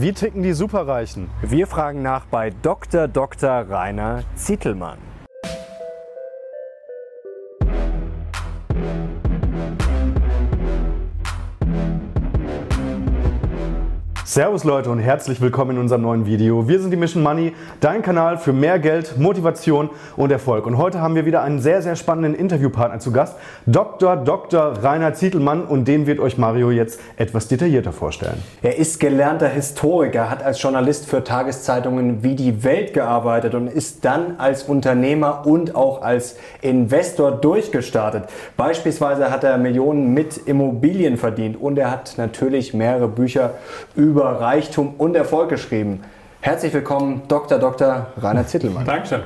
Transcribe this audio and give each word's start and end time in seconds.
Wie 0.00 0.12
ticken 0.12 0.44
die 0.44 0.52
Superreichen? 0.52 1.28
Wir 1.42 1.66
fragen 1.66 2.02
nach 2.02 2.24
bei 2.26 2.50
Dr. 2.50 3.08
Dr. 3.08 3.68
Rainer 3.68 4.22
Zietelmann. 4.36 5.07
Servus 14.38 14.62
Leute 14.62 14.88
und 14.88 15.00
herzlich 15.00 15.40
willkommen 15.40 15.72
in 15.72 15.78
unserem 15.78 16.02
neuen 16.02 16.24
Video. 16.24 16.68
Wir 16.68 16.78
sind 16.78 16.92
die 16.92 16.96
Mission 16.96 17.24
Money, 17.24 17.54
dein 17.80 18.02
Kanal 18.02 18.38
für 18.38 18.52
mehr 18.52 18.78
Geld, 18.78 19.18
Motivation 19.18 19.90
und 20.16 20.30
Erfolg. 20.30 20.64
Und 20.64 20.78
heute 20.78 21.00
haben 21.00 21.16
wir 21.16 21.26
wieder 21.26 21.42
einen 21.42 21.58
sehr, 21.58 21.82
sehr 21.82 21.96
spannenden 21.96 22.36
Interviewpartner 22.36 23.00
zu 23.00 23.10
Gast, 23.10 23.34
Dr. 23.66 24.14
Dr. 24.14 24.74
Rainer 24.80 25.12
Zietelmann 25.14 25.64
und 25.64 25.88
den 25.88 26.06
wird 26.06 26.20
euch 26.20 26.38
Mario 26.38 26.70
jetzt 26.70 27.00
etwas 27.16 27.48
detaillierter 27.48 27.90
vorstellen. 27.90 28.40
Er 28.62 28.78
ist 28.78 29.00
gelernter 29.00 29.48
Historiker, 29.48 30.30
hat 30.30 30.44
als 30.44 30.62
Journalist 30.62 31.06
für 31.06 31.24
Tageszeitungen 31.24 32.22
wie 32.22 32.36
die 32.36 32.62
Welt 32.62 32.94
gearbeitet 32.94 33.56
und 33.56 33.66
ist 33.66 34.04
dann 34.04 34.36
als 34.38 34.62
Unternehmer 34.62 35.48
und 35.48 35.74
auch 35.74 36.00
als 36.00 36.36
Investor 36.62 37.32
durchgestartet. 37.32 38.26
Beispielsweise 38.56 39.32
hat 39.32 39.42
er 39.42 39.58
Millionen 39.58 40.14
mit 40.14 40.36
Immobilien 40.36 41.16
verdient 41.16 41.60
und 41.60 41.76
er 41.76 41.90
hat 41.90 42.14
natürlich 42.18 42.72
mehrere 42.72 43.08
Bücher 43.08 43.54
über 43.96 44.27
über 44.28 44.40
Reichtum 44.40 44.94
und 44.98 45.16
Erfolg 45.16 45.48
geschrieben. 45.48 46.02
Herzlich 46.40 46.72
willkommen, 46.72 47.22
Dr. 47.28 47.58
Dr. 47.58 48.08
Rainer 48.20 48.46
Zittelmann. 48.46 48.84
Dankeschön. 48.84 49.22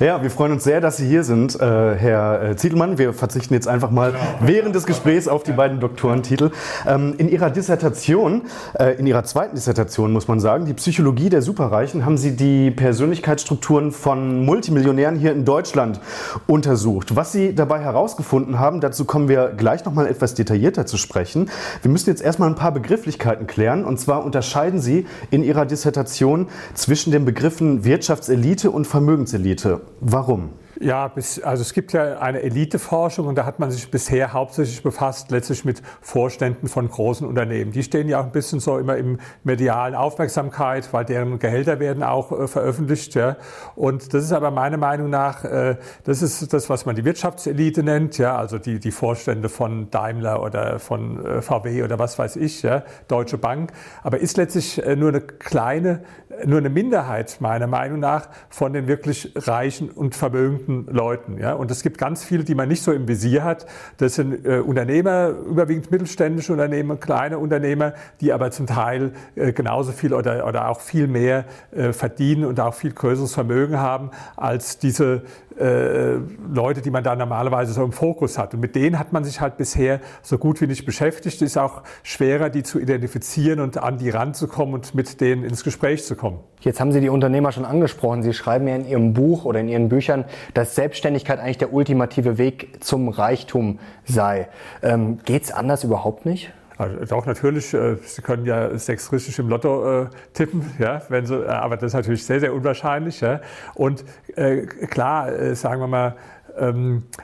Ja, 0.00 0.22
wir 0.22 0.30
freuen 0.30 0.52
uns 0.52 0.62
sehr, 0.62 0.80
dass 0.80 0.98
Sie 0.98 1.08
hier 1.08 1.24
sind, 1.24 1.58
äh, 1.60 1.96
Herr 1.96 2.42
äh, 2.42 2.56
Ziedelmann. 2.56 2.98
Wir 2.98 3.12
verzichten 3.12 3.54
jetzt 3.54 3.66
einfach 3.66 3.90
mal 3.90 4.12
genau. 4.12 4.22
während 4.40 4.74
des 4.76 4.86
Gesprächs 4.86 5.26
auf 5.26 5.42
die 5.42 5.50
beiden 5.50 5.80
Doktorentitel. 5.80 6.50
Ähm, 6.86 7.14
in 7.18 7.28
Ihrer 7.28 7.50
Dissertation, 7.50 8.42
äh, 8.78 8.94
in 8.96 9.08
Ihrer 9.08 9.24
zweiten 9.24 9.56
Dissertation 9.56 10.12
muss 10.12 10.28
man 10.28 10.38
sagen, 10.38 10.66
die 10.66 10.74
Psychologie 10.74 11.30
der 11.30 11.42
Superreichen, 11.42 12.04
haben 12.04 12.16
Sie 12.16 12.36
die 12.36 12.70
Persönlichkeitsstrukturen 12.70 13.90
von 13.90 14.44
Multimillionären 14.44 15.16
hier 15.16 15.32
in 15.32 15.44
Deutschland 15.44 16.00
untersucht. 16.46 17.16
Was 17.16 17.32
Sie 17.32 17.54
dabei 17.54 17.80
herausgefunden 17.80 18.60
haben, 18.60 18.80
dazu 18.80 19.04
kommen 19.04 19.28
wir 19.28 19.48
gleich 19.56 19.84
noch 19.84 19.94
mal 19.94 20.06
etwas 20.06 20.34
detaillierter 20.34 20.86
zu 20.86 20.96
sprechen. 20.96 21.50
Wir 21.82 21.90
müssen 21.90 22.10
jetzt 22.10 22.22
erstmal 22.22 22.48
ein 22.48 22.56
paar 22.56 22.72
Begrifflichkeiten 22.72 23.48
klären. 23.48 23.84
Und 23.84 23.98
zwar 23.98 24.24
unterscheiden 24.24 24.80
Sie 24.80 25.06
in 25.32 25.42
Ihrer 25.42 25.66
Dissertation 25.66 26.46
zwischen 26.74 27.10
den 27.10 27.24
Begriffen 27.24 27.84
Wirtschaftselite 27.84 28.70
und 28.70 28.86
Vermögenselite. 28.86 29.77
Warum? 30.00 30.50
Ja, 30.80 31.08
bis, 31.08 31.40
also 31.42 31.62
es 31.62 31.72
gibt 31.72 31.92
ja 31.92 32.18
eine 32.18 32.40
Eliteforschung 32.42 33.26
und 33.26 33.34
da 33.36 33.44
hat 33.44 33.58
man 33.58 33.70
sich 33.72 33.90
bisher 33.90 34.32
hauptsächlich 34.32 34.80
befasst, 34.82 35.30
letztlich 35.32 35.64
mit 35.64 35.82
Vorständen 36.00 36.68
von 36.68 36.88
großen 36.88 37.26
Unternehmen. 37.26 37.72
Die 37.72 37.82
stehen 37.82 38.08
ja 38.08 38.20
auch 38.20 38.24
ein 38.24 38.30
bisschen 38.30 38.60
so 38.60 38.78
immer 38.78 38.96
im 38.96 39.18
medialen 39.42 39.96
Aufmerksamkeit, 39.96 40.92
weil 40.92 41.04
deren 41.04 41.40
Gehälter 41.40 41.80
werden 41.80 42.04
auch 42.04 42.30
äh, 42.30 42.46
veröffentlicht. 42.46 43.16
Ja. 43.16 43.38
Und 43.74 44.14
das 44.14 44.22
ist 44.22 44.32
aber 44.32 44.52
meiner 44.52 44.76
Meinung 44.76 45.10
nach, 45.10 45.44
äh, 45.44 45.78
das 46.04 46.22
ist 46.22 46.52
das, 46.52 46.70
was 46.70 46.86
man 46.86 46.94
die 46.94 47.04
Wirtschaftselite 47.04 47.82
nennt, 47.82 48.16
ja, 48.18 48.36
also 48.36 48.58
die, 48.58 48.78
die 48.78 48.92
Vorstände 48.92 49.48
von 49.48 49.90
Daimler 49.90 50.40
oder 50.42 50.78
von 50.78 51.24
äh, 51.24 51.42
VW 51.42 51.82
oder 51.82 51.98
was 51.98 52.20
weiß 52.20 52.36
ich, 52.36 52.62
ja, 52.62 52.84
Deutsche 53.08 53.38
Bank. 53.38 53.72
Aber 54.04 54.20
ist 54.20 54.36
letztlich 54.36 54.84
äh, 54.84 54.94
nur 54.94 55.08
eine 55.08 55.22
kleine, 55.22 56.04
nur 56.44 56.58
eine 56.58 56.70
Minderheit 56.70 57.38
meiner 57.40 57.66
Meinung 57.66 57.98
nach 57.98 58.28
von 58.48 58.72
den 58.72 58.86
wirklich 58.86 59.32
reichen 59.34 59.90
und 59.90 60.14
vermögenden 60.14 60.67
bestimmten 60.68 60.94
Leuten. 60.94 61.38
Ja? 61.38 61.54
Und 61.54 61.70
es 61.70 61.82
gibt 61.82 61.98
ganz 61.98 62.24
viele, 62.24 62.44
die 62.44 62.54
man 62.54 62.68
nicht 62.68 62.82
so 62.82 62.92
im 62.92 63.08
Visier 63.08 63.44
hat. 63.44 63.66
Das 63.96 64.14
sind 64.14 64.44
äh, 64.44 64.60
Unternehmer, 64.60 65.28
überwiegend 65.28 65.90
mittelständische 65.90 66.52
Unternehmer, 66.52 66.96
kleine 66.96 67.38
Unternehmer, 67.38 67.94
die 68.20 68.32
aber 68.32 68.50
zum 68.50 68.66
Teil 68.66 69.12
äh, 69.34 69.52
genauso 69.52 69.92
viel 69.92 70.12
oder, 70.12 70.46
oder 70.46 70.68
auch 70.68 70.80
viel 70.80 71.06
mehr 71.06 71.44
äh, 71.72 71.92
verdienen 71.92 72.44
und 72.44 72.60
auch 72.60 72.74
viel 72.74 72.92
größeres 72.92 73.34
Vermögen 73.34 73.78
haben 73.78 74.10
als 74.36 74.78
diese 74.78 75.22
äh, 75.58 76.18
Leute, 76.52 76.80
die 76.80 76.90
man 76.90 77.04
da 77.04 77.16
normalerweise 77.16 77.72
so 77.72 77.82
im 77.84 77.92
Fokus 77.92 78.38
hat. 78.38 78.54
Und 78.54 78.60
mit 78.60 78.74
denen 78.74 78.98
hat 78.98 79.12
man 79.12 79.24
sich 79.24 79.40
halt 79.40 79.56
bisher 79.56 80.00
so 80.22 80.38
gut 80.38 80.60
wie 80.60 80.66
nicht 80.66 80.84
beschäftigt. 80.84 81.36
Es 81.36 81.42
ist 81.42 81.58
auch 81.58 81.82
schwerer, 82.02 82.50
die 82.50 82.62
zu 82.62 82.78
identifizieren 82.78 83.60
und 83.60 83.78
an 83.78 83.98
die 83.98 84.10
ranzukommen 84.10 84.74
und 84.74 84.94
mit 84.94 85.20
denen 85.20 85.44
ins 85.44 85.64
Gespräch 85.64 86.04
zu 86.04 86.16
kommen. 86.16 86.40
Jetzt 86.60 86.80
haben 86.80 86.92
Sie 86.92 87.00
die 87.00 87.08
Unternehmer 87.08 87.52
schon 87.52 87.64
angesprochen. 87.64 88.22
Sie 88.22 88.32
schreiben 88.32 88.66
ja 88.68 88.76
in 88.76 88.86
Ihrem 88.86 89.14
Buch 89.14 89.44
oder 89.44 89.60
in 89.60 89.68
Ihren 89.68 89.88
Büchern, 89.88 90.24
dass 90.54 90.74
Selbstständigkeit 90.74 91.38
eigentlich 91.38 91.58
der 91.58 91.72
ultimative 91.72 92.38
Weg 92.38 92.84
zum 92.84 93.08
Reichtum 93.08 93.78
sei. 94.04 94.48
Ähm, 94.82 95.18
Geht 95.24 95.44
es 95.44 95.52
anders 95.52 95.84
überhaupt 95.84 96.26
nicht? 96.26 96.52
Also 96.78 97.04
doch, 97.06 97.26
natürlich, 97.26 97.74
äh, 97.74 97.96
Sie 97.96 98.22
können 98.22 98.46
ja 98.46 98.78
sechs 98.78 99.12
richtig 99.12 99.36
im 99.40 99.48
Lotto 99.48 100.02
äh, 100.02 100.06
tippen, 100.32 100.64
ja, 100.78 101.02
wenn 101.08 101.26
Sie, 101.26 101.34
äh, 101.34 101.48
aber 101.48 101.76
das 101.76 101.88
ist 101.88 101.94
natürlich 101.94 102.24
sehr, 102.24 102.38
sehr 102.38 102.54
unwahrscheinlich. 102.54 103.20
Ja. 103.20 103.40
Und 103.74 104.04
äh, 104.36 104.62
klar, 104.66 105.32
äh, 105.32 105.56
sagen 105.56 105.80
wir 105.80 105.88
mal, 105.88 106.16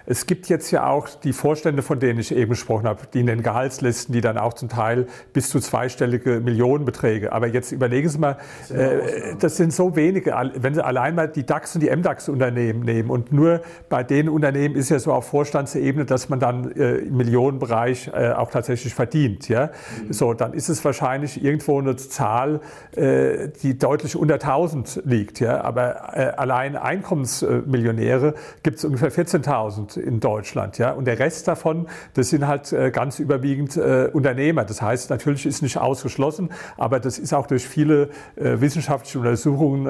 es 0.07 0.27
gibt 0.27 0.49
jetzt 0.49 0.71
ja 0.71 0.87
auch 0.87 1.09
die 1.09 1.33
Vorstände, 1.33 1.83
von 1.83 1.99
denen 1.99 2.21
ich 2.21 2.35
eben 2.35 2.51
gesprochen 2.51 2.87
habe, 2.87 3.01
die 3.13 3.21
in 3.21 3.27
den 3.27 3.43
Gehaltslisten, 3.43 4.13
die 4.13 4.21
dann 4.21 4.39
auch 4.39 4.55
zum 4.55 4.69
Teil 4.69 5.07
bis 5.33 5.51
zu 5.51 5.61
zweistellige 5.61 6.41
Millionenbeträge. 6.41 7.33
Aber 7.33 7.47
jetzt 7.47 7.73
überlegen 7.73 8.09
Sie 8.09 8.19
mal, 8.19 8.37
äh, 8.71 9.35
das 9.39 9.57
sind 9.57 9.73
so 9.73 9.97
wenige, 9.97 10.35
wenn 10.57 10.75
Sie 10.75 10.85
allein 10.85 11.15
mal 11.15 11.29
die 11.29 11.45
DAX 11.45 11.75
und 11.75 11.83
die 11.83 11.91
MDAX-Unternehmen 11.91 12.81
nehmen 12.81 13.11
und 13.11 13.33
nur 13.33 13.61
bei 13.89 14.03
den 14.05 14.29
Unternehmen 14.29 14.77
ist 14.77 14.91
ja 14.91 14.99
so 14.99 15.13
auf 15.13 15.29
Vorstandsebene, 15.29 16.05
dass 16.05 16.29
man 16.29 16.39
dann 16.39 16.71
äh, 16.73 16.97
im 16.99 17.17
Millionenbereich 17.17 18.11
äh, 18.15 18.33
auch 18.33 18.51
tatsächlich 18.51 18.95
verdient. 18.95 19.49
Ja? 19.49 19.71
Mhm. 20.07 20.13
So, 20.13 20.35
dann 20.35 20.53
ist 20.53 20.69
es 20.69 20.85
wahrscheinlich 20.85 21.43
irgendwo 21.43 21.79
eine 21.79 21.97
Zahl, 21.97 22.61
die 22.97 23.79
deutlich 23.79 24.17
unter 24.17 24.35
1000 24.35 25.03
liegt. 25.05 25.41
Ja? 25.41 25.63
Aber 25.63 26.39
allein 26.39 26.77
Einkommensmillionäre 26.77 28.35
gibt 28.63 28.79
es 28.79 28.85
ungefähr 28.85 29.11
14.000 29.27 29.99
in 29.99 30.21
Deutschland. 30.21 30.79
Ja? 30.79 30.93
Und 30.93 31.07
der 31.07 31.19
Rest 31.19 31.49
davon, 31.49 31.89
das 32.15 32.31
sind 32.31 32.47
halt 32.47 32.73
äh, 32.73 32.91
ganz 32.91 33.19
überwiegend 33.19 33.77
äh, 33.77 34.09
Unternehmer. 34.13 34.65
Das 34.65 34.83
heißt, 34.83 35.11
natürlich 35.11 35.47
ist 35.47 35.63
nicht 35.63 35.79
ausgeschlossen, 35.79 36.51
aber 36.77 37.01
das 37.01 37.19
ist 37.19 37.33
auch 37.33 37.47
durch 37.47 37.67
viele 37.67 38.11
äh, 38.37 38.61
wissenschaftliche 38.61 39.19
Untersuchungen 39.19 39.87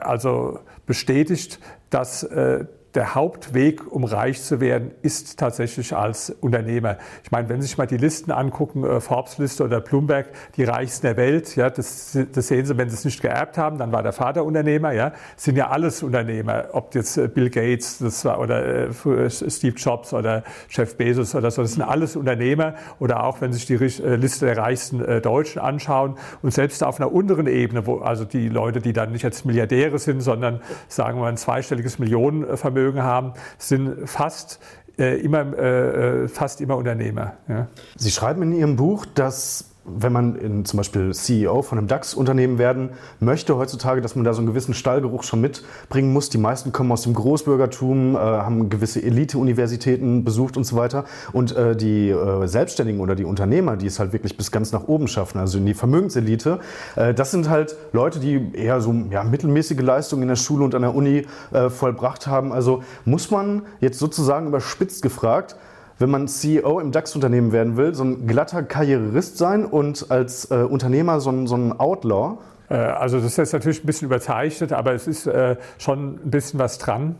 also 0.00 0.60
bestätigt, 0.86 1.58
dass 1.90 2.26
der 2.94 3.14
Hauptweg, 3.14 3.92
um 3.92 4.04
reich 4.04 4.42
zu 4.42 4.60
werden, 4.60 4.92
ist 5.02 5.38
tatsächlich 5.38 5.94
als 5.94 6.30
Unternehmer. 6.30 6.96
Ich 7.22 7.30
meine, 7.30 7.48
wenn 7.48 7.60
Sie 7.60 7.68
sich 7.68 7.76
mal 7.76 7.86
die 7.86 7.98
Listen 7.98 8.30
angucken, 8.30 8.82
äh, 8.82 9.00
Forbes-Liste 9.00 9.64
oder 9.64 9.80
Bloomberg, 9.80 10.28
die 10.56 10.64
reichsten 10.64 11.06
der 11.06 11.16
Welt, 11.18 11.54
ja, 11.54 11.68
das, 11.68 12.18
das, 12.32 12.48
sehen 12.48 12.64
Sie, 12.64 12.78
wenn 12.78 12.88
Sie 12.88 12.94
es 12.94 13.04
nicht 13.04 13.20
geerbt 13.20 13.58
haben, 13.58 13.76
dann 13.76 13.92
war 13.92 14.02
der 14.02 14.14
Vater 14.14 14.44
Unternehmer, 14.44 14.92
ja, 14.92 15.12
sind 15.36 15.56
ja 15.56 15.68
alles 15.68 16.02
Unternehmer, 16.02 16.68
ob 16.72 16.94
jetzt 16.94 17.18
äh, 17.18 17.28
Bill 17.28 17.50
Gates 17.50 17.98
das 17.98 18.24
war, 18.24 18.40
oder 18.40 18.88
äh, 18.88 19.30
Steve 19.30 19.76
Jobs 19.76 20.14
oder 20.14 20.42
Jeff 20.70 20.96
Bezos 20.96 21.34
oder 21.34 21.50
so, 21.50 21.62
das 21.62 21.72
sind 21.72 21.82
alles 21.82 22.16
Unternehmer 22.16 22.74
oder 23.00 23.22
auch, 23.24 23.42
wenn 23.42 23.52
Sie 23.52 23.58
sich 23.58 23.66
die 23.66 23.76
Liste 23.76 24.46
der 24.46 24.56
reichsten 24.56 25.22
Deutschen 25.22 25.60
anschauen 25.60 26.16
und 26.42 26.52
selbst 26.52 26.82
auf 26.82 27.00
einer 27.00 27.12
unteren 27.12 27.46
Ebene, 27.46 27.86
wo 27.86 27.98
also 27.98 28.24
die 28.24 28.48
Leute, 28.48 28.80
die 28.80 28.92
dann 28.92 29.12
nicht 29.12 29.22
jetzt 29.22 29.44
Milliardäre 29.44 29.98
sind, 29.98 30.20
sondern 30.20 30.60
sagen 30.88 31.18
wir 31.18 31.22
mal 31.22 31.28
ein 31.28 31.36
zweistelliges 31.36 31.98
Millionenvermögen 31.98 32.77
Vermögen 32.78 33.02
haben, 33.02 33.32
sind 33.58 34.08
fast 34.08 34.60
äh, 34.98 35.20
immer, 35.20 35.56
äh, 35.58 36.24
äh, 36.24 36.28
fast 36.28 36.60
immer 36.60 36.76
Unternehmer. 36.76 37.34
Ja. 37.48 37.66
Sie 37.96 38.10
schreiben 38.10 38.42
in 38.42 38.52
Ihrem 38.52 38.76
Buch, 38.76 39.04
dass 39.06 39.70
wenn 39.96 40.12
man 40.12 40.36
in, 40.36 40.64
zum 40.64 40.76
Beispiel 40.76 41.12
CEO 41.12 41.62
von 41.62 41.78
einem 41.78 41.88
DAX-Unternehmen 41.88 42.58
werden 42.58 42.90
möchte 43.20 43.56
heutzutage, 43.56 44.00
dass 44.00 44.14
man 44.14 44.24
da 44.24 44.32
so 44.32 44.38
einen 44.38 44.46
gewissen 44.46 44.74
Stallgeruch 44.74 45.22
schon 45.22 45.40
mitbringen 45.40 46.12
muss. 46.12 46.28
Die 46.30 46.38
meisten 46.38 46.72
kommen 46.72 46.92
aus 46.92 47.02
dem 47.02 47.14
Großbürgertum, 47.14 48.14
äh, 48.14 48.18
haben 48.18 48.68
gewisse 48.68 49.02
Elite-Universitäten 49.02 50.24
besucht 50.24 50.56
und 50.56 50.64
so 50.64 50.76
weiter. 50.76 51.04
Und 51.32 51.56
äh, 51.56 51.76
die 51.76 52.10
äh, 52.10 52.46
Selbstständigen 52.46 53.00
oder 53.00 53.14
die 53.14 53.24
Unternehmer, 53.24 53.76
die 53.76 53.86
es 53.86 53.98
halt 53.98 54.12
wirklich 54.12 54.36
bis 54.36 54.50
ganz 54.50 54.72
nach 54.72 54.86
oben 54.88 55.08
schaffen, 55.08 55.38
also 55.38 55.58
in 55.58 55.66
die 55.66 55.74
Vermögenselite, 55.74 56.60
äh, 56.96 57.14
das 57.14 57.30
sind 57.30 57.48
halt 57.48 57.76
Leute, 57.92 58.20
die 58.20 58.52
eher 58.52 58.80
so 58.80 58.94
ja, 59.10 59.24
mittelmäßige 59.24 59.80
Leistungen 59.80 60.22
in 60.22 60.28
der 60.28 60.36
Schule 60.36 60.64
und 60.64 60.74
an 60.74 60.82
der 60.82 60.94
Uni 60.94 61.26
äh, 61.52 61.70
vollbracht 61.70 62.26
haben. 62.26 62.52
Also 62.52 62.82
muss 63.04 63.30
man 63.30 63.62
jetzt 63.80 63.98
sozusagen 63.98 64.46
überspitzt 64.46 65.02
gefragt, 65.02 65.56
wenn 65.98 66.10
man 66.10 66.28
CEO 66.28 66.80
im 66.80 66.92
DAX-Unternehmen 66.92 67.52
werden 67.52 67.76
will, 67.76 67.94
so 67.94 68.04
ein 68.04 68.26
glatter 68.26 68.62
Karrierist 68.62 69.36
sein 69.36 69.64
und 69.64 70.10
als 70.10 70.50
äh, 70.50 70.56
Unternehmer 70.56 71.20
so 71.20 71.30
ein, 71.30 71.46
so 71.46 71.56
ein 71.56 71.78
Outlaw? 71.78 72.38
Äh, 72.70 72.74
also 72.74 73.18
das 73.18 73.26
ist 73.26 73.36
jetzt 73.36 73.52
natürlich 73.52 73.82
ein 73.82 73.86
bisschen 73.86 74.06
überzeichnet, 74.06 74.72
aber 74.72 74.92
es 74.92 75.06
ist 75.06 75.26
äh, 75.26 75.56
schon 75.78 76.14
ein 76.24 76.30
bisschen 76.30 76.58
was 76.58 76.78
dran. 76.78 77.16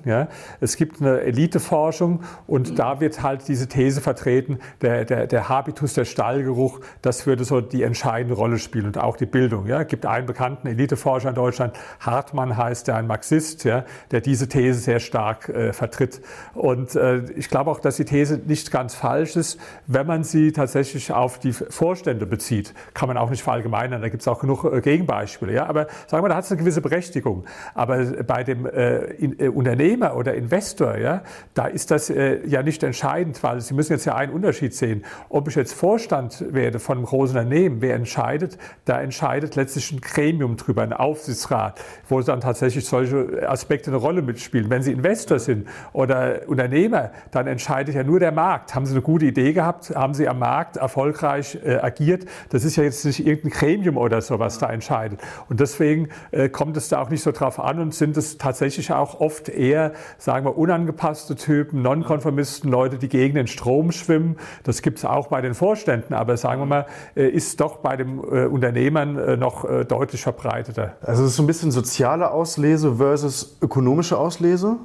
Es 0.61 0.77
gibt 0.77 1.01
eine 1.01 1.21
Eliteforschung 1.21 2.23
und 2.47 2.79
da 2.79 3.01
wird 3.01 3.23
halt 3.23 3.49
diese 3.49 3.69
These 3.69 4.01
vertreten, 4.01 4.59
der, 4.83 5.05
der, 5.05 5.27
der 5.27 5.49
Habitus, 5.49 5.95
der 5.95 6.05
Stallgeruch, 6.05 6.81
das 7.03 7.27
würde 7.27 7.45
so 7.45 7.61
die 7.61 7.83
entscheidende 7.83 8.35
Rolle 8.35 8.59
spielen 8.59 8.87
und 8.87 8.99
auch 8.99 9.17
die 9.17 9.27
Bildung. 9.27 9.67
Es 9.67 9.87
gibt 9.89 10.07
einen 10.07 10.27
bekannten 10.27 10.67
Eliteforscher 10.67 11.31
in 11.31 11.35
Deutschland, 11.35 11.75
Hartmann 12.01 12.57
heißt 12.57 12.89
der, 12.89 12.97
ein 12.97 13.07
Marxist, 13.07 13.65
der 13.65 13.85
diese 14.25 14.49
These 14.49 14.81
sehr 14.81 15.01
stark 15.01 15.49
äh, 15.49 15.73
vertritt. 15.73 16.21
Und 16.55 16.99
ich 17.37 17.49
glaube 17.51 17.71
auch, 17.71 17.81
dass 17.81 17.97
die 17.97 18.05
These 18.05 18.41
nicht 18.45 18.71
ganz 18.71 18.95
falsch 18.95 19.37
ist, 19.37 19.59
wenn 19.87 20.07
man 20.07 20.25
sie 20.25 20.53
tatsächlich 20.53 21.13
auf 21.13 21.39
die 21.39 21.53
Vorstände 21.53 22.27
bezieht. 22.27 22.75
Kann 22.95 23.09
man 23.09 23.17
auch 23.17 23.31
nicht 23.31 23.43
verallgemeinern, 23.43 24.01
da 24.01 24.09
gibt 24.09 24.23
es 24.23 24.29
auch 24.29 24.41
genug 24.41 24.83
Gegenbeispiele. 24.83 25.38
Ja. 25.47 25.67
Aber 25.67 25.87
sagen 26.07 26.25
wir, 26.25 26.29
da 26.29 26.37
hat 26.37 26.45
es 26.45 26.51
eine 26.51 26.61
gewisse 26.61 26.81
Berechtigung. 26.81 27.45
Aber 27.75 28.05
bei 28.27 28.45
dem 28.45 28.67
äh, 28.67 28.99
in, 29.15 29.39
äh, 29.39 29.49
Unternehmer 29.49 30.17
oder 30.17 30.35
Investor, 30.35 30.97
ja, 30.97 31.23
da 31.55 31.67
ist 31.67 31.91
das 31.91 32.11
äh, 32.11 32.47
ja 32.47 32.63
nicht 32.63 32.83
entscheidend, 32.83 33.43
weil 33.43 33.61
Sie 33.61 33.75
müssen 33.75 33.93
jetzt 33.93 34.05
ja 34.05 34.15
einen 34.15 34.33
Unterschied 34.33 34.75
sehen. 34.75 35.05
Ob 35.29 35.49
ich 35.49 35.55
jetzt 35.55 35.73
Vorstand 35.73 36.45
werde 36.53 36.79
von 36.79 36.99
einem 36.99 37.07
großen 37.07 37.37
Unternehmen, 37.37 37.81
wer 37.81 37.95
entscheidet? 37.95 38.59
Da 38.85 39.01
entscheidet 39.01 39.57
letztlich 39.57 39.93
ein 39.93 40.01
Gremium 40.01 40.57
drüber, 40.57 40.83
ein 40.83 40.93
Aufsichtsrat, 40.93 41.81
wo 42.09 42.21
dann 42.21 42.41
tatsächlich 42.41 42.85
solche 42.87 43.49
Aspekte 43.49 43.91
eine 43.91 43.99
Rolle 43.99 44.23
mitspielen. 44.23 44.71
Wenn 44.71 44.83
Sie 44.83 44.93
Investor 44.93 45.39
sind 45.39 45.69
oder 45.93 46.43
Unternehmer, 46.47 47.13
dann 47.31 47.47
entscheidet 47.47 47.95
ja 47.95 48.05
nur 48.05 48.21
der 48.21 48.33
Markt. 48.33 48.75
Haben 48.75 48.87
Sie 48.87 48.93
eine 48.93 49.03
gute 49.03 49.27
Idee 49.27 49.53
gehabt? 49.53 49.91
Haben 49.95 50.15
Sie 50.15 50.29
am 50.29 50.39
Markt 50.39 50.77
erfolgreich 50.77 51.59
äh, 51.65 51.77
agiert? 51.77 52.27
Das 52.51 52.65
ist 52.65 52.77
ja 52.77 52.85
jetzt 52.85 53.05
nicht 53.05 53.25
irgendein 53.27 53.51
Gremium 53.51 53.97
oder 53.97 54.21
so, 54.21 54.39
was 54.39 54.59
da 54.59 54.71
entscheidet. 54.71 55.21
Und 55.49 55.61
deswegen 55.61 56.09
äh, 56.31 56.49
kommt 56.49 56.77
es 56.77 56.89
da 56.89 57.01
auch 57.01 57.11
nicht 57.11 57.23
so 57.23 57.33
drauf 57.33 57.61
an 57.61 57.81
und 57.81 57.95
sind 57.95 58.17
es 58.17 58.39
tatsächlich 58.39 58.93
auch 58.93 59.21
oft 59.21 59.49
eher, 59.49 59.93
sagen 60.19 60.47
wir, 60.47 60.57
unangepasste 60.57 61.37
Typen, 61.37 61.83
Nonkonformisten, 61.83 62.71
Leute, 62.71 62.99
die 62.99 63.09
gegen 63.09 63.35
den 63.35 63.47
Strom 63.47 63.93
schwimmen. 63.93 64.37
Das 64.65 64.83
gibt 64.83 64.99
es 64.99 65.05
auch 65.05 65.29
bei 65.29 65.41
den 65.41 65.55
Vorständen, 65.55 66.15
aber 66.15 66.37
sagen 66.37 66.61
wir 66.61 66.67
mal, 66.67 66.87
äh, 67.15 67.29
ist 67.29 67.61
doch 67.61 67.79
bei 67.79 67.97
den 67.97 68.19
äh, 68.19 68.47
Unternehmern 68.47 69.39
noch 69.39 69.65
deutlich 69.85 70.23
verbreiteter. 70.23 70.97
Also 71.01 71.25
es 71.25 71.31
ist 71.31 71.37
so 71.37 71.43
ein 71.43 71.47
bisschen 71.47 71.71
soziale 71.71 72.31
Auslese 72.31 72.97
versus 72.97 73.59
ökonomische 73.61 74.19
Auslese? 74.19 74.77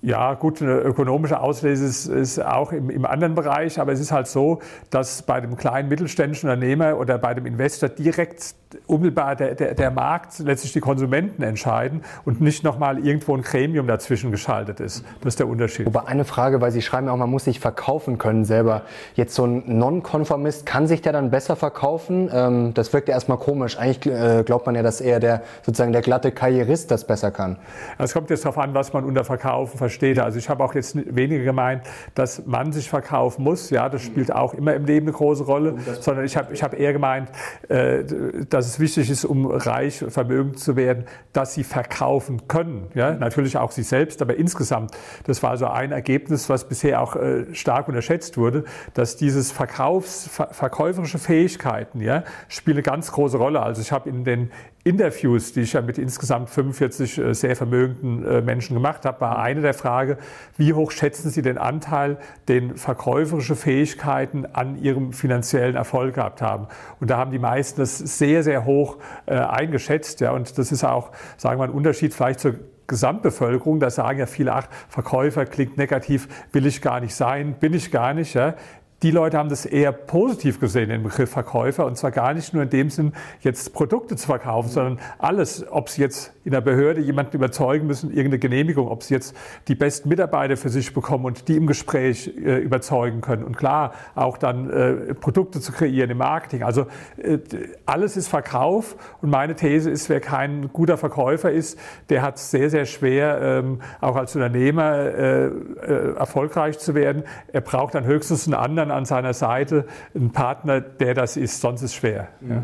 Ja, 0.00 0.34
gut, 0.34 0.62
eine 0.62 0.78
ökonomische 0.78 1.40
Auslese 1.40 1.84
ist, 1.84 2.06
ist 2.06 2.44
auch 2.44 2.70
im, 2.70 2.88
im, 2.88 3.04
anderen 3.04 3.34
Bereich, 3.34 3.80
aber 3.80 3.92
es 3.92 3.98
ist 3.98 4.12
halt 4.12 4.28
so, 4.28 4.60
dass 4.90 5.22
bei 5.22 5.40
dem 5.40 5.56
kleinen 5.56 5.88
mittelständischen 5.88 6.48
Unternehmer 6.48 6.98
oder 6.98 7.18
bei 7.18 7.34
dem 7.34 7.46
Investor 7.46 7.88
direkt 7.88 8.54
unmittelbar 8.86 9.34
der, 9.34 9.54
der, 9.54 9.74
der 9.74 9.90
Markt, 9.90 10.38
letztlich 10.38 10.72
die 10.72 10.80
Konsumenten 10.80 11.42
entscheiden 11.42 12.02
und 12.24 12.40
nicht 12.40 12.62
nochmal 12.62 13.04
irgendwo 13.04 13.34
ein 13.34 13.42
Gremium 13.42 13.86
dazwischen 13.88 14.30
geschaltet 14.30 14.78
ist. 14.78 15.04
Das 15.20 15.34
ist 15.34 15.40
der 15.40 15.48
Unterschied. 15.48 15.86
Aber 15.86 16.06
eine 16.06 16.24
Frage, 16.24 16.60
weil 16.60 16.70
Sie 16.70 16.82
schreiben 16.82 17.08
auch, 17.08 17.16
man 17.16 17.30
muss 17.30 17.44
sich 17.44 17.58
verkaufen 17.58 18.18
können 18.18 18.44
selber. 18.44 18.82
Jetzt 19.14 19.34
so 19.34 19.46
ein 19.46 19.78
Non-Konformist, 19.78 20.66
kann 20.66 20.86
sich 20.86 21.00
der 21.02 21.12
dann 21.12 21.30
besser 21.30 21.56
verkaufen? 21.56 22.30
Ähm, 22.32 22.74
das 22.74 22.92
wirkt 22.92 23.08
ja 23.08 23.14
erstmal 23.14 23.38
komisch. 23.38 23.78
Eigentlich 23.78 24.06
äh, 24.06 24.42
glaubt 24.44 24.66
man 24.66 24.74
ja, 24.74 24.82
dass 24.82 25.00
eher 25.00 25.18
der 25.18 25.42
sozusagen 25.62 25.92
der 25.92 26.02
glatte 26.02 26.30
Karrierist 26.30 26.90
das 26.90 27.06
besser 27.06 27.30
kann. 27.30 27.56
Es 27.98 28.12
kommt 28.12 28.30
jetzt 28.30 28.44
darauf 28.44 28.58
an, 28.58 28.74
was 28.74 28.92
man 28.92 29.04
unter 29.04 29.24
Verkaufen 29.24 29.78
versteht. 29.78 29.87
Also 30.22 30.38
ich 30.38 30.48
habe 30.48 30.62
auch 30.64 30.74
jetzt 30.74 30.96
weniger 31.14 31.44
gemeint, 31.44 31.82
dass 32.14 32.46
man 32.46 32.72
sich 32.72 32.88
verkaufen 32.88 33.44
muss. 33.44 33.70
Ja, 33.70 33.88
das 33.88 34.02
spielt 34.02 34.32
auch 34.32 34.54
immer 34.54 34.74
im 34.74 34.84
Leben 34.84 35.06
eine 35.06 35.16
große 35.16 35.44
Rolle. 35.44 35.76
Sondern 36.00 36.24
ich 36.24 36.36
habe 36.36 36.52
ich 36.52 36.62
hab 36.62 36.78
eher 36.78 36.92
gemeint, 36.92 37.30
äh, 37.68 38.04
dass 38.48 38.66
es 38.66 38.80
wichtig 38.80 39.10
ist, 39.10 39.24
um 39.24 39.46
reich, 39.46 40.04
vermögend 40.08 40.58
zu 40.58 40.76
werden, 40.76 41.04
dass 41.32 41.54
sie 41.54 41.64
verkaufen 41.64 42.48
können. 42.48 42.88
Ja, 42.94 43.12
natürlich 43.14 43.56
auch 43.56 43.70
sich 43.70 43.88
selbst, 43.88 44.22
aber 44.22 44.36
insgesamt. 44.36 44.92
Das 45.24 45.42
war 45.42 45.50
also 45.50 45.66
ein 45.66 45.92
Ergebnis, 45.92 46.48
was 46.48 46.68
bisher 46.68 47.00
auch 47.02 47.16
äh, 47.16 47.54
stark 47.54 47.88
unterschätzt 47.88 48.36
wurde, 48.36 48.64
dass 48.94 49.16
dieses 49.16 49.52
Verkaufs, 49.52 50.28
ver 50.28 50.48
verkäuferische 50.52 51.18
Fähigkeiten, 51.18 52.00
ja, 52.00 52.24
spielen 52.48 52.76
eine 52.76 52.82
ganz 52.82 53.12
große 53.12 53.36
Rolle. 53.36 53.62
Also 53.62 53.82
ich 53.82 53.92
habe 53.92 54.08
in 54.08 54.24
den 54.24 54.50
Interviews, 54.88 55.52
die 55.52 55.60
ich 55.60 55.74
ja 55.74 55.82
mit 55.82 55.98
insgesamt 55.98 56.48
45 56.48 57.18
äh, 57.18 57.34
sehr 57.34 57.54
vermögenden 57.56 58.24
äh, 58.24 58.40
Menschen 58.40 58.74
gemacht 58.74 59.04
habe, 59.04 59.20
war 59.20 59.38
eine 59.38 59.60
der 59.60 59.74
Frage, 59.74 60.16
wie 60.56 60.72
hoch 60.72 60.90
schätzen 60.90 61.30
Sie 61.30 61.42
den 61.42 61.58
Anteil, 61.58 62.16
den 62.48 62.76
verkäuferische 62.76 63.54
Fähigkeiten 63.54 64.46
an 64.46 64.82
Ihrem 64.82 65.12
finanziellen 65.12 65.76
Erfolg 65.76 66.14
gehabt 66.14 66.40
haben? 66.40 66.68
Und 67.00 67.10
da 67.10 67.18
haben 67.18 67.30
die 67.30 67.38
meisten 67.38 67.80
das 67.80 67.98
sehr, 67.98 68.42
sehr 68.42 68.64
hoch 68.64 68.96
äh, 69.26 69.34
eingeschätzt. 69.34 70.20
Ja, 70.20 70.32
und 70.32 70.56
das 70.56 70.72
ist 70.72 70.84
auch, 70.84 71.12
sagen 71.36 71.60
wir 71.60 71.66
mal, 71.66 71.72
ein 71.72 71.76
Unterschied 71.76 72.14
vielleicht 72.14 72.40
zur 72.40 72.54
Gesamtbevölkerung, 72.86 73.80
da 73.80 73.90
sagen 73.90 74.18
ja 74.18 74.24
viele, 74.24 74.54
ach, 74.54 74.68
Verkäufer 74.88 75.44
klingt 75.44 75.76
negativ, 75.76 76.26
will 76.52 76.64
ich 76.64 76.80
gar 76.80 77.00
nicht 77.00 77.14
sein, 77.14 77.54
bin 77.60 77.74
ich 77.74 77.90
gar 77.90 78.14
nicht. 78.14 78.32
Ja. 78.32 78.54
Die 79.02 79.12
Leute 79.12 79.38
haben 79.38 79.48
das 79.48 79.64
eher 79.64 79.92
positiv 79.92 80.58
gesehen, 80.58 80.88
den 80.88 81.04
Begriff 81.04 81.30
Verkäufer, 81.30 81.86
und 81.86 81.96
zwar 81.96 82.10
gar 82.10 82.34
nicht 82.34 82.52
nur 82.52 82.64
in 82.64 82.70
dem 82.70 82.90
Sinn, 82.90 83.12
jetzt 83.40 83.72
Produkte 83.72 84.16
zu 84.16 84.26
verkaufen, 84.26 84.70
sondern 84.70 84.98
alles, 85.18 85.64
ob 85.70 85.88
sie 85.88 86.02
jetzt 86.02 86.32
in 86.48 86.52
der 86.52 86.62
Behörde 86.62 87.02
jemanden 87.02 87.36
überzeugen 87.36 87.86
müssen, 87.86 88.08
irgendeine 88.08 88.38
Genehmigung, 88.38 88.88
ob 88.88 89.02
sie 89.02 89.12
jetzt 89.12 89.36
die 89.68 89.74
besten 89.74 90.08
Mitarbeiter 90.08 90.56
für 90.56 90.70
sich 90.70 90.94
bekommen 90.94 91.26
und 91.26 91.46
die 91.46 91.56
im 91.56 91.66
Gespräch 91.66 92.32
äh, 92.38 92.56
überzeugen 92.56 93.20
können. 93.20 93.44
Und 93.44 93.54
klar, 93.54 93.92
auch 94.14 94.38
dann 94.38 94.70
äh, 94.70 95.12
Produkte 95.12 95.60
zu 95.60 95.72
kreieren 95.72 96.08
im 96.08 96.16
Marketing. 96.16 96.62
Also 96.62 96.86
äh, 97.18 97.36
alles 97.84 98.16
ist 98.16 98.28
Verkauf 98.28 98.96
und 99.20 99.28
meine 99.28 99.56
These 99.56 99.90
ist, 99.90 100.08
wer 100.08 100.20
kein 100.20 100.70
guter 100.72 100.96
Verkäufer 100.96 101.52
ist, 101.52 101.78
der 102.08 102.22
hat 102.22 102.36
es 102.36 102.50
sehr, 102.50 102.70
sehr 102.70 102.86
schwer, 102.86 103.42
ähm, 103.42 103.82
auch 104.00 104.16
als 104.16 104.34
Unternehmer 104.34 104.94
äh, 104.94 105.46
äh, 105.48 106.14
erfolgreich 106.16 106.78
zu 106.78 106.94
werden. 106.94 107.24
Er 107.52 107.60
braucht 107.60 107.94
dann 107.94 108.06
höchstens 108.06 108.46
einen 108.46 108.54
anderen 108.54 108.90
an 108.90 109.04
seiner 109.04 109.34
Seite 109.34 109.84
einen 110.14 110.32
Partner, 110.32 110.80
der 110.80 111.12
das 111.12 111.36
ist, 111.36 111.60
sonst 111.60 111.82
ist 111.82 111.90
es 111.90 111.94
schwer. 111.94 112.28
Ja. 112.40 112.62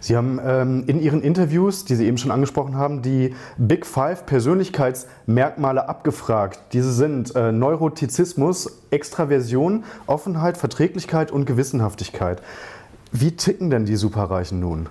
Sie 0.00 0.16
haben 0.16 0.40
ähm, 0.44 0.84
in 0.86 1.00
Ihren 1.00 1.22
Interviews, 1.22 1.84
die 1.84 1.94
Sie 1.94 2.06
eben 2.06 2.18
schon 2.18 2.30
angesprochen 2.30 2.76
haben, 2.76 3.02
die 3.02 3.34
Big 3.58 3.86
Five 3.86 4.26
Persönlichkeitsmerkmale 4.26 5.88
abgefragt. 5.88 6.60
Diese 6.72 6.92
sind 6.92 7.34
äh, 7.34 7.52
Neurotizismus, 7.52 8.82
Extraversion, 8.90 9.84
Offenheit, 10.06 10.56
Verträglichkeit 10.56 11.30
und 11.30 11.46
Gewissenhaftigkeit. 11.46 12.42
Wie 13.12 13.36
ticken 13.36 13.70
denn 13.70 13.84
die 13.84 13.96
Superreichen 13.96 14.60
nun? 14.60 14.88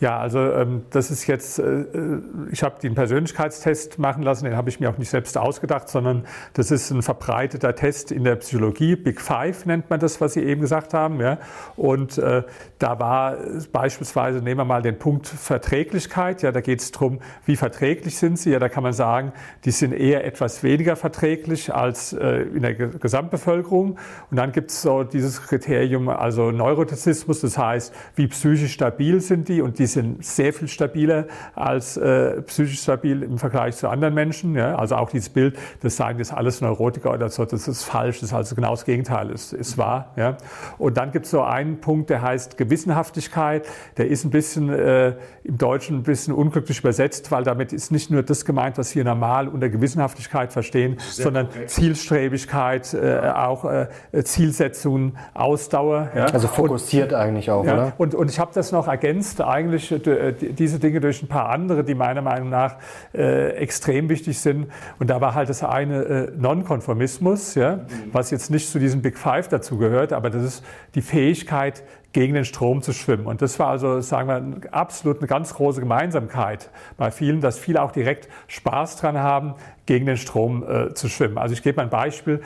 Ja, 0.00 0.18
also 0.18 0.38
ähm, 0.38 0.84
das 0.88 1.10
ist 1.10 1.26
jetzt, 1.26 1.58
äh, 1.58 1.62
äh, 1.62 2.22
ich 2.50 2.62
habe 2.62 2.80
den 2.80 2.94
Persönlichkeitstest 2.94 3.98
machen 3.98 4.22
lassen, 4.22 4.46
den 4.46 4.56
habe 4.56 4.70
ich 4.70 4.80
mir 4.80 4.88
auch 4.88 4.96
nicht 4.96 5.10
selbst 5.10 5.36
ausgedacht, 5.36 5.90
sondern 5.90 6.24
das 6.54 6.70
ist 6.70 6.90
ein 6.90 7.02
verbreiteter 7.02 7.74
Test 7.74 8.10
in 8.10 8.24
der 8.24 8.36
Psychologie. 8.36 8.96
Big 8.96 9.20
Five 9.20 9.66
nennt 9.66 9.90
man 9.90 10.00
das, 10.00 10.18
was 10.22 10.32
Sie 10.32 10.42
eben 10.42 10.62
gesagt 10.62 10.94
haben. 10.94 11.20
Ja? 11.20 11.38
Und 11.76 12.16
äh, 12.16 12.44
da 12.78 12.98
war 12.98 13.36
beispielsweise, 13.72 14.38
nehmen 14.38 14.60
wir 14.60 14.64
mal 14.64 14.80
den 14.80 14.98
Punkt 14.98 15.26
Verträglichkeit. 15.26 16.40
Ja, 16.40 16.50
da 16.50 16.62
geht 16.62 16.80
es 16.80 16.92
darum, 16.92 17.20
wie 17.44 17.56
verträglich 17.56 18.16
sind 18.16 18.38
Sie. 18.38 18.52
Ja, 18.52 18.58
da 18.58 18.70
kann 18.70 18.82
man 18.82 18.94
sagen, 18.94 19.32
die 19.66 19.70
sind 19.70 19.92
eher 19.92 20.24
etwas 20.24 20.62
weniger 20.62 20.96
verträglich 20.96 21.74
als 21.74 22.14
äh, 22.14 22.44
in 22.44 22.62
der 22.62 22.72
Gesamtbevölkerung. 22.72 23.98
Und 24.30 24.36
dann 24.38 24.52
gibt 24.52 24.70
es 24.70 24.80
so 24.80 25.04
dieses 25.04 25.42
Kriterium, 25.42 26.08
also 26.08 26.52
Neurotizismus, 26.52 27.40
das 27.40 27.58
heißt, 27.58 27.94
wie 28.14 28.28
psychisch 28.28 28.72
stabil 28.72 29.20
sind 29.20 29.50
die 29.50 29.60
und 29.60 29.78
die 29.78 29.89
sind 29.92 30.24
sehr 30.24 30.52
viel 30.52 30.68
stabiler 30.68 31.26
als 31.54 31.96
äh, 31.96 32.42
psychisch 32.42 32.80
stabil 32.80 33.22
im 33.22 33.38
Vergleich 33.38 33.76
zu 33.76 33.88
anderen 33.88 34.14
Menschen. 34.14 34.54
Ja? 34.54 34.76
Also 34.76 34.96
auch 34.96 35.10
dieses 35.10 35.28
Bild, 35.28 35.58
das 35.82 35.96
sagen, 35.96 36.18
das 36.18 36.28
ist 36.28 36.34
alles 36.34 36.60
Neurotiker 36.60 37.12
oder 37.12 37.28
so, 37.28 37.44
das 37.44 37.68
ist 37.68 37.84
falsch, 37.84 38.20
das 38.20 38.30
ist 38.30 38.34
also 38.34 38.54
genau 38.54 38.70
das 38.70 38.84
Gegenteil, 38.84 39.30
ist, 39.30 39.52
ist 39.52 39.78
wahr. 39.78 40.12
Ja? 40.16 40.36
Und 40.78 40.96
dann 40.96 41.12
gibt 41.12 41.24
es 41.24 41.30
so 41.30 41.42
einen 41.42 41.80
Punkt, 41.80 42.10
der 42.10 42.22
heißt 42.22 42.56
Gewissenhaftigkeit. 42.56 43.66
Der 43.96 44.08
ist 44.08 44.24
ein 44.24 44.30
bisschen 44.30 44.68
äh, 44.70 45.14
im 45.44 45.58
Deutschen 45.58 45.98
ein 45.98 46.02
bisschen 46.02 46.34
unglücklich 46.34 46.80
übersetzt, 46.80 47.30
weil 47.30 47.44
damit 47.44 47.72
ist 47.72 47.90
nicht 47.90 48.10
nur 48.10 48.22
das 48.22 48.44
gemeint, 48.44 48.78
was 48.78 48.94
wir 48.94 49.04
normal 49.04 49.48
unter 49.48 49.68
Gewissenhaftigkeit 49.68 50.52
verstehen, 50.52 50.98
sondern 51.10 51.48
korrekt. 51.48 51.70
Zielstrebigkeit, 51.70 52.94
äh, 52.94 53.32
auch 53.34 53.64
äh, 53.64 53.88
Zielsetzungen, 54.24 55.16
Ausdauer. 55.34 56.10
Ja? 56.14 56.26
Also 56.26 56.48
fokussiert 56.48 57.12
und, 57.12 57.18
eigentlich 57.18 57.50
auch, 57.50 57.64
ja, 57.64 57.74
oder? 57.74 57.92
Und, 57.98 58.14
und 58.14 58.30
ich 58.30 58.38
habe 58.38 58.50
das 58.54 58.72
noch 58.72 58.88
ergänzt, 58.88 59.40
eigentlich 59.40 59.79
eigentlich 59.80 60.06
äh, 60.06 60.32
diese 60.52 60.78
Dinge 60.78 61.00
durch 61.00 61.22
ein 61.22 61.28
paar 61.28 61.48
andere, 61.48 61.84
die 61.84 61.94
meiner 61.94 62.22
Meinung 62.22 62.48
nach 62.50 62.76
äh, 63.14 63.50
extrem 63.52 64.08
wichtig 64.08 64.38
sind. 64.38 64.68
Und 64.98 65.10
da 65.10 65.20
war 65.20 65.34
halt 65.34 65.48
das 65.48 65.62
eine 65.62 66.02
äh, 66.02 66.32
Nonkonformismus, 66.36 67.54
ja, 67.54 67.80
was 68.12 68.30
jetzt 68.30 68.50
nicht 68.50 68.68
zu 68.68 68.78
diesem 68.78 69.02
Big 69.02 69.18
Five 69.18 69.48
dazu 69.48 69.78
gehört, 69.78 70.12
aber 70.12 70.30
das 70.30 70.42
ist 70.42 70.64
die 70.94 71.02
Fähigkeit, 71.02 71.82
gegen 72.12 72.34
den 72.34 72.44
Strom 72.44 72.82
zu 72.82 72.92
schwimmen. 72.92 73.26
Und 73.26 73.40
das 73.40 73.58
war 73.60 73.68
also, 73.68 74.00
sagen 74.00 74.28
wir, 74.28 74.72
absolut 74.72 75.18
eine 75.18 75.28
ganz 75.28 75.54
große 75.54 75.80
Gemeinsamkeit 75.80 76.70
bei 76.96 77.12
vielen, 77.12 77.40
dass 77.40 77.56
viele 77.56 77.82
auch 77.82 77.92
direkt 77.92 78.28
Spaß 78.48 78.96
dran 78.96 79.18
haben, 79.18 79.54
gegen 79.86 80.06
den 80.06 80.16
Strom 80.16 80.64
äh, 80.68 80.92
zu 80.94 81.08
schwimmen. 81.08 81.38
Also 81.38 81.52
ich 81.52 81.62
gebe 81.62 81.76
mal 81.76 81.84
ein 81.84 81.90
Beispiel 81.90 82.40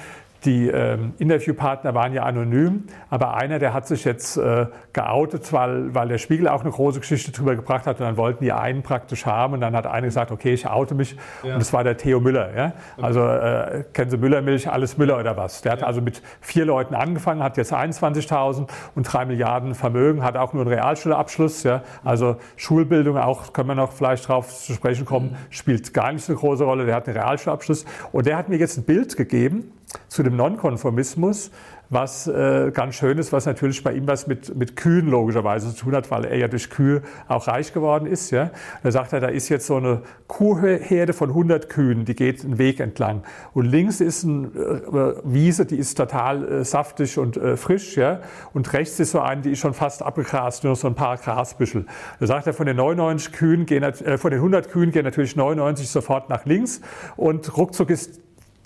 die 0.45 0.69
ähm, 0.69 1.15
Interviewpartner 1.19 1.95
waren 1.95 2.13
ja 2.13 2.25
anonym, 2.25 2.85
aber 3.11 3.37
einer, 3.37 3.59
der 3.59 3.73
hat 3.73 3.87
sich 3.87 4.05
jetzt 4.05 4.37
äh, 4.37 4.67
geoutet, 4.93 5.53
weil, 5.53 5.95
weil 5.95 6.09
der 6.09 6.19
Spiegel 6.19 6.49
auch 6.49 6.61
eine 6.61 6.71
große 6.71 7.01
Geschichte 7.01 7.33
drüber 7.33 7.57
gebracht 7.57 7.87
hat 7.87 8.01
und 8.01 8.07
dann 8.07 8.17
wollten 8.17 8.45
die 8.45 8.53
einen 8.53 8.83
praktisch 8.83 9.27
haben 9.27 9.55
und 9.55 9.61
dann 9.61 9.75
hat 9.75 9.87
einer 9.87 10.07
gesagt, 10.07 10.31
okay, 10.31 10.53
ich 10.53 10.69
oute 10.69 10.95
mich 10.95 11.17
ja. 11.43 11.55
und 11.55 11.61
das 11.61 11.73
war 11.73 11.85
der 11.85 11.97
Theo 11.97 12.21
Müller. 12.21 12.55
Ja? 12.55 12.73
Also 13.01 13.27
äh, 13.27 13.85
kennen 13.93 14.11
Sie 14.11 14.17
Müllermilch, 14.17 14.71
alles 14.71 14.99
Müller 14.99 15.19
oder 15.19 15.37
was? 15.37 15.63
Der 15.63 15.73
hat 15.73 15.81
ja. 15.81 15.87
also 15.87 16.01
mit 16.01 16.23
vier 16.41 16.65
Leuten 16.65 16.95
angefangen, 16.95 17.43
hat 17.43 17.57
jetzt 17.57 17.73
21.000 17.73 18.69
und 18.95 19.03
drei 19.05 19.25
Milliarden 19.25 19.75
Vermögen, 19.75 20.23
hat 20.23 20.37
auch 20.37 20.53
nur 20.53 20.63
einen 20.63 20.73
Realschulabschluss. 20.73 21.63
Ja? 21.63 21.83
Also 22.05 22.37
Schulbildung, 22.57 23.17
auch 23.17 23.53
können 23.53 23.69
wir 23.69 23.75
noch 23.75 23.93
vielleicht 23.93 24.29
drauf 24.29 24.49
zu 24.49 24.75
sprechen 24.75 25.05
kommen, 25.05 25.31
mhm. 25.31 25.37
spielt 25.51 25.95
gar 25.95 26.13
nicht 26.13 26.25
so 26.25 26.33
eine 26.33 26.41
große 26.41 26.65
Rolle. 26.65 26.87
Der 26.87 26.95
hat 26.95 27.09
einen 27.09 27.17
Realschulabschluss 27.17 27.85
und 28.13 28.27
der 28.27 28.37
hat 28.37 28.49
mir 28.49 28.57
jetzt 28.57 28.77
ein 28.77 28.85
Bild 28.85 29.17
gegeben, 29.17 29.73
zu 30.09 30.23
dem 30.23 30.37
Nonkonformismus, 30.37 31.51
was 31.91 32.27
äh, 32.27 32.71
ganz 32.73 32.97
schön 32.97 33.19
ist, 33.19 33.33
was 33.33 33.47
natürlich 33.47 33.83
bei 33.83 33.93
ihm 33.93 34.07
was 34.07 34.27
mit, 34.27 34.55
mit 34.57 34.77
Kühen 34.77 35.09
logischerweise 35.09 35.75
zu 35.75 35.85
tun 35.85 35.95
hat, 35.95 36.11
weil 36.11 36.25
er 36.25 36.37
ja 36.37 36.49
durch 36.49 36.71
Kühe 36.71 37.03
auch 37.29 37.47
reich 37.47 37.73
geworden 37.73 38.07
ist. 38.07 38.31
Ja? 38.31 38.51
Da 38.83 38.91
sagt 38.91 39.13
er, 39.13 39.21
da 39.21 39.29
ist 39.29 39.49
jetzt 39.49 39.67
so 39.67 39.77
eine 39.77 40.03
Kuhherde 40.27 41.13
von 41.13 41.31
100 41.31 41.69
Kühen, 41.69 42.05
die 42.05 42.15
geht 42.15 42.45
einen 42.45 42.59
Weg 42.59 42.81
entlang. 42.81 43.23
Und 43.53 43.67
links 43.67 44.01
ist 44.01 44.25
eine 44.25 44.47
äh, 44.47 45.21
Wiese, 45.25 45.67
die 45.67 45.77
ist 45.77 45.97
total 45.97 46.61
äh, 46.61 46.65
saftig 46.65 47.19
und 47.19 47.37
äh, 47.37 47.57
frisch. 47.57 47.97
Ja? 47.97 48.21
Und 48.53 48.73
rechts 48.73 48.99
ist 48.99 49.13
so 49.13 49.21
eine, 49.21 49.43
die 49.43 49.53
ist 49.53 49.61
schon 49.61 49.75
fast 49.75 50.03
abgegrast, 50.03 50.65
nur 50.65 50.77
so 50.77 50.89
ein 50.89 50.95
paar 50.95 51.17
Grasbüschel. 51.17 51.87
Da 52.19 52.27
sagt 52.27 52.47
er, 52.47 52.55
von 52.55 52.67
den 52.67 52.77
99 52.77 53.33
Kühen 53.33 53.67
gehen, 53.67 53.83
äh, 53.83 54.19
von 54.19 54.31
den 54.31 54.41
100 54.41 54.71
Kühen 54.71 54.91
gehen 54.91 55.05
natürlich 55.05 55.37
99 55.37 55.89
sofort 55.89 56.29
nach 56.29 56.45
links 56.45 56.81
und 57.17 57.57
ruckzuck 57.57 57.91
ist 57.91 58.24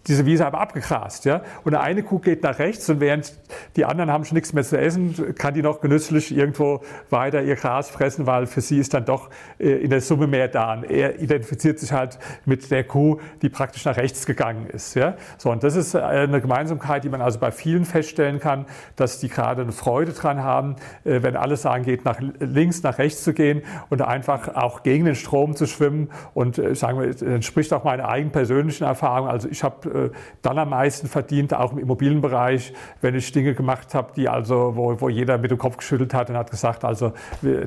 diese 0.09 0.25
Wiese 0.25 0.47
aber 0.47 0.61
abgegrast. 0.61 1.27
Ja? 1.27 1.43
Und 1.65 1.75
eine 1.75 2.03
Kuh 2.03 2.19
geht 2.19 2.43
nach 2.43 2.59
rechts 2.59 2.89
und 2.89 3.01
während 3.01 3.35
die 3.77 3.85
anderen 3.85 4.11
haben 4.11 4.25
schon 4.25 4.37
nichts 4.37 4.53
mehr 4.53 4.65
zu 4.65 4.79
essen, 4.79 5.35
kann 5.37 5.55
die 5.55 5.63
noch 5.63 5.81
genüsslich 5.81 6.35
irgendwo 6.35 6.81
weiter 7.11 7.43
ihr 7.43 7.57
Gras 7.57 7.91
fressen, 7.91 8.27
weil 8.27 8.47
für 8.47 8.63
sie 8.63 8.79
ist 8.79 8.95
dann 8.95 9.05
doch 9.05 9.29
äh, 9.59 9.69
in 9.69 9.91
der 9.91 10.01
Summe 10.01 10.27
mehr 10.27 10.49
da. 10.49 10.75
Und 10.75 10.85
er 10.85 11.21
identifiziert 11.21 11.79
sich 11.79 11.93
halt 11.93 12.19
mit 12.47 12.71
der 12.71 12.85
Kuh, 12.85 13.19
die 13.43 13.51
praktisch 13.51 13.85
nach 13.85 13.97
rechts 13.97 14.25
gegangen 14.25 14.67
ist. 14.67 14.95
Ja? 14.95 15.17
So, 15.37 15.51
und 15.51 15.63
das 15.63 15.77
ist 15.77 15.95
äh, 15.95 15.99
eine 15.99 16.41
Gemeinsamkeit, 16.41 17.05
die 17.05 17.11
man 17.11 17.21
also 17.21 17.39
bei 17.39 17.51
vielen 17.51 17.85
feststellen 17.85 18.41
kann, 18.41 18.65
dass 18.97 19.21
die 19.21 19.29
gerade 19.29 19.63
eine 19.63 19.73
Freude 19.73 20.13
dran 20.13 20.43
haben, 20.43 20.77
äh, 21.05 21.23
wenn 21.23 21.37
alles 21.37 21.67
angeht, 21.67 22.05
nach 22.05 22.19
links, 22.41 22.83
nach 22.83 22.99
rechts 22.99 23.25
zu 23.25 23.35
gehen 23.35 23.63
und 23.91 24.01
einfach 24.01 24.55
auch 24.55 24.83
gegen 24.83 25.05
den 25.05 25.15
Strom 25.15 25.55
zu 25.55 25.67
schwimmen. 25.67 26.11
Und 26.33 26.61
sagen 26.77 27.01
wir, 27.01 27.29
entspricht 27.35 27.73
auch 27.73 27.85
meiner 27.85 28.09
eigenen 28.09 28.33
persönlichen 28.33 28.85
Erfahrung. 28.85 29.29
Also 29.29 29.49
ich 29.49 29.63
habe 29.63 29.98
dann 30.43 30.59
am 30.59 30.71
meisten 30.71 31.09
verdient, 31.09 31.55
auch 31.55 31.73
im 31.73 31.79
Immobilienbereich, 31.79 32.73
wenn 33.01 33.15
ich 33.15 33.31
Dinge 33.33 33.55
gemacht 33.55 33.95
habe, 33.95 34.13
die 34.17 34.29
also, 34.29 34.73
wo, 34.75 35.01
wo 35.01 35.09
jeder 35.09 35.39
mit 35.39 35.51
dem 35.51 35.59
Kopf 35.59 35.77
geschüttelt 35.77 36.15
hat 36.15 36.31
und 36.31 36.37
hat 36.37 36.51
gesagt, 36.51 36.85
also 36.85 37.13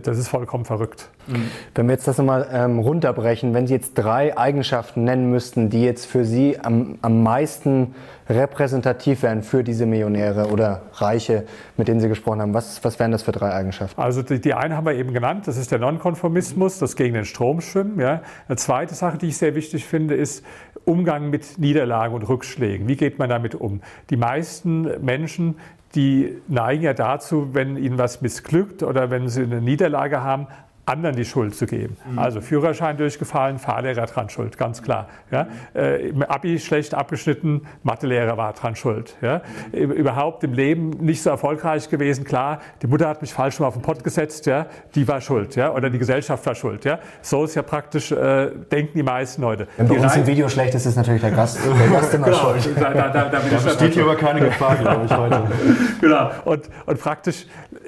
das 0.03 0.17
ist 0.17 0.27
vollkommen 0.27 0.65
verrückt. 0.65 1.09
Mhm. 1.27 1.51
Wenn 1.75 1.87
wir 1.87 1.93
jetzt 1.93 2.07
das 2.07 2.17
nochmal 2.17 2.47
ähm, 2.51 2.79
runterbrechen, 2.79 3.53
wenn 3.53 3.67
Sie 3.67 3.73
jetzt 3.73 3.93
drei 3.93 4.37
Eigenschaften 4.37 5.03
nennen 5.03 5.29
müssten, 5.29 5.69
die 5.69 5.83
jetzt 5.83 6.05
für 6.05 6.25
Sie 6.25 6.59
am, 6.59 6.97
am 7.01 7.23
meisten 7.23 7.95
repräsentativ 8.29 9.23
wären 9.23 9.43
für 9.43 9.63
diese 9.63 9.85
Millionäre 9.85 10.47
oder 10.49 10.83
Reiche, 10.93 11.45
mit 11.77 11.87
denen 11.87 11.99
Sie 11.99 12.07
gesprochen 12.07 12.41
haben, 12.41 12.53
was, 12.53 12.83
was 12.83 12.99
wären 12.99 13.11
das 13.11 13.23
für 13.23 13.31
drei 13.31 13.51
Eigenschaften? 13.51 13.99
Also 13.99 14.21
die, 14.21 14.39
die 14.39 14.53
eine 14.53 14.75
haben 14.75 14.85
wir 14.85 14.93
eben 14.93 15.13
genannt, 15.13 15.47
das 15.47 15.57
ist 15.57 15.71
der 15.71 15.79
Nonkonformismus, 15.79 16.79
das 16.79 16.95
gegen 16.95 17.13
den 17.13 17.25
Strom 17.25 17.61
schwimmen. 17.61 17.99
Ja. 17.99 18.21
Eine 18.47 18.57
zweite 18.57 18.95
Sache, 18.95 19.17
die 19.17 19.27
ich 19.27 19.37
sehr 19.37 19.55
wichtig 19.55 19.85
finde, 19.85 20.15
ist 20.15 20.45
Umgang 20.85 21.29
mit 21.29 21.57
Niederlagen 21.57 22.15
und 22.15 22.23
Rückschlägen. 22.23 22.87
Wie 22.87 22.95
geht 22.95 23.19
man 23.19 23.29
damit 23.29 23.55
um? 23.55 23.81
Die 24.09 24.17
meisten 24.17 25.03
Menschen, 25.03 25.55
die 25.95 26.37
neigen 26.47 26.83
ja 26.83 26.93
dazu, 26.93 27.53
wenn 27.53 27.77
ihnen 27.77 27.97
was 27.97 28.21
missglückt 28.21 28.81
oder 28.83 29.09
wenn 29.11 29.27
sie 29.27 29.43
eine 29.43 29.61
Niederlage 29.61 30.23
haben, 30.23 30.47
anderen 30.85 31.15
die 31.15 31.25
Schuld 31.25 31.55
zu 31.55 31.67
geben. 31.67 31.97
Mhm. 32.09 32.19
Also 32.19 32.41
Führerschein 32.41 32.97
durchgefallen, 32.97 33.59
Fahrlehrer 33.59 34.05
dran 34.07 34.29
schuld, 34.29 34.57
ganz 34.57 34.81
klar. 34.81 35.07
Ja? 35.29 35.47
Äh, 35.75 36.09
Im 36.09 36.23
Abi 36.23 36.59
schlecht 36.59 36.95
abgeschnitten, 36.95 37.61
Mathelehrer 37.83 38.35
war 38.37 38.53
dran 38.53 38.75
schuld. 38.75 39.15
Ja? 39.21 39.41
Mhm. 39.71 39.91
Überhaupt 39.91 40.43
im 40.43 40.53
Leben 40.53 40.89
nicht 40.89 41.21
so 41.21 41.29
erfolgreich 41.29 41.89
gewesen, 41.89 42.23
klar, 42.23 42.59
die 42.81 42.87
Mutter 42.87 43.07
hat 43.07 43.21
mich 43.21 43.33
falsch 43.33 43.59
mal 43.59 43.67
auf 43.67 43.75
den 43.75 43.83
Pott 43.83 44.03
gesetzt, 44.03 44.47
ja? 44.47 44.65
die 44.95 45.07
war 45.07 45.21
schuld. 45.21 45.55
Ja? 45.55 45.73
Oder 45.73 45.89
die 45.89 45.99
Gesellschaft 45.99 46.45
war 46.45 46.55
schuld. 46.55 46.83
Ja? 46.83 46.99
So 47.21 47.43
ist 47.43 47.55
ja 47.55 47.61
praktisch, 47.61 48.11
äh, 48.11 48.49
denken 48.71 48.93
die 48.95 49.03
meisten 49.03 49.43
Leute. 49.43 49.67
Wenn 49.77 49.87
bei 49.87 49.99
uns 49.99 50.15
im 50.15 50.25
Video 50.25 50.49
schlecht 50.49 50.73
ist, 50.73 50.87
ist 50.87 50.95
natürlich 50.95 51.21
der 51.21 51.31
Gast, 51.31 51.59
der 51.63 51.89
Gast 51.89 52.13
immer 52.13 52.25
genau. 52.25 52.37
schuld. 52.37 52.69
Da, 52.79 52.89
da, 52.91 53.09
da, 53.09 53.29
da 53.29 53.69
steht 53.69 53.93
hier 53.93 54.03
aber 54.03 54.15
keine 54.15 54.39
Gefahr, 54.39 54.75
glaube 54.77 55.05
ich, 55.05 55.15
heute. 55.15 55.43
genau. 56.01 56.31
Und, 56.45 56.69
und 56.87 56.99
praktisch, 56.99 57.45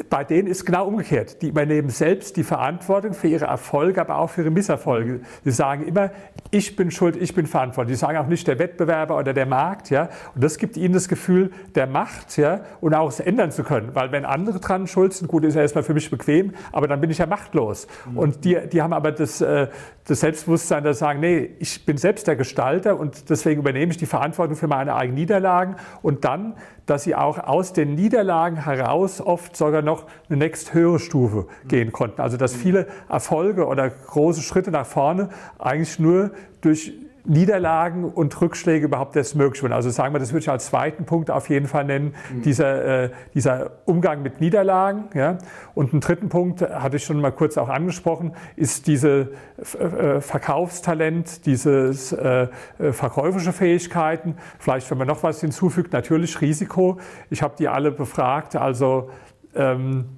bei 0.09 0.23
denen 0.23 0.47
ist 0.47 0.63
genau 0.63 0.85
umgekehrt. 0.85 1.41
Die 1.41 1.49
übernehmen 1.49 1.89
selbst 1.89 2.37
die 2.37 2.43
Verantwortung 2.43 2.82
Verantwortung 2.83 3.13
für 3.13 3.27
ihre 3.27 3.45
Erfolge, 3.45 4.01
aber 4.01 4.17
auch 4.17 4.29
für 4.29 4.41
ihre 4.41 4.51
Misserfolge. 4.51 5.21
Sie 5.43 5.51
sagen 5.51 5.87
immer, 5.87 6.11
ich 6.51 6.75
bin 6.75 6.91
schuld, 6.91 7.15
ich 7.15 7.33
bin 7.33 7.47
verantwortlich. 7.47 7.97
Sie 7.97 8.01
sagen 8.01 8.17
auch 8.17 8.27
nicht 8.27 8.47
der 8.47 8.59
Wettbewerber 8.59 9.17
oder 9.17 9.33
der 9.33 9.45
Markt. 9.45 9.89
Ja? 9.89 10.09
Und 10.35 10.43
das 10.43 10.57
gibt 10.57 10.77
ihnen 10.77 10.93
das 10.93 11.07
Gefühl 11.07 11.51
der 11.75 11.87
Macht 11.87 12.37
ja? 12.37 12.61
und 12.81 12.93
auch 12.93 13.09
es 13.09 13.19
ändern 13.19 13.51
zu 13.51 13.63
können. 13.63 13.95
Weil 13.95 14.11
wenn 14.11 14.25
andere 14.25 14.59
dran 14.59 14.87
schuld 14.87 15.13
sind, 15.13 15.27
gut, 15.27 15.43
ist 15.45 15.55
ja 15.55 15.61
erstmal 15.61 15.83
für 15.83 15.93
mich 15.93 16.09
bequem, 16.09 16.53
aber 16.71 16.87
dann 16.87 17.01
bin 17.01 17.09
ich 17.09 17.17
ja 17.17 17.25
machtlos. 17.25 17.87
Mhm. 18.09 18.17
Und 18.17 18.45
die, 18.45 18.57
die 18.71 18.81
haben 18.81 18.93
aber 18.93 19.11
das, 19.11 19.41
äh, 19.41 19.67
das 20.05 20.19
Selbstbewusstsein, 20.19 20.83
dass 20.83 20.97
sie 20.97 20.99
sagen, 20.99 21.19
nee, 21.19 21.51
ich 21.59 21.85
bin 21.85 21.97
selbst 21.97 22.27
der 22.27 22.35
Gestalter 22.35 22.99
und 22.99 23.29
deswegen 23.29 23.61
übernehme 23.61 23.91
ich 23.91 23.97
die 23.97 24.05
Verantwortung 24.05 24.55
für 24.55 24.67
meine 24.67 24.95
eigenen 24.95 25.15
Niederlagen. 25.15 25.75
Und 26.01 26.25
dann 26.25 26.55
dass 26.85 27.03
sie 27.03 27.15
auch 27.15 27.39
aus 27.39 27.73
den 27.73 27.95
Niederlagen 27.95 28.63
heraus 28.63 29.21
oft 29.21 29.55
sogar 29.55 29.81
noch 29.81 30.05
eine 30.29 30.37
nächsthöhere 30.37 30.99
Stufe 30.99 31.47
gehen 31.67 31.91
konnten. 31.91 32.21
Also 32.21 32.37
dass 32.37 32.55
viele 32.55 32.87
Erfolge 33.09 33.67
oder 33.67 33.89
große 33.89 34.41
Schritte 34.41 34.71
nach 34.71 34.85
vorne 34.85 35.29
eigentlich 35.59 35.99
nur 35.99 36.31
durch 36.61 36.93
Niederlagen 37.25 38.03
und 38.05 38.39
Rückschläge 38.41 38.85
überhaupt 38.85 39.15
erst 39.15 39.35
möglich 39.35 39.63
wurden. 39.63 39.73
Also 39.73 39.89
sagen 39.89 40.13
wir, 40.13 40.19
das 40.19 40.33
würde 40.33 40.41
ich 40.41 40.49
als 40.49 40.65
zweiten 40.65 41.05
Punkt 41.05 41.31
auf 41.31 41.49
jeden 41.49 41.67
Fall 41.67 41.85
nennen, 41.85 42.15
mhm. 42.33 42.41
dieser, 42.41 43.03
äh, 43.03 43.09
dieser 43.33 43.71
Umgang 43.85 44.21
mit 44.21 44.41
Niederlagen. 44.41 45.05
Ja. 45.13 45.37
Und 45.73 45.93
einen 45.93 46.01
dritten 46.01 46.29
Punkt, 46.29 46.61
hatte 46.61 46.97
ich 46.97 47.05
schon 47.05 47.21
mal 47.21 47.31
kurz 47.31 47.57
auch 47.57 47.69
angesprochen, 47.69 48.35
ist 48.57 48.87
diese 48.87 49.31
äh, 49.79 50.19
Verkaufstalent, 50.19 51.45
dieses 51.45 52.11
äh, 52.11 52.47
äh, 52.79 52.91
verkäufische 52.91 53.53
Fähigkeiten. 53.53 54.35
Vielleicht, 54.59 54.91
wenn 54.91 54.97
man 54.97 55.07
noch 55.07 55.23
was 55.23 55.39
hinzufügt, 55.39 55.93
natürlich 55.93 56.41
Risiko. 56.41 56.99
Ich 57.29 57.41
habe 57.41 57.55
die 57.57 57.69
alle 57.69 57.91
befragt, 57.91 58.55
also 58.57 59.09
ähm, 59.55 60.17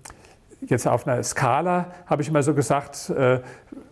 jetzt 0.62 0.88
auf 0.88 1.08
einer 1.08 1.22
Skala 1.24 1.92
habe 2.06 2.22
ich 2.22 2.30
immer 2.30 2.44
so 2.44 2.54
gesagt, 2.54 3.10
äh, 3.10 3.42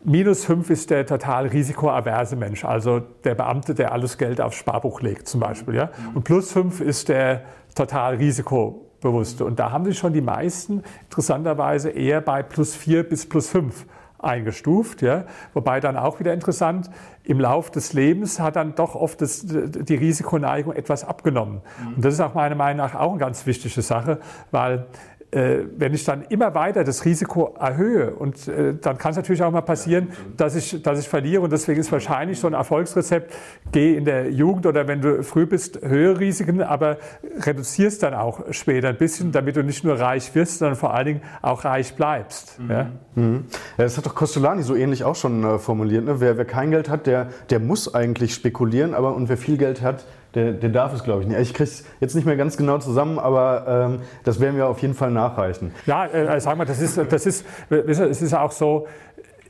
minus 0.04 0.46
5 0.46 0.70
ist 0.70 0.90
der 0.90 1.06
total 1.06 1.48
risikoaverse 1.48 2.36
Mensch, 2.36 2.66
also 2.66 3.00
der 3.00 3.36
Beamte, 3.36 3.74
der 3.74 3.92
alles 3.92 4.18
Geld 4.18 4.42
aufs 4.42 4.58
Sparbuch 4.58 5.02
legt 5.02 5.28
zum 5.28 5.40
Beispiel. 5.40 5.76
Ja? 5.76 5.90
Und 6.14 6.24
plus 6.24 6.52
5 6.52 6.82
ist 6.82 7.10
der 7.10 7.44
total 7.76 8.16
risikobewusste. 8.16 9.46
Und 9.46 9.60
da 9.60 9.72
haben 9.72 9.86
sich 9.86 9.98
schon 9.98 10.14
die 10.14 10.22
meisten 10.22 10.84
interessanterweise 11.06 11.90
eher 11.90 12.22
bei 12.22 12.44
plus 12.44 12.76
4 12.76 13.08
bis 13.08 13.28
plus 13.28 13.50
5 13.50 13.86
eingestuft. 14.20 15.02
Ja? 15.02 15.26
Wobei 15.54 15.80
dann 15.80 15.98
auch 15.98 16.20
wieder 16.20 16.34
interessant, 16.34 16.90
im 17.24 17.40
Lauf 17.40 17.72
des 17.72 17.94
Lebens 17.94 18.40
hat 18.40 18.56
dann 18.56 18.76
doch 18.76 18.96
oft 18.96 19.22
das, 19.22 19.46
die 19.46 19.96
Risikoneigung 19.96 20.74
etwas 20.74 21.04
abgenommen. 21.04 21.62
Und 21.96 22.04
das 22.04 22.16
ist 22.16 22.20
auch 22.20 22.34
meiner 22.34 22.56
Meinung 22.56 22.78
nach 22.78 22.96
auch 22.96 23.12
eine 23.12 23.20
ganz 23.20 23.46
wichtige 23.46 23.82
Sache, 23.82 24.20
weil 24.52 24.88
wenn 25.34 25.94
ich 25.94 26.04
dann 26.04 26.24
immer 26.30 26.54
weiter 26.54 26.84
das 26.84 27.06
Risiko 27.06 27.56
erhöhe 27.60 28.14
und 28.14 28.48
äh, 28.48 28.76
dann 28.80 28.98
kann 28.98 29.12
es 29.12 29.18
natürlich 29.18 29.42
auch 29.42 29.52
mal 29.52 29.62
passieren, 29.62 30.10
dass 30.38 30.56
ich, 30.56 30.82
dass 30.84 31.00
ich 31.00 31.08
verliere 31.10 31.42
und 31.42 31.52
deswegen 31.52 31.80
ist 31.80 31.92
wahrscheinlich 31.92 32.40
so 32.40 32.48
ein 32.48 32.54
Erfolgsrezept, 32.54 33.34
geh 33.72 33.96
in 33.96 34.06
der 34.06 34.32
Jugend 34.32 34.66
oder 34.66 34.88
wenn 34.88 35.02
du 35.02 35.24
früh 35.24 35.46
bist, 35.46 35.82
höhere 35.82 36.20
Risiken, 36.20 36.62
aber 36.62 36.98
reduzierst 37.40 38.04
dann 38.04 38.14
auch 38.14 38.42
später 38.52 38.90
ein 38.90 38.98
bisschen, 38.98 39.32
damit 39.32 39.56
du 39.56 39.64
nicht 39.64 39.84
nur 39.84 40.00
reich 40.00 40.36
wirst, 40.36 40.60
sondern 40.60 40.78
vor 40.78 40.94
allen 40.94 41.06
Dingen 41.06 41.22
auch 41.42 41.66
reich 41.66 41.96
bleibst. 41.96 42.60
Mhm. 42.60 42.72
Ja? 42.72 42.90
Mhm. 43.16 43.46
Das 43.78 43.98
hat 43.98 44.06
doch 44.06 44.16
Costolani 44.16 44.64
so 44.64 44.76
ähnlich 44.76 45.04
auch 45.04 45.16
schon 45.16 45.44
äh, 45.44 45.58
formuliert. 45.58 46.06
Ne? 46.06 46.20
Wer, 46.20 46.38
wer 46.38 46.46
kein 46.46 46.72
Geld 46.72 46.90
hat, 46.90 47.08
der, 47.08 47.30
der 47.50 47.60
muss 47.60 47.94
eigentlich 47.94 48.34
spekulieren, 48.34 48.94
aber 48.94 49.16
und 49.16 49.30
wer 49.30 49.38
viel 49.38 49.58
Geld 49.58 49.82
hat, 49.82 50.06
der, 50.36 50.54
der 50.54 50.70
darf 50.70 50.94
es, 50.94 51.04
glaube 51.04 51.22
ich, 51.22 51.28
nicht. 51.28 51.40
Ich 51.40 51.54
kriege 51.54 51.70
es 51.70 51.86
jetzt 52.00 52.16
nicht 52.16 52.26
mehr 52.26 52.36
ganz 52.36 52.58
genau 52.58 52.78
zusammen, 52.80 53.20
aber 53.20 53.66
ähm, 53.68 54.00
das 54.24 54.40
werden 54.40 54.56
wir 54.56 54.68
auf 54.68 54.80
jeden 54.80 54.94
Fall 54.94 55.12
nachreichen. 55.12 55.72
Ja, 55.86 56.06
äh, 56.06 56.40
sag 56.40 56.58
mal, 56.58 56.66
das 56.66 56.82
ist, 56.82 57.00
das 57.10 57.26
ist, 57.26 57.46
es 57.70 58.22
ist 58.22 58.34
auch 58.34 58.52
so, 58.52 58.88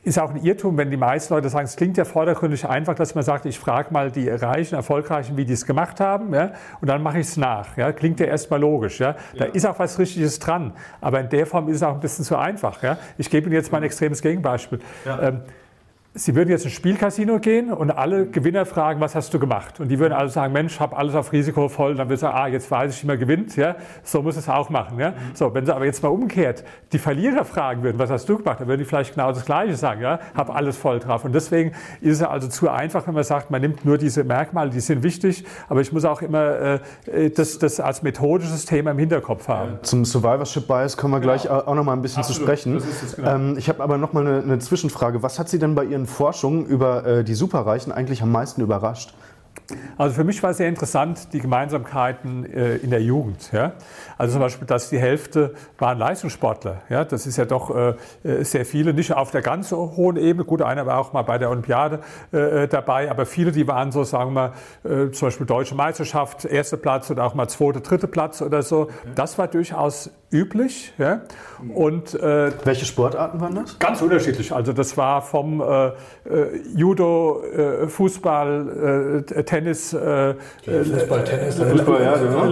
ist 0.04 0.18
auch 0.18 0.30
ein 0.30 0.44
Irrtum, 0.44 0.76
wenn 0.76 0.90
die 0.90 0.98
meisten 0.98 1.32
Leute 1.32 1.48
sagen, 1.48 1.64
es 1.64 1.76
klingt 1.76 1.96
ja 1.96 2.04
vordergründig 2.04 2.68
einfach, 2.68 2.94
dass 2.94 3.14
man 3.14 3.24
sagt, 3.24 3.46
ich 3.46 3.58
frage 3.58 3.92
mal 3.92 4.10
die 4.10 4.28
Reichen, 4.28 4.74
Erfolgreichen, 4.74 5.36
wie 5.38 5.46
die 5.46 5.54
es 5.54 5.64
gemacht 5.64 5.98
haben, 5.98 6.34
ja, 6.34 6.52
und 6.80 6.88
dann 6.88 7.02
mache 7.02 7.18
ich 7.18 7.26
es 7.28 7.36
nach. 7.38 7.76
Ja. 7.78 7.92
Klingt 7.92 8.20
ja 8.20 8.26
erstmal 8.26 8.60
logisch. 8.60 9.00
Ja. 9.00 9.16
Da 9.36 9.46
ja. 9.46 9.52
ist 9.52 9.66
auch 9.66 9.78
was 9.78 9.98
Richtiges 9.98 10.38
dran. 10.38 10.74
Aber 11.00 11.20
in 11.20 11.30
der 11.30 11.46
Form 11.46 11.68
ist 11.68 11.76
es 11.76 11.82
auch 11.82 11.94
ein 11.94 12.00
bisschen 12.00 12.24
zu 12.24 12.36
einfach. 12.36 12.82
Ja. 12.82 12.98
Ich 13.16 13.30
gebe 13.30 13.46
Ihnen 13.46 13.54
jetzt 13.54 13.72
mal 13.72 13.78
ein 13.78 13.84
extremes 13.84 14.20
Gegenbeispiel. 14.20 14.80
Ja. 15.06 15.22
Ähm, 15.22 15.40
Sie 16.16 16.36
würden 16.36 16.48
jetzt 16.48 16.64
ins 16.64 16.74
Spielcasino 16.74 17.40
gehen 17.40 17.72
und 17.72 17.90
alle 17.90 18.26
Gewinner 18.26 18.66
fragen, 18.66 19.00
was 19.00 19.16
hast 19.16 19.34
du 19.34 19.40
gemacht? 19.40 19.80
Und 19.80 19.88
die 19.88 19.98
würden 19.98 20.12
alle 20.12 20.28
sagen, 20.28 20.52
Mensch, 20.52 20.78
habe 20.78 20.96
alles 20.96 21.16
auf 21.16 21.32
Risiko 21.32 21.68
voll. 21.68 21.96
Dann 21.96 22.08
würde 22.08 22.18
sagen, 22.18 22.36
ah, 22.38 22.46
jetzt 22.46 22.70
weiß 22.70 22.94
ich, 22.94 23.02
wie 23.02 23.08
man 23.08 23.18
gewinnt. 23.18 23.56
Ja, 23.56 23.74
so 24.04 24.22
muss 24.22 24.36
es 24.36 24.48
auch 24.48 24.70
machen. 24.70 25.00
Ja, 25.00 25.14
so. 25.32 25.52
Wenn 25.52 25.66
Sie 25.66 25.74
aber 25.74 25.86
jetzt 25.86 26.04
mal 26.04 26.10
umkehrt 26.10 26.62
die 26.92 26.98
Verlierer 26.98 27.44
fragen 27.44 27.82
würden, 27.82 27.98
was 27.98 28.10
hast 28.10 28.28
du 28.28 28.38
gemacht? 28.38 28.60
Dann 28.60 28.68
würden 28.68 28.78
die 28.78 28.84
vielleicht 28.84 29.14
genau 29.14 29.32
das 29.32 29.44
Gleiche 29.44 29.74
sagen. 29.74 30.02
Ja, 30.02 30.20
habe 30.36 30.54
alles 30.54 30.76
voll 30.76 31.00
drauf. 31.00 31.24
Und 31.24 31.34
deswegen 31.34 31.72
ist 32.00 32.20
es 32.20 32.22
also 32.22 32.46
zu 32.46 32.70
einfach, 32.70 33.08
wenn 33.08 33.14
man 33.14 33.24
sagt, 33.24 33.50
man 33.50 33.60
nimmt 33.60 33.84
nur 33.84 33.98
diese 33.98 34.22
Merkmale, 34.22 34.70
die 34.70 34.78
sind 34.78 35.02
wichtig. 35.02 35.44
Aber 35.68 35.80
ich 35.80 35.92
muss 35.92 36.04
auch 36.04 36.22
immer 36.22 36.80
äh, 37.06 37.30
das, 37.30 37.58
das 37.58 37.80
als 37.80 38.04
methodisches 38.04 38.66
Thema 38.66 38.92
im 38.92 38.98
Hinterkopf 38.98 39.48
haben. 39.48 39.80
Zum 39.82 40.04
Survivorship 40.04 40.68
Bias 40.68 40.96
kommen 40.96 41.14
wir 41.14 41.18
genau. 41.18 41.32
gleich 41.32 41.50
auch 41.50 41.74
noch 41.74 41.82
mal 41.82 41.94
ein 41.94 42.02
bisschen 42.02 42.20
Absolut. 42.20 42.36
zu 42.36 42.42
sprechen. 42.44 42.82
Genau. 43.16 43.34
Ähm, 43.34 43.56
ich 43.58 43.68
habe 43.68 43.82
aber 43.82 43.98
noch 43.98 44.12
mal 44.12 44.24
eine, 44.24 44.42
eine 44.44 44.58
Zwischenfrage. 44.60 45.20
Was 45.24 45.40
hat 45.40 45.48
Sie 45.48 45.58
denn 45.58 45.74
bei 45.74 45.84
Ihren 45.84 46.03
Forschungen 46.06 46.66
über 46.66 47.06
äh, 47.06 47.24
die 47.24 47.34
Superreichen 47.34 47.92
eigentlich 47.92 48.22
am 48.22 48.32
meisten 48.32 48.60
überrascht? 48.60 49.14
Also 49.96 50.14
für 50.14 50.24
mich 50.24 50.42
war 50.42 50.52
sehr 50.52 50.68
interessant 50.68 51.32
die 51.32 51.40
Gemeinsamkeiten 51.40 52.44
äh, 52.44 52.76
in 52.76 52.90
der 52.90 53.02
Jugend. 53.02 53.50
Ja? 53.52 53.72
Also 54.18 54.34
zum 54.34 54.40
Beispiel, 54.40 54.66
dass 54.66 54.90
die 54.90 54.98
Hälfte 54.98 55.54
waren 55.78 55.98
Leistungssportler. 55.98 56.82
Ja? 56.88 57.04
Das 57.04 57.26
ist 57.26 57.36
ja 57.36 57.44
doch 57.44 57.74
äh, 57.74 57.94
äh 58.22 58.44
sehr 58.44 58.64
viele, 58.64 58.94
nicht 58.94 59.12
auf 59.12 59.30
der 59.30 59.42
ganz 59.42 59.72
hohen 59.72 60.16
Ebene. 60.16 60.44
Gut, 60.44 60.62
einer 60.62 60.86
war 60.86 60.98
auch 60.98 61.12
mal 61.12 61.22
bei 61.22 61.38
der 61.38 61.50
Olympiade 61.50 62.00
äh, 62.32 62.64
äh 62.64 62.68
dabei, 62.68 63.10
aber 63.10 63.26
viele, 63.26 63.52
die 63.52 63.66
waren 63.66 63.92
so, 63.92 64.04
sagen 64.04 64.34
wir 64.34 64.52
mal, 64.84 65.06
äh, 65.06 65.10
zum 65.10 65.28
Beispiel 65.28 65.46
Deutsche 65.46 65.74
Meisterschaft, 65.74 66.44
erster 66.44 66.76
Platz 66.76 67.10
oder 67.10 67.24
auch 67.24 67.34
mal 67.34 67.48
zweiter, 67.48 67.80
dritter 67.80 68.06
Platz 68.06 68.42
oder 68.42 68.62
so. 68.62 68.88
Das 69.14 69.38
war 69.38 69.48
durchaus 69.48 70.10
üblich. 70.30 70.92
Ja? 70.98 71.22
Und, 71.74 72.14
äh, 72.14 72.50
Welche 72.64 72.84
Sportarten 72.84 73.40
waren 73.40 73.54
das? 73.54 73.78
Ganz 73.78 74.02
unterschiedlich. 74.02 74.52
Also 74.52 74.72
das 74.72 74.96
war 74.96 75.22
vom 75.22 75.60
äh, 75.60 75.92
Judo, 76.74 77.42
äh, 77.42 77.86
Fußball, 77.88 79.24
Tennis, 79.46 79.90
Fußball, 79.90 81.24
Tennis, 81.24 81.54
Fußball, 81.56 82.02
ja, 82.02 82.16
genau. 82.16 82.44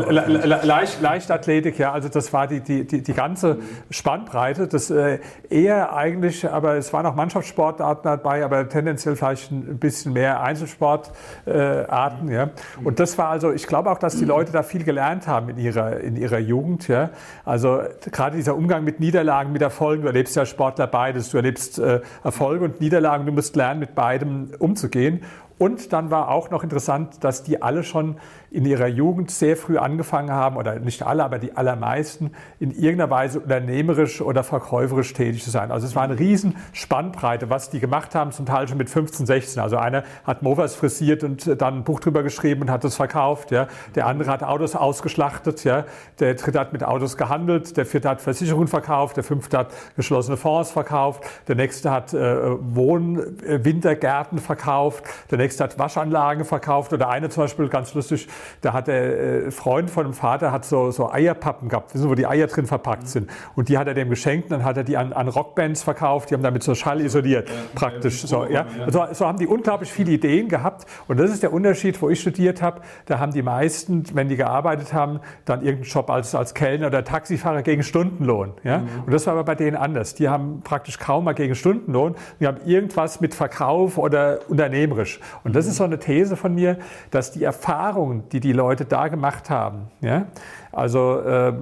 Leicht, 0.64 1.00
Leichtathletik, 1.00 1.51
ja. 1.78 1.92
Also 1.92 2.09
das 2.09 2.32
war 2.32 2.47
die, 2.47 2.61
die, 2.61 2.87
die, 2.87 3.02
die 3.02 3.14
ganze 3.14 3.59
Spannbreite. 3.90 4.68
Das 4.68 4.90
eher 4.90 5.94
eigentlich, 5.94 6.49
aber 6.49 6.75
es 6.75 6.92
waren 6.92 7.06
auch 7.06 7.14
Mannschaftssportarten 7.14 8.04
dabei, 8.04 8.44
aber 8.44 8.68
tendenziell 8.68 9.16
vielleicht 9.16 9.50
ein 9.50 9.78
bisschen 9.78 10.12
mehr 10.12 10.42
Einzelsportarten, 10.42 12.30
ja. 12.30 12.50
Und 12.82 13.00
das 13.00 13.18
war 13.18 13.28
also, 13.28 13.52
ich 13.52 13.66
glaube 13.66 13.90
auch, 13.90 13.99
dass 13.99 14.16
die 14.16 14.25
Leute 14.25 14.52
da 14.52 14.62
viel 14.62 14.85
gelernt 14.85 15.26
haben 15.26 15.49
in 15.50 15.59
ihrer, 15.59 16.00
in 16.00 16.16
ihrer 16.16 16.38
Jugend, 16.38 16.88
ja. 16.88 17.11
Also 17.44 17.80
gerade 18.11 18.37
dieser 18.37 18.56
Umgang 18.56 18.85
mit 18.85 19.00
Niederlagen, 19.00 19.52
mit 19.52 19.62
Erfolgen, 19.62 20.02
du 20.02 20.09
erlebst 20.09 20.37
ja 20.37 20.47
Sportler 20.47 20.87
beides, 20.87 21.30
du 21.30 21.37
erlebst 21.37 21.78
äh, 21.78 22.00
Erfolge 22.25 22.64
und 22.64 22.80
Niederlagen, 22.80 23.26
du 23.26 23.32
musst 23.32 23.56
lernen, 23.56 23.80
mit 23.80 23.94
beidem 23.94 24.50
umzugehen. 24.59 25.23
Und 25.62 25.92
dann 25.92 26.11
war 26.11 26.28
auch 26.28 26.50
noch 26.50 26.64
interessant, 26.64 27.23
dass 27.23 27.45
die 27.45 27.62
alle 27.62 27.85
schon 27.85 28.16
in 28.52 28.66
ihrer 28.66 28.88
Jugend 28.88 29.31
sehr 29.31 29.57
früh 29.57 29.78
angefangen 29.78 30.31
haben, 30.31 30.57
oder 30.57 30.78
nicht 30.78 31.04
alle, 31.04 31.25
aber 31.25 31.38
die 31.38 31.57
allermeisten, 31.57 32.33
in 32.61 32.71
irgendeiner 32.71 33.11
Weise 33.11 33.40
unternehmerisch 33.40 34.21
oder 34.21 34.42
verkäuferisch 34.42 35.12
tätig 35.12 35.42
zu 35.42 35.50
sein. 35.50 35.71
Also 35.71 35.87
es 35.87 35.95
war 35.95 36.02
eine 36.02 36.19
riesen 36.19 36.57
Spannbreite, 36.73 37.49
was 37.49 37.71
die 37.71 37.81
gemacht 37.81 38.14
haben, 38.14 38.33
zum 38.33 38.45
Teil 38.45 38.69
schon 38.69 38.76
mit 38.76 38.90
15, 38.90 39.25
16. 39.25 39.62
Also 39.62 39.78
einer 39.78 40.02
hat 40.25 40.42
Movers 40.42 40.75
frisiert 40.75 41.25
und 41.25 41.61
dann 41.61 41.78
ein 41.78 41.85
Buch 41.85 42.00
drüber 42.00 42.23
geschrieben 42.23 42.62
und 42.62 42.71
hat 42.71 42.85
es 42.85 42.97
verkauft. 42.97 43.52
Ja. 43.52 43.69
Der 43.95 44.07
andere 44.07 44.31
hat 44.31 44.42
Autos 44.42 44.76
ausgeschlachtet. 44.76 45.64
Ja. 45.64 45.85
Der 46.19 46.35
dritte 46.35 46.61
hat 46.61 46.73
mit 46.73 46.85
Autos 46.85 47.16
gehandelt. 47.16 47.76
Der 47.76 47.87
vierte 47.87 48.09
hat 48.09 48.21
Versicherungen 48.21 48.69
verkauft. 48.69 49.16
Der 49.16 49.25
fünfte 49.25 49.59
hat 49.59 49.73
geschlossene 49.97 50.37
Fonds 50.37 50.73
verkauft. 50.73 51.25
Der 51.49 51.54
nächste 51.54 51.90
hat 51.90 52.12
äh, 52.12 52.37
Wohnwintergärten 52.75 54.38
verkauft. 54.38 55.04
Der 55.31 55.38
nächste 55.38 55.51
hat 55.61 55.78
Waschanlagen 55.78 56.44
verkauft. 56.44 56.92
Oder 56.92 57.09
eine 57.09 57.28
zum 57.28 57.44
Beispiel, 57.44 57.68
ganz 57.68 57.94
lustig, 57.94 58.28
da 58.61 58.73
hat 58.73 58.87
der 58.87 59.47
äh, 59.47 59.50
Freund 59.50 59.90
von 59.90 60.04
dem 60.04 60.14
Vater 60.14 60.52
hat 60.52 60.64
so, 60.64 60.90
so 60.90 61.11
Eierpappen 61.11 61.68
gehabt, 61.68 61.94
wissen 61.94 62.09
wo 62.09 62.14
die 62.14 62.26
Eier 62.26 62.47
drin 62.47 62.66
verpackt 62.66 63.09
sind. 63.09 63.30
Und 63.54 63.68
die 63.68 63.78
hat 63.78 63.87
er 63.87 63.94
dem 63.94 64.11
geschenkt, 64.11 64.50
dann 64.50 64.64
hat 64.64 64.76
er 64.76 64.85
die 64.85 64.97
an, 64.97 65.12
an 65.12 65.28
Rockbands 65.28 65.82
verkauft, 65.82 66.30
die 66.30 66.35
haben 66.35 66.42
damit 66.42 66.62
so 66.62 66.75
Schall 66.75 67.00
isoliert, 67.00 67.49
ja, 67.49 67.54
praktisch. 67.75 68.23
So, 68.23 68.44
ja. 68.44 68.66
Also, 68.85 69.06
so 69.12 69.26
haben 69.26 69.38
die 69.38 69.47
unglaublich 69.47 69.92
viele 69.92 70.12
Ideen 70.12 70.49
gehabt. 70.49 70.87
Und 71.09 71.18
das 71.18 71.30
ist 71.30 71.42
der 71.42 71.52
Unterschied, 71.52 72.00
wo 72.02 72.09
ich 72.09 72.21
studiert 72.21 72.62
habe. 72.62 72.80
Da 73.06 73.18
haben 73.18 73.32
die 73.32 73.42
meisten, 73.42 74.04
wenn 74.14 74.28
die 74.28 74.37
gearbeitet 74.37 74.92
haben, 74.92 75.21
dann 75.44 75.61
irgendeinen 75.61 75.90
Job 75.90 76.11
als, 76.11 76.35
als 76.35 76.54
Kellner 76.54 76.88
oder 76.88 77.04
Taxifahrer 77.04 77.62
gegen 77.62 77.82
Stundenlohn. 77.82 78.52
Ja. 78.64 78.78
Mhm. 78.78 78.88
Und 79.06 79.12
das 79.12 79.26
war 79.26 79.35
aber 79.35 79.44
bei 79.44 79.54
denen 79.54 79.76
anders. 79.76 80.14
Die 80.14 80.28
haben 80.28 80.61
praktisch 80.62 80.99
kaum 80.99 81.25
mal 81.25 81.35
gegen 81.35 81.54
Stundenlohn. 81.54 82.14
Die 82.40 82.47
haben 82.47 82.59
irgendwas 82.64 83.21
mit 83.21 83.35
Verkauf 83.35 83.99
oder 83.99 84.40
unternehmerisch. 84.49 85.21
Und 85.45 85.57
das 85.57 85.67
ist 85.67 85.77
so 85.77 85.85
eine 85.85 85.99
These 85.99 86.37
von 86.37 86.55
mir, 86.55 86.79
dass 87.11 87.33
die 87.33 87.45
Erfahrungen, 87.45 88.29
die 88.31 88.41
die 88.41 88.53
Leute 88.53 88.85
da 88.85 89.09
gemacht 89.09 89.51
haben, 89.51 89.91
ja, 90.01 90.27
also 90.73 91.21
äh, 91.21 91.53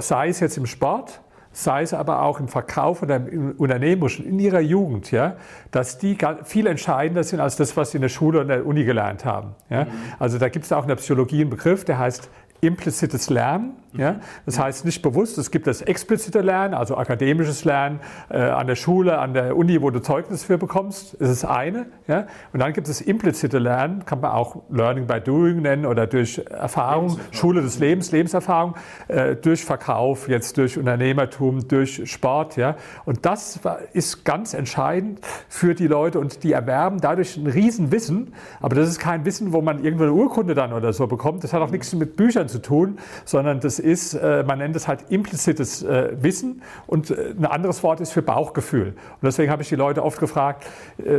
sei 0.00 0.28
es 0.28 0.40
jetzt 0.40 0.56
im 0.56 0.66
Sport, 0.66 1.20
sei 1.54 1.82
es 1.82 1.94
aber 1.94 2.22
auch 2.22 2.40
im 2.40 2.48
Verkauf 2.48 3.02
oder 3.02 3.16
im 3.16 3.52
Unternehmerischen 3.52 4.26
in 4.26 4.38
ihrer 4.38 4.60
Jugend, 4.60 5.10
ja, 5.12 5.36
dass 5.70 5.98
die 5.98 6.18
viel 6.42 6.66
entscheidender 6.66 7.22
sind 7.22 7.40
als 7.40 7.56
das, 7.56 7.76
was 7.76 7.92
sie 7.92 7.98
in 7.98 8.02
der 8.02 8.08
Schule 8.08 8.40
und 8.40 8.48
der 8.48 8.66
Uni 8.66 8.84
gelernt 8.84 9.24
haben. 9.24 9.54
Ja. 9.70 9.84
Mhm. 9.84 9.90
Also 10.18 10.38
da 10.38 10.48
gibt 10.48 10.64
es 10.64 10.72
auch 10.72 10.82
in 10.82 10.88
der 10.88 10.96
Psychologie 10.96 11.42
einen 11.42 11.50
Begriff, 11.50 11.84
der 11.84 11.98
heißt 11.98 12.28
implizites 12.66 13.30
Lernen. 13.30 13.76
Ja? 13.96 14.16
Das 14.46 14.58
heißt 14.58 14.84
nicht 14.84 15.02
bewusst, 15.02 15.38
es 15.38 15.50
gibt 15.50 15.66
das 15.66 15.82
explizite 15.82 16.40
Lernen, 16.40 16.74
also 16.74 16.96
akademisches 16.96 17.64
Lernen 17.64 18.00
äh, 18.28 18.38
an 18.38 18.66
der 18.66 18.76
Schule, 18.76 19.18
an 19.18 19.34
der 19.34 19.56
Uni, 19.56 19.80
wo 19.80 19.90
du 19.90 20.00
Zeugnis 20.00 20.44
für 20.44 20.58
bekommst, 20.58 21.16
das 21.20 21.30
ist 21.30 21.44
eine. 21.44 21.86
Ja? 22.08 22.26
Und 22.52 22.60
dann 22.60 22.72
gibt 22.72 22.88
es 22.88 23.00
implizite 23.00 23.58
Lernen, 23.58 24.04
kann 24.04 24.20
man 24.20 24.32
auch 24.32 24.62
Learning 24.70 25.06
by 25.06 25.20
Doing 25.20 25.62
nennen 25.62 25.86
oder 25.86 26.06
durch 26.06 26.38
Erfahrung, 26.50 27.18
Schule 27.30 27.62
des 27.62 27.78
Lebens, 27.78 28.10
Lebenserfahrung, 28.10 28.74
äh, 29.08 29.36
durch 29.36 29.64
Verkauf, 29.64 30.28
jetzt 30.28 30.58
durch 30.58 30.76
Unternehmertum, 30.76 31.68
durch 31.68 32.10
Sport. 32.10 32.56
Ja? 32.56 32.76
Und 33.04 33.24
das 33.26 33.60
ist 33.92 34.24
ganz 34.24 34.54
entscheidend 34.54 35.20
für 35.48 35.74
die 35.74 35.86
Leute 35.86 36.18
und 36.18 36.42
die 36.42 36.52
erwerben 36.52 37.00
dadurch 37.00 37.36
ein 37.36 37.46
Riesenwissen, 37.46 38.34
aber 38.60 38.74
das 38.74 38.88
ist 38.88 38.98
kein 38.98 39.24
Wissen, 39.24 39.52
wo 39.52 39.62
man 39.62 39.84
irgendwo 39.84 40.04
eine 40.04 40.12
Urkunde 40.12 40.54
dann 40.54 40.72
oder 40.72 40.92
so 40.92 41.06
bekommt. 41.06 41.44
Das 41.44 41.52
hat 41.52 41.62
auch 41.62 41.70
nichts 41.70 41.94
mit 41.94 42.16
Büchern 42.16 42.48
zu 42.48 42.53
tun, 42.60 42.98
sondern 43.24 43.60
das 43.60 43.78
ist, 43.78 44.14
äh, 44.14 44.44
man 44.46 44.58
nennt 44.58 44.76
es 44.76 44.88
halt 44.88 45.10
implizites 45.10 45.82
äh, 45.82 46.12
Wissen 46.20 46.62
und 46.86 47.10
äh, 47.10 47.34
ein 47.38 47.46
anderes 47.46 47.82
Wort 47.82 48.00
ist 48.00 48.12
für 48.12 48.22
Bauchgefühl. 48.22 48.88
Und 48.88 49.22
deswegen 49.22 49.50
habe 49.50 49.62
ich 49.62 49.68
die 49.68 49.76
Leute 49.76 50.02
oft 50.02 50.18
gefragt, 50.18 50.64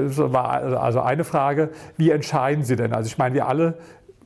so 0.07 0.33
war 0.33 0.49
also 0.81 1.01
eine 1.01 1.23
Frage, 1.23 1.69
wie 1.97 2.11
entscheiden 2.11 2.63
sie 2.63 2.75
denn? 2.75 2.93
Also 2.93 3.07
ich 3.07 3.17
meine, 3.17 3.35
wir 3.35 3.47
alle 3.47 3.77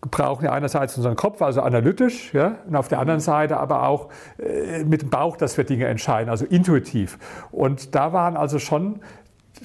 brauchen 0.01 0.45
ja 0.45 0.51
einerseits 0.51 0.95
unseren 0.97 1.15
Kopf, 1.15 1.41
also 1.41 1.61
analytisch, 1.61 2.33
ja, 2.33 2.57
und 2.67 2.75
auf 2.75 2.87
der 2.87 2.99
anderen 2.99 3.19
Seite 3.19 3.57
aber 3.57 3.87
auch 3.87 4.09
äh, 4.37 4.83
mit 4.83 5.01
dem 5.01 5.09
Bauch, 5.09 5.35
dass 5.35 5.57
wir 5.57 5.65
Dinge 5.65 5.87
entscheiden, 5.87 6.29
also 6.29 6.45
intuitiv. 6.45 7.17
Und 7.51 7.95
da 7.95 8.13
waren 8.13 8.37
also 8.37 8.59
schon 8.59 9.01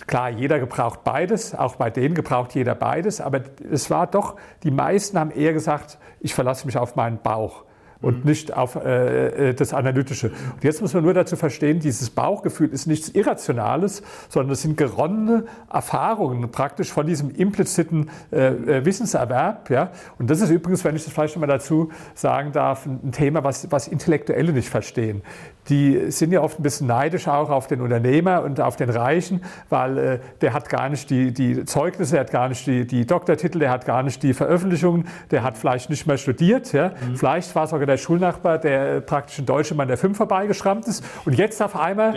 Klar, 0.06 0.30
jeder 0.30 0.58
gebraucht 0.58 1.04
beides, 1.04 1.54
auch 1.54 1.76
bei 1.76 1.90
denen 1.90 2.14
gebraucht 2.14 2.54
jeder 2.54 2.74
beides, 2.74 3.20
aber 3.20 3.42
es 3.70 3.90
war 3.90 4.06
doch, 4.06 4.36
die 4.62 4.70
meisten 4.70 5.18
haben 5.18 5.30
eher 5.30 5.52
gesagt, 5.52 5.98
ich 6.20 6.34
verlasse 6.34 6.66
mich 6.66 6.76
auf 6.76 6.96
meinen 6.96 7.18
Bauch 7.18 7.64
und 8.04 8.24
mhm. 8.24 8.30
nicht 8.30 8.54
auf 8.54 8.76
äh, 8.76 9.50
äh, 9.50 9.54
das 9.54 9.74
Analytische. 9.74 10.28
Und 10.28 10.62
jetzt 10.62 10.80
muss 10.80 10.94
man 10.94 11.02
nur 11.02 11.14
dazu 11.14 11.36
verstehen, 11.36 11.80
dieses 11.80 12.10
Bauchgefühl 12.10 12.68
ist 12.68 12.86
nichts 12.86 13.08
Irrationales, 13.08 14.02
sondern 14.28 14.52
es 14.52 14.62
sind 14.62 14.76
geronnene 14.76 15.44
Erfahrungen 15.72 16.50
praktisch 16.50 16.92
von 16.92 17.06
diesem 17.06 17.30
impliziten 17.30 18.10
äh, 18.30 18.48
äh, 18.48 18.84
Wissenserwerb. 18.84 19.70
Ja? 19.70 19.90
Und 20.18 20.30
das 20.30 20.40
ist 20.40 20.50
übrigens, 20.50 20.84
wenn 20.84 20.94
ich 20.96 21.04
das 21.04 21.12
vielleicht 21.12 21.34
noch 21.36 21.40
mal 21.40 21.46
dazu 21.46 21.90
sagen 22.14 22.52
darf, 22.52 22.86
ein 22.86 23.12
Thema, 23.12 23.42
was, 23.42 23.70
was 23.70 23.88
Intellektuelle 23.88 24.52
nicht 24.52 24.68
verstehen 24.68 25.22
die 25.68 26.10
sind 26.10 26.32
ja 26.32 26.40
oft 26.40 26.58
ein 26.58 26.62
bisschen 26.62 26.86
neidisch 26.86 27.28
auch 27.28 27.50
auf 27.50 27.66
den 27.66 27.80
Unternehmer 27.80 28.42
und 28.42 28.60
auf 28.60 28.76
den 28.76 28.90
Reichen, 28.90 29.42
weil 29.68 29.98
äh, 29.98 30.18
der 30.40 30.52
hat 30.52 30.68
gar 30.68 30.88
nicht 30.88 31.08
die, 31.10 31.32
die 31.32 31.64
Zeugnisse, 31.64 32.12
der 32.12 32.20
hat 32.20 32.30
gar 32.30 32.48
nicht 32.48 32.66
die, 32.66 32.86
die 32.86 33.06
Doktortitel, 33.06 33.58
der 33.58 33.70
hat 33.70 33.86
gar 33.86 34.02
nicht 34.02 34.22
die 34.22 34.34
Veröffentlichungen, 34.34 35.06
der 35.30 35.42
hat 35.42 35.56
vielleicht 35.56 35.90
nicht 35.90 36.06
mehr 36.06 36.18
studiert. 36.18 36.72
Ja? 36.72 36.88
Mhm. 36.88 37.16
Vielleicht 37.16 37.54
war 37.54 37.64
es 37.64 37.70
sogar 37.70 37.86
der 37.86 37.93
Schulnachbar, 37.96 38.58
der 38.58 39.00
praktisch 39.00 39.38
in 39.38 39.46
Deutschland 39.46 39.78
mal 39.78 39.86
der 39.86 39.96
Fünf 39.96 40.16
vorbeigeschrammt 40.16 40.86
ist. 40.86 41.04
Und 41.24 41.34
jetzt 41.34 41.62
auf 41.62 41.76
einmal, 41.76 42.14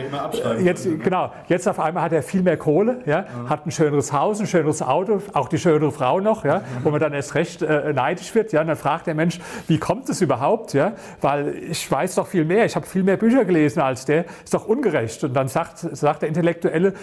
jetzt, 0.61 0.87
genau, 1.03 1.31
jetzt 1.47 1.67
auf 1.67 1.79
einmal 1.79 2.03
hat 2.03 2.11
er 2.11 2.23
viel 2.23 2.41
mehr 2.41 2.57
Kohle, 2.57 3.01
ja? 3.05 3.21
Mhm. 3.21 3.49
hat 3.49 3.65
ein 3.65 3.71
schöneres 3.71 4.11
Haus, 4.11 4.39
ein 4.39 4.47
schöneres 4.47 4.81
Auto, 4.81 5.21
auch 5.33 5.47
die 5.47 5.57
schönere 5.57 5.91
Frau 5.91 6.19
noch, 6.19 6.43
ja? 6.43 6.59
Mhm. 6.59 6.63
wo 6.83 6.89
man 6.89 6.99
dann 6.99 7.13
erst 7.13 7.35
recht 7.35 7.61
äh, 7.61 7.93
neidisch 7.93 8.33
wird. 8.35 8.51
Ja? 8.51 8.61
Und 8.61 8.67
dann 8.67 8.77
fragt 8.77 9.07
der 9.07 9.15
Mensch, 9.15 9.39
wie 9.67 9.77
kommt 9.77 10.09
es 10.09 10.21
überhaupt? 10.21 10.73
Ja? 10.73 10.93
Weil 11.21 11.55
ich 11.69 11.89
weiß 11.89 12.15
doch 12.15 12.27
viel 12.27 12.45
mehr, 12.45 12.65
ich 12.65 12.75
habe 12.75 12.85
viel 12.85 13.03
mehr 13.03 13.17
Bücher 13.17 13.37
Bücher 13.37 13.45
gelesen 13.45 13.81
als 13.81 14.05
der, 14.05 14.25
ist 14.43 14.53
doch 14.53 14.67
ungerecht. 14.67 15.23
Und 15.23 15.33
dann 15.33 15.47
sagt, 15.47 15.79
sagt 15.79 16.21
der 16.21 16.29
Intellektuelle, 16.29 16.93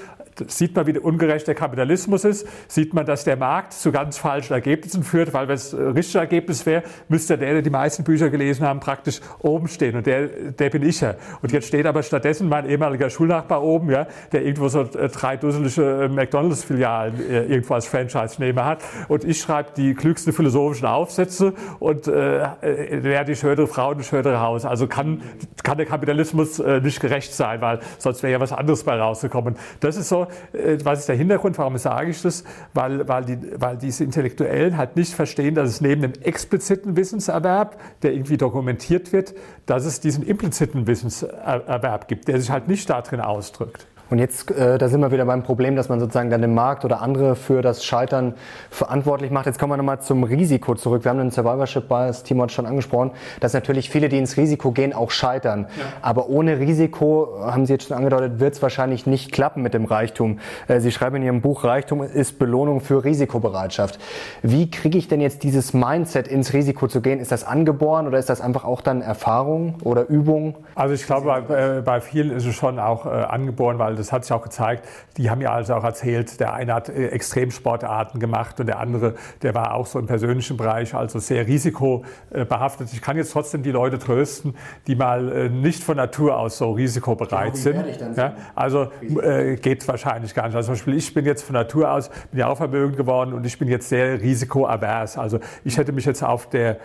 sieht 0.46 0.74
man, 0.74 0.86
wie 0.86 0.98
ungerecht 0.98 1.46
der 1.46 1.54
Kapitalismus 1.54 2.24
ist, 2.24 2.46
sieht 2.66 2.94
man, 2.94 3.06
dass 3.06 3.24
der 3.24 3.36
Markt 3.36 3.72
zu 3.72 3.92
ganz 3.92 4.18
falschen 4.18 4.52
Ergebnissen 4.52 5.04
führt, 5.04 5.32
weil 5.32 5.48
wenn 5.48 5.54
es 5.54 5.72
ein 5.72 5.92
richtiges 5.92 6.14
Ergebnis 6.14 6.66
wäre, 6.66 6.82
müsste 7.08 7.38
der, 7.38 7.52
der 7.52 7.62
die 7.62 7.70
meisten 7.70 8.04
Bücher 8.04 8.30
gelesen 8.30 8.63
Aufnahmen 8.64 8.80
praktisch 8.80 9.20
oben 9.40 9.68
stehen 9.68 9.94
und 9.96 10.06
der, 10.06 10.26
der 10.26 10.70
bin 10.70 10.82
ich 10.82 11.00
ja. 11.00 11.14
Und 11.42 11.52
jetzt 11.52 11.68
steht 11.68 11.84
aber 11.86 12.02
stattdessen 12.02 12.48
mein 12.48 12.68
ehemaliger 12.68 13.10
Schulnachbar 13.10 13.62
oben, 13.62 13.90
ja, 13.90 14.06
der 14.32 14.42
irgendwo 14.42 14.68
so 14.68 14.82
äh, 14.82 15.08
drei 15.08 15.36
dusselige 15.36 16.04
äh, 16.04 16.08
McDonalds-Filialen 16.08 17.30
äh, 17.30 17.44
irgendwo 17.44 17.74
als 17.74 17.86
Franchise-Nehmer 17.86 18.64
hat 18.64 18.82
und 19.08 19.24
ich 19.24 19.40
schreibe 19.40 19.70
die 19.76 19.94
klügsten 19.94 20.32
philosophischen 20.32 20.86
Aufsätze 20.86 21.52
und 21.78 22.08
äh, 22.08 22.46
wer 22.62 23.24
die 23.24 23.36
schönere 23.36 23.66
Frau 23.66 23.90
und 23.90 23.98
das 24.00 24.06
schönere 24.06 24.40
Haus. 24.40 24.64
Also 24.64 24.86
kann, 24.86 25.20
kann 25.62 25.76
der 25.76 25.86
Kapitalismus 25.86 26.58
äh, 26.58 26.80
nicht 26.80 27.00
gerecht 27.00 27.34
sein, 27.34 27.60
weil 27.60 27.80
sonst 27.98 28.22
wäre 28.22 28.32
ja 28.32 28.40
was 28.40 28.52
anderes 28.52 28.82
bei 28.84 28.98
rausgekommen. 28.98 29.56
Das 29.80 29.96
ist 29.96 30.08
so, 30.08 30.26
äh, 30.52 30.78
was 30.84 31.00
ist 31.00 31.08
der 31.08 31.16
Hintergrund, 31.16 31.58
warum 31.58 31.76
sage 31.76 32.10
ich 32.10 32.22
das? 32.22 32.44
Weil, 32.72 33.06
weil, 33.06 33.24
die, 33.26 33.38
weil 33.56 33.76
diese 33.76 34.04
Intellektuellen 34.04 34.78
halt 34.78 34.96
nicht 34.96 35.12
verstehen, 35.12 35.54
dass 35.54 35.68
es 35.68 35.80
neben 35.82 36.00
dem 36.00 36.12
expliziten 36.22 36.96
Wissenserwerb, 36.96 37.76
der 38.02 38.14
irgendwie 38.14 38.36
dokumentiert 38.44 39.12
wird, 39.12 39.34
dass 39.66 39.86
es 39.86 40.00
diesen 40.00 40.24
impliziten 40.24 40.86
Wissenserwerb 40.86 42.08
gibt, 42.08 42.28
der 42.28 42.38
sich 42.40 42.50
halt 42.50 42.68
nicht 42.68 42.90
darin 42.90 43.20
ausdrückt. 43.20 43.86
Und 44.10 44.18
jetzt, 44.18 44.50
äh, 44.50 44.78
da 44.78 44.88
sind 44.88 45.00
wir 45.00 45.10
wieder 45.12 45.24
beim 45.24 45.42
Problem, 45.42 45.76
dass 45.76 45.88
man 45.88 45.98
sozusagen 45.98 46.30
dann 46.30 46.42
den 46.42 46.54
Markt 46.54 46.84
oder 46.84 47.00
andere 47.00 47.36
für 47.36 47.62
das 47.62 47.84
Scheitern 47.84 48.34
verantwortlich 48.70 49.30
macht. 49.30 49.46
Jetzt 49.46 49.58
kommen 49.58 49.72
wir 49.72 49.76
nochmal 49.76 50.00
zum 50.00 50.24
Risiko 50.24 50.74
zurück. 50.74 51.04
Wir 51.04 51.10
haben 51.10 51.18
den 51.18 51.30
Survivorship 51.30 51.88
Bias, 51.88 52.22
Timo 52.22 52.42
hat 52.42 52.52
schon 52.52 52.66
angesprochen, 52.66 53.12
dass 53.40 53.54
natürlich 53.54 53.88
viele, 53.88 54.08
die 54.08 54.18
ins 54.18 54.36
Risiko 54.36 54.72
gehen, 54.72 54.92
auch 54.92 55.10
scheitern. 55.10 55.66
Ja. 55.76 55.84
Aber 56.02 56.28
ohne 56.28 56.58
Risiko, 56.58 57.28
haben 57.40 57.66
Sie 57.66 57.72
jetzt 57.72 57.88
schon 57.88 57.96
angedeutet, 57.96 58.40
wird 58.40 58.54
es 58.54 58.62
wahrscheinlich 58.62 59.06
nicht 59.06 59.32
klappen 59.32 59.62
mit 59.62 59.74
dem 59.74 59.84
Reichtum. 59.86 60.38
Äh, 60.68 60.80
Sie 60.80 60.92
schreiben 60.92 61.16
in 61.16 61.22
Ihrem 61.22 61.40
Buch, 61.40 61.64
Reichtum 61.64 62.02
ist 62.02 62.38
Belohnung 62.38 62.80
für 62.80 63.04
Risikobereitschaft. 63.04 63.98
Wie 64.42 64.70
kriege 64.70 64.98
ich 64.98 65.08
denn 65.08 65.20
jetzt 65.20 65.42
dieses 65.42 65.72
Mindset, 65.72 66.28
ins 66.28 66.52
Risiko 66.52 66.88
zu 66.88 67.00
gehen? 67.00 67.20
Ist 67.20 67.32
das 67.32 67.44
angeboren 67.44 68.06
oder 68.06 68.18
ist 68.18 68.28
das 68.28 68.40
einfach 68.40 68.64
auch 68.64 68.80
dann 68.80 69.00
Erfahrung 69.00 69.76
oder 69.82 70.08
Übung? 70.08 70.56
Also 70.74 70.94
ich 70.94 71.06
glaube, 71.06 71.26
bei, 71.26 71.78
äh, 71.78 71.82
bei 71.82 72.00
vielen 72.00 72.30
ist 72.30 72.46
es 72.46 72.54
schon 72.54 72.78
auch 72.78 73.06
äh, 73.06 73.08
angeboren, 73.08 73.78
weil 73.78 73.93
das 73.94 74.12
hat 74.12 74.24
sich 74.24 74.32
auch 74.32 74.42
gezeigt, 74.42 74.88
die 75.16 75.30
haben 75.30 75.40
ja 75.40 75.52
also 75.52 75.74
auch 75.74 75.84
erzählt, 75.84 76.40
der 76.40 76.54
eine 76.54 76.74
hat 76.74 76.88
äh, 76.88 77.08
Extremsportarten 77.08 78.20
gemacht 78.20 78.60
und 78.60 78.66
der 78.66 78.78
andere, 78.78 79.14
der 79.42 79.54
war 79.54 79.74
auch 79.74 79.86
so 79.86 79.98
im 79.98 80.06
persönlichen 80.06 80.56
Bereich, 80.56 80.94
also 80.94 81.18
sehr 81.18 81.46
risikobehaftet. 81.46 82.92
Ich 82.92 83.00
kann 83.00 83.16
jetzt 83.16 83.32
trotzdem 83.32 83.62
die 83.62 83.70
Leute 83.70 83.98
trösten, 83.98 84.54
die 84.86 84.94
mal 84.94 85.30
äh, 85.32 85.48
nicht 85.48 85.82
von 85.82 85.96
Natur 85.96 86.38
aus 86.38 86.58
so 86.58 86.72
risikobereit 86.72 87.56
sind. 87.56 87.84
Ja, 88.16 88.34
also 88.54 88.88
äh, 89.00 89.56
geht 89.56 89.86
wahrscheinlich 89.88 90.34
gar 90.34 90.46
nicht. 90.46 90.56
Also 90.56 90.66
zum 90.66 90.74
Beispiel, 90.74 90.94
ich 90.94 91.12
bin 91.14 91.24
jetzt 91.24 91.42
von 91.42 91.54
Natur 91.54 91.90
aus, 91.90 92.10
bin 92.30 92.40
ja 92.40 92.48
auch 92.48 92.56
vermögend 92.56 92.96
geworden 92.96 93.32
und 93.32 93.44
ich 93.46 93.58
bin 93.58 93.68
jetzt 93.68 93.88
sehr 93.88 94.20
risikoavers. 94.20 95.18
Also 95.18 95.40
ich 95.64 95.76
hätte 95.76 95.92
mich 95.92 96.04
jetzt 96.04 96.22
auf 96.22 96.48
der 96.48 96.78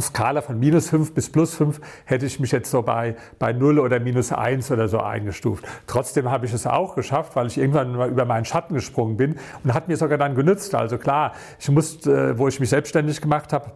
Skala 0.00 0.42
von 0.42 0.58
minus 0.58 0.90
5 0.90 1.14
bis 1.14 1.30
plus 1.30 1.54
5 1.54 1.80
hätte 2.04 2.26
ich 2.26 2.40
mich 2.40 2.52
jetzt 2.52 2.70
so 2.70 2.82
bei, 2.82 3.16
bei 3.38 3.52
0 3.52 3.78
oder 3.78 4.00
minus 4.00 4.32
1 4.32 4.70
oder 4.70 4.88
so 4.88 5.00
eingestuft. 5.00 5.64
Trotzdem 5.86 6.30
habe 6.30 6.46
ich 6.46 6.52
es 6.52 6.66
auch 6.66 6.94
geschafft, 6.94 7.36
weil 7.36 7.46
ich 7.46 7.58
irgendwann 7.58 7.96
mal 7.96 8.08
über 8.08 8.24
meinen 8.24 8.44
Schatten 8.44 8.74
gesprungen 8.74 9.16
bin 9.16 9.36
und 9.64 9.72
hat 9.72 9.88
mir 9.88 9.96
sogar 9.96 10.18
dann 10.18 10.34
genützt. 10.34 10.74
Also 10.74 10.98
klar, 10.98 11.32
ich 11.58 11.70
musste, 11.70 12.38
wo 12.38 12.48
ich 12.48 12.60
mich 12.60 12.68
selbstständig 12.68 13.20
gemacht 13.20 13.52
habe, 13.52 13.72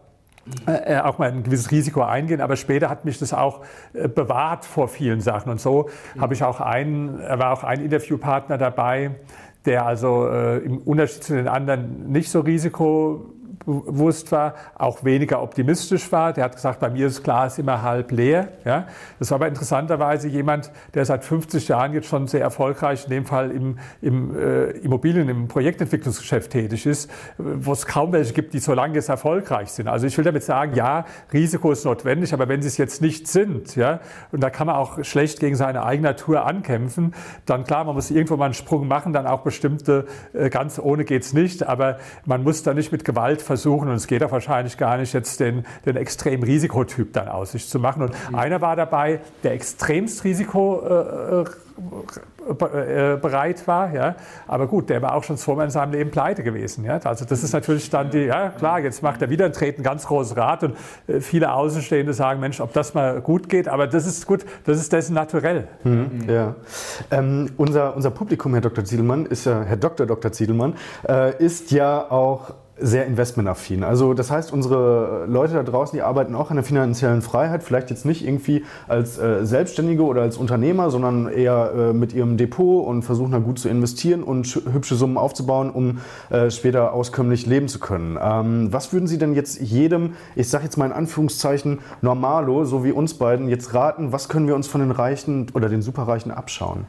äh, 0.66 0.98
auch 0.98 1.18
mal 1.18 1.31
ein 1.31 1.44
gewisses 1.44 1.70
Risiko 1.70 2.03
eingehen, 2.03 2.40
aber 2.40 2.57
später 2.57 2.90
hat 2.90 3.05
mich 3.05 3.18
das 3.18 3.33
auch 3.33 3.61
äh, 3.92 4.09
bewahrt 4.09 4.64
vor 4.64 4.88
vielen 4.88 5.20
Sachen. 5.20 5.51
Und 5.51 5.61
so 5.61 5.88
mhm. 6.14 6.20
habe 6.20 6.35
ich 6.35 6.42
auch 6.42 6.61
einen, 6.61 7.18
war 7.18 7.53
auch 7.53 7.64
ein 7.64 7.81
Interviewpartner 7.81 8.59
dabei, 8.59 9.12
der 9.64 9.87
also 9.87 10.27
äh, 10.29 10.59
im 10.59 10.79
Unterschied 10.79 11.22
zu 11.22 11.35
den 11.35 11.46
anderen 11.46 12.11
nicht 12.11 12.31
so 12.31 12.40
risiko 12.40 13.33
bewusst 13.64 14.33
war, 14.33 14.55
auch 14.75 15.05
weniger 15.05 15.42
optimistisch 15.42 16.11
war. 16.12 16.33
Der 16.33 16.44
hat 16.44 16.55
gesagt, 16.55 16.81
bei 16.81 16.90
mir 16.90 17.07
ist 17.07 17.22
Glas 17.22 17.59
immer 17.59 17.83
halb 17.83 18.11
leer. 18.12 18.48
Ja. 18.64 18.87
Das 19.18 19.31
war 19.31 19.37
aber 19.37 19.48
interessanterweise 19.48 20.29
jemand, 20.29 20.70
der 20.94 21.05
seit 21.05 21.25
50 21.25 21.68
Jahren 21.68 21.92
jetzt 21.92 22.09
schon 22.09 22.27
sehr 22.27 22.40
erfolgreich, 22.40 23.05
in 23.05 23.11
dem 23.11 23.27
Fall 23.27 23.51
im, 23.51 23.79
im 24.01 24.37
äh, 24.37 24.70
Immobilien-, 24.79 25.29
im 25.29 25.48
Projektentwicklungsgeschäft 25.48 26.51
tätig 26.51 26.87
ist, 26.87 27.11
wo 27.38 27.72
es 27.72 27.87
kaum 27.87 28.12
welche 28.12 28.33
gibt, 28.33 28.55
die 28.55 28.59
so 28.59 28.75
lange 28.75 28.94
jetzt 28.94 29.09
erfolgreich 29.09 29.70
sind. 29.70 29.88
Also 29.88 30.07
ich 30.07 30.16
will 30.16 30.25
damit 30.25 30.42
sagen, 30.42 30.75
ja, 30.75 31.05
Risiko 31.33 31.72
ist 31.72 31.85
notwendig, 31.85 32.33
aber 32.35 32.48
wenn 32.48 32.62
sie 32.62 32.68
es 32.68 32.77
jetzt 32.77 33.03
nicht 33.03 33.29
sind, 33.29 33.77
ja, 33.77 34.01
und 34.31 34.40
da 34.42 34.51
kann 34.51 34.66
man 34.66 34.77
auch 34.77 35.05
schlecht 35.05 35.40
gegen 35.40 35.57
seine 35.57 35.85
eigene 35.85 36.09
Natur 36.09 36.46
ankämpfen, 36.46 37.14
dann 37.46 37.64
klar, 37.64 37.85
man 37.85 37.94
muss 37.94 38.11
irgendwo 38.11 38.37
mal 38.37 38.46
einen 38.46 38.55
Sprung 38.55 38.88
machen, 38.88 39.12
dann 39.12 39.27
auch 39.27 39.40
bestimmte, 39.40 40.07
äh, 40.33 40.51
ganz 40.51 40.79
ohne 40.79 41.05
geht's 41.05 41.33
nicht, 41.33 41.66
aber 41.66 41.98
man 42.25 42.42
muss 42.42 42.62
da 42.62 42.75
nicht 42.75 42.92
mit 42.92 43.05
Gewalt 43.05 43.42
versuchen, 43.53 43.91
und 43.91 43.97
es 43.97 44.07
geht 44.07 44.25
auch 44.25 44.33
wahrscheinlich 44.33 44.79
gar 44.79 44.97
nicht, 44.97 45.12
jetzt 45.12 45.38
den, 45.38 45.67
den 45.85 45.97
extremen 45.97 46.43
Risikotyp 46.43 47.12
dann 47.12 47.29
aus 47.29 47.53
sich 47.53 47.69
zu 47.69 47.79
machen. 47.79 48.03
Und 48.03 48.15
mhm. 48.31 48.35
einer 48.35 48.62
war 48.62 48.77
dabei, 48.77 49.21
der 49.43 49.53
extremst 49.53 50.25
Risiko 50.25 50.81
äh, 50.88 51.45
äh, 52.49 53.17
bereit 53.21 53.69
war, 53.69 53.93
ja. 53.93 54.17
Aber 54.49 54.67
gut, 54.67 54.88
der 54.88 55.03
war 55.03 55.15
auch 55.15 55.23
schon 55.23 55.37
zweimal 55.37 55.67
in 55.67 55.71
seinem 55.71 55.93
Leben 55.93 56.11
pleite 56.11 56.43
gewesen, 56.43 56.85
ja. 56.85 56.99
Also 57.05 57.25
das 57.27 57.43
ist 57.43 57.53
natürlich 57.53 57.91
dann 57.91 58.11
die, 58.11 58.25
ja 58.25 58.49
klar, 58.49 58.81
jetzt 58.81 59.03
macht 59.03 59.21
er 59.21 59.29
wieder 59.29 59.45
ein 59.45 59.53
Treten 59.53 59.83
ganz 59.83 60.07
großes 60.07 60.37
Rad 60.37 60.65
und 60.65 60.77
äh, 61.07 61.21
viele 61.21 61.53
Außenstehende 61.53 62.15
sagen, 62.15 62.41
Mensch, 62.41 62.61
ob 62.61 62.73
das 62.73 62.95
mal 62.95 63.21
gut 63.21 63.51
geht, 63.51 63.69
aber 63.69 63.87
das 63.87 64.07
ist 64.07 64.27
gut, 64.27 64.47
das 64.65 64.79
ist 64.79 64.93
dessen 64.93 65.15
naturell. 65.15 65.69
Mhm, 65.85 66.25
ja. 66.27 66.55
Ähm, 67.11 67.51
unser, 67.59 67.95
unser 67.95 68.11
Publikum, 68.11 68.55
Herr 68.55 68.62
Dr. 68.62 68.85
Ziedelmann, 68.85 69.27
ist 69.27 69.45
ja, 69.45 69.62
Herr 69.62 69.77
Dr. 69.77 70.07
Dr. 70.07 70.33
Ziedelmann, 70.33 70.75
äh, 71.07 71.37
ist 71.37 71.71
ja 71.71 72.11
auch 72.11 72.55
sehr 72.83 73.07
investmentaffin. 73.07 73.85
Also 73.85 74.12
das 74.12 74.31
heißt, 74.31 74.53
unsere 74.53 75.25
Leute 75.27 75.55
da 75.55 75.62
draußen, 75.62 75.97
die 75.97 76.03
arbeiten 76.03 76.35
auch 76.35 76.51
an 76.51 76.57
der 76.57 76.64
finanziellen 76.64 77.23
Freiheit, 77.23 77.62
vielleicht 77.62 77.90
jetzt 77.90 78.05
nicht 78.05 78.27
irgendwie 78.27 78.64
als 78.88 79.18
äh, 79.18 79.47
Selbstständige 79.47 80.03
oder 80.03 80.23
als 80.23 80.37
Unternehmer, 80.37 80.90
sondern 80.90 81.29
eher 81.29 81.73
äh, 81.75 81.92
mit 81.92 82.12
ihrem 82.12 82.37
Depot 82.37 82.87
und 82.87 83.03
versuchen 83.03 83.33
da 83.33 83.38
gut 83.38 83.59
zu 83.59 83.68
investieren 83.68 84.23
und 84.23 84.47
hübsche 84.47 84.97
Summen 84.97 85.16
aufzubauen, 85.16 85.71
um 85.71 85.99
äh, 86.31 86.51
später 86.51 86.92
auskömmlich 86.92 87.47
leben 87.47 87.68
zu 87.68 87.79
können. 87.79 88.18
Ähm, 88.21 88.73
was 88.73 88.92
würden 88.92 89.07
Sie 89.07 89.18
denn 89.18 89.35
jetzt 89.35 89.61
jedem, 89.61 90.14
ich 90.35 90.49
sage 90.49 90.64
jetzt 90.64 90.77
mal 90.77 90.87
in 90.87 90.92
Anführungszeichen, 90.92 91.79
Normalo, 92.01 92.64
so 92.64 92.85
wie 92.85 92.92
uns 92.92 93.14
beiden, 93.14 93.49
jetzt 93.49 93.75
raten, 93.75 94.12
was 94.12 94.29
können 94.29 94.49
wir 94.49 94.55
uns 94.55 94.66
von 94.66 94.81
den 94.81 94.90
Reichen 94.90 95.47
oder 95.55 95.68
den 95.68 95.83
Superreichen 95.83 96.33
abschauen? 96.33 96.87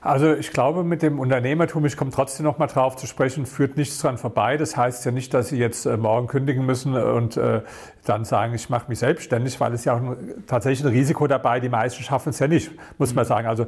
Also 0.00 0.32
ich 0.34 0.52
glaube, 0.52 0.84
mit 0.84 1.02
dem 1.02 1.18
Unternehmertum, 1.18 1.84
ich 1.84 1.96
komme 1.96 2.10
trotzdem 2.10 2.44
noch 2.44 2.58
mal 2.58 2.68
drauf 2.68 2.96
zu 2.96 3.06
sprechen, 3.06 3.46
führt 3.46 3.76
nichts 3.76 3.98
dran 3.98 4.16
vorbei. 4.16 4.56
Das 4.56 4.76
heißt 4.76 5.04
ja 5.04 5.10
nicht, 5.10 5.34
dass 5.34 5.48
Sie 5.48 5.58
jetzt 5.58 5.86
äh, 5.86 5.96
morgen 5.96 6.28
kündigen 6.28 6.64
müssen 6.64 6.94
und 6.94 7.36
äh, 7.36 7.62
dann 8.04 8.24
sagen, 8.24 8.54
ich 8.54 8.70
mache 8.70 8.88
mich 8.88 9.00
selbstständig, 9.00 9.58
weil 9.60 9.72
es 9.72 9.84
ja 9.84 9.96
auch 9.96 10.16
tatsächlich 10.46 10.86
ein 10.86 10.92
Risiko 10.92 11.26
dabei. 11.26 11.60
Die 11.60 11.68
meisten 11.68 12.02
schaffen 12.02 12.30
es 12.30 12.38
ja 12.38 12.46
nicht, 12.46 12.70
muss 12.98 13.14
man 13.14 13.24
sagen. 13.24 13.48
Also 13.48 13.66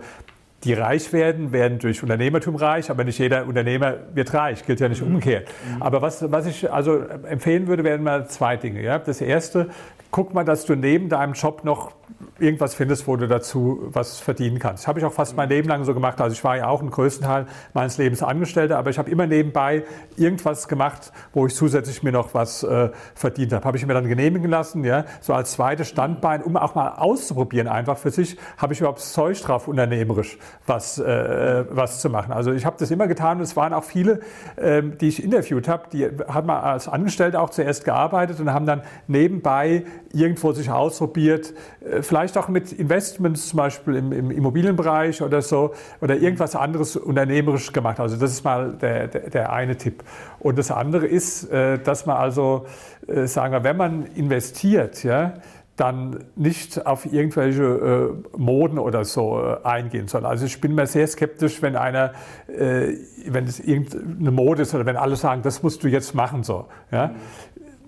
die 0.64 0.75
reich 0.75 1.12
werden, 1.12 1.53
werden 1.53 1.79
durch 1.79 2.03
Unternehmertum 2.03 2.55
reich, 2.55 2.90
aber 2.90 3.05
nicht 3.05 3.19
jeder 3.19 3.47
Unternehmer 3.47 3.95
wird 4.14 4.33
reich, 4.35 4.64
gilt 4.66 4.81
ja 4.81 4.88
nicht 4.88 5.03
umgekehrt. 5.03 5.49
Aber 5.81 6.03
was, 6.03 6.31
was 6.31 6.47
ich 6.47 6.71
also 6.71 6.99
empfehlen 6.99 7.66
würde, 7.66 7.83
wären 7.83 8.03
mal 8.03 8.29
zwei 8.29 8.57
Dinge. 8.57 8.83
Ja? 8.83 8.99
Das 8.99 9.21
erste, 9.21 9.71
guck 10.11 10.35
mal, 10.35 10.45
dass 10.45 10.66
du 10.66 10.75
neben 10.75 11.09
deinem 11.09 11.33
Job 11.33 11.64
noch 11.64 11.93
irgendwas 12.38 12.75
findest, 12.75 13.07
wo 13.07 13.16
du 13.16 13.29
dazu 13.29 13.81
was 13.92 14.18
verdienen 14.18 14.59
kannst. 14.59 14.85
Das 14.85 14.88
habe 14.88 14.99
ich 14.99 15.05
auch 15.05 15.12
fast 15.12 15.37
mein 15.37 15.49
Leben 15.49 15.68
lang 15.68 15.85
so 15.85 15.94
gemacht. 15.94 16.20
Also 16.20 16.35
ich 16.35 16.42
war 16.42 16.57
ja 16.57 16.68
auch 16.68 16.81
im 16.81 16.90
größten 16.90 17.27
Teil 17.27 17.46
meines 17.75 17.99
Lebens 17.99 18.23
Angestellter, 18.23 18.79
aber 18.79 18.90
ich 18.90 18.99
habe 18.99 19.11
immer 19.11 19.27
nebenbei 19.27 19.85
irgendwas 20.16 20.68
gemacht, 20.68 21.12
wo 21.33 21.46
ich 21.46 21.55
zusätzlich 21.55 22.03
mir 22.03 22.12
noch 22.12 22.35
was 22.35 22.62
äh, 22.62 22.90
verdient 23.14 23.53
habe. 23.53 23.64
Habe 23.64 23.77
ich 23.77 23.87
mir 23.87 23.94
dann 23.94 24.09
genehmigen 24.09 24.51
lassen, 24.51 24.85
ja, 24.85 25.05
so 25.20 25.35
als 25.35 25.53
zweites 25.53 25.88
Standbein, 25.88 26.42
um 26.42 26.57
auch 26.57 26.75
mal 26.75 26.94
auszuprobieren, 26.96 27.68
einfach 27.68 27.99
für 27.99 28.11
sich, 28.11 28.37
habe 28.57 28.73
ich 28.73 28.81
überhaupt 28.81 29.01
Zeug 29.01 29.40
drauf, 29.42 29.68
unternehmerisch 29.68 30.38
was, 30.66 30.99
äh, 30.99 31.64
was 31.70 32.01
zu 32.01 32.09
machen. 32.09 32.33
Also 32.33 32.53
ich 32.53 32.64
habe 32.64 32.77
das 32.79 32.90
immer 32.90 33.07
getan 33.07 33.38
und 33.38 33.44
es 33.44 33.57
waren 33.57 33.73
auch 33.73 33.85
viele, 33.85 34.20
äh, 34.57 34.83
die 34.83 35.09
ich 35.09 35.23
interviewt 35.23 35.68
habe, 35.68 35.85
die 35.92 36.09
haben 36.29 36.51
als 36.51 36.88
Angestellte 36.88 37.40
auch 37.40 37.51
zuerst 37.51 37.85
gearbeitet 37.85 38.40
und 38.40 38.53
haben 38.53 38.66
dann 38.66 38.83
nebenbei 39.07 39.85
irgendwo 40.12 40.53
sich 40.53 40.70
ausprobiert, 40.70 41.53
äh, 41.81 42.03
vielleicht 42.03 42.37
auch 42.37 42.49
mit 42.49 42.73
Investments, 42.73 43.49
zum 43.49 43.59
Beispiel 43.59 43.96
im, 43.96 44.12
im, 44.12 44.31
Immobilienbereich 44.31 45.23
oder 45.23 45.42
so, 45.42 45.73
oder 46.01 46.16
irgendwas 46.16 46.57
anderes 46.57 46.96
unternehmerisch 46.96 47.73
gemacht. 47.73 48.01
Also 48.01 48.16
das 48.16 48.33
ist 48.33 48.44
mal 48.44 48.73
der, 48.73 49.09
der, 49.09 49.31
der 49.31 49.53
eine 49.53 49.77
Tipp. 49.77 50.03
Und 50.38 50.59
das 50.59 50.70
andere 50.70 51.07
ist, 51.07 51.51
äh, 51.51 51.79
dass 51.79 52.07
man 52.07 52.16
also, 52.16 52.66
äh, 53.07 53.27
sagen 53.27 53.53
wir, 53.53 53.64
wenn 53.64 53.77
man 53.77 54.07
investiert, 54.07 55.05
ja, 55.05 55.35
dann 55.81 56.25
nicht 56.37 56.85
auf 56.87 57.11
irgendwelche 57.11 57.62
äh, 57.62 58.38
Moden 58.38 58.79
oder 58.79 59.07
so 59.07 59.40
äh, 59.40 59.66
eingehen 59.66 60.09
soll. 60.09 60.27
Also 60.27 60.44
ich 60.44 60.61
bin 60.61 60.75
mir 60.75 60.87
sehr 60.87 61.07
skeptisch, 61.07 61.62
wenn 61.62 61.75
einer, 61.75 62.12
äh, 62.49 62.96
wenn 63.27 63.46
es 63.46 63.61
irgendeine 63.61 64.31
Mode 64.31 64.62
ist 64.62 64.75
oder 64.75 64.85
wenn 64.85 64.96
alle 64.96 65.16
sagen, 65.16 65.40
das 65.40 65.62
musst 65.62 65.83
du 65.83 65.88
jetzt 65.88 66.14
machen 66.14 66.42
so. 66.42 66.66
Ja? 66.92 67.14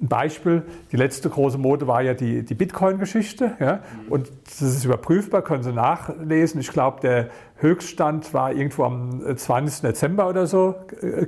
Ein 0.02 0.08
Beispiel, 0.08 0.62
die 0.90 0.96
letzte 0.96 1.30
große 1.30 1.58
Mode 1.58 1.86
war 1.86 2.02
ja 2.02 2.12
die, 2.14 2.44
die 2.44 2.54
Bitcoin-Geschichte. 2.54 3.52
Ja? 3.60 3.80
Und 4.10 4.30
das 4.44 4.60
ist 4.60 4.84
überprüfbar, 4.84 5.42
können 5.42 5.62
Sie 5.62 5.72
nachlesen. 5.72 6.60
Ich 6.60 6.68
glaube, 6.70 7.00
der 7.00 7.30
Höchststand 7.62 8.34
war 8.34 8.52
irgendwo 8.52 8.84
am 8.84 9.36
20. 9.36 9.82
Dezember 9.82 10.28
oder 10.28 10.46
so 10.46 10.74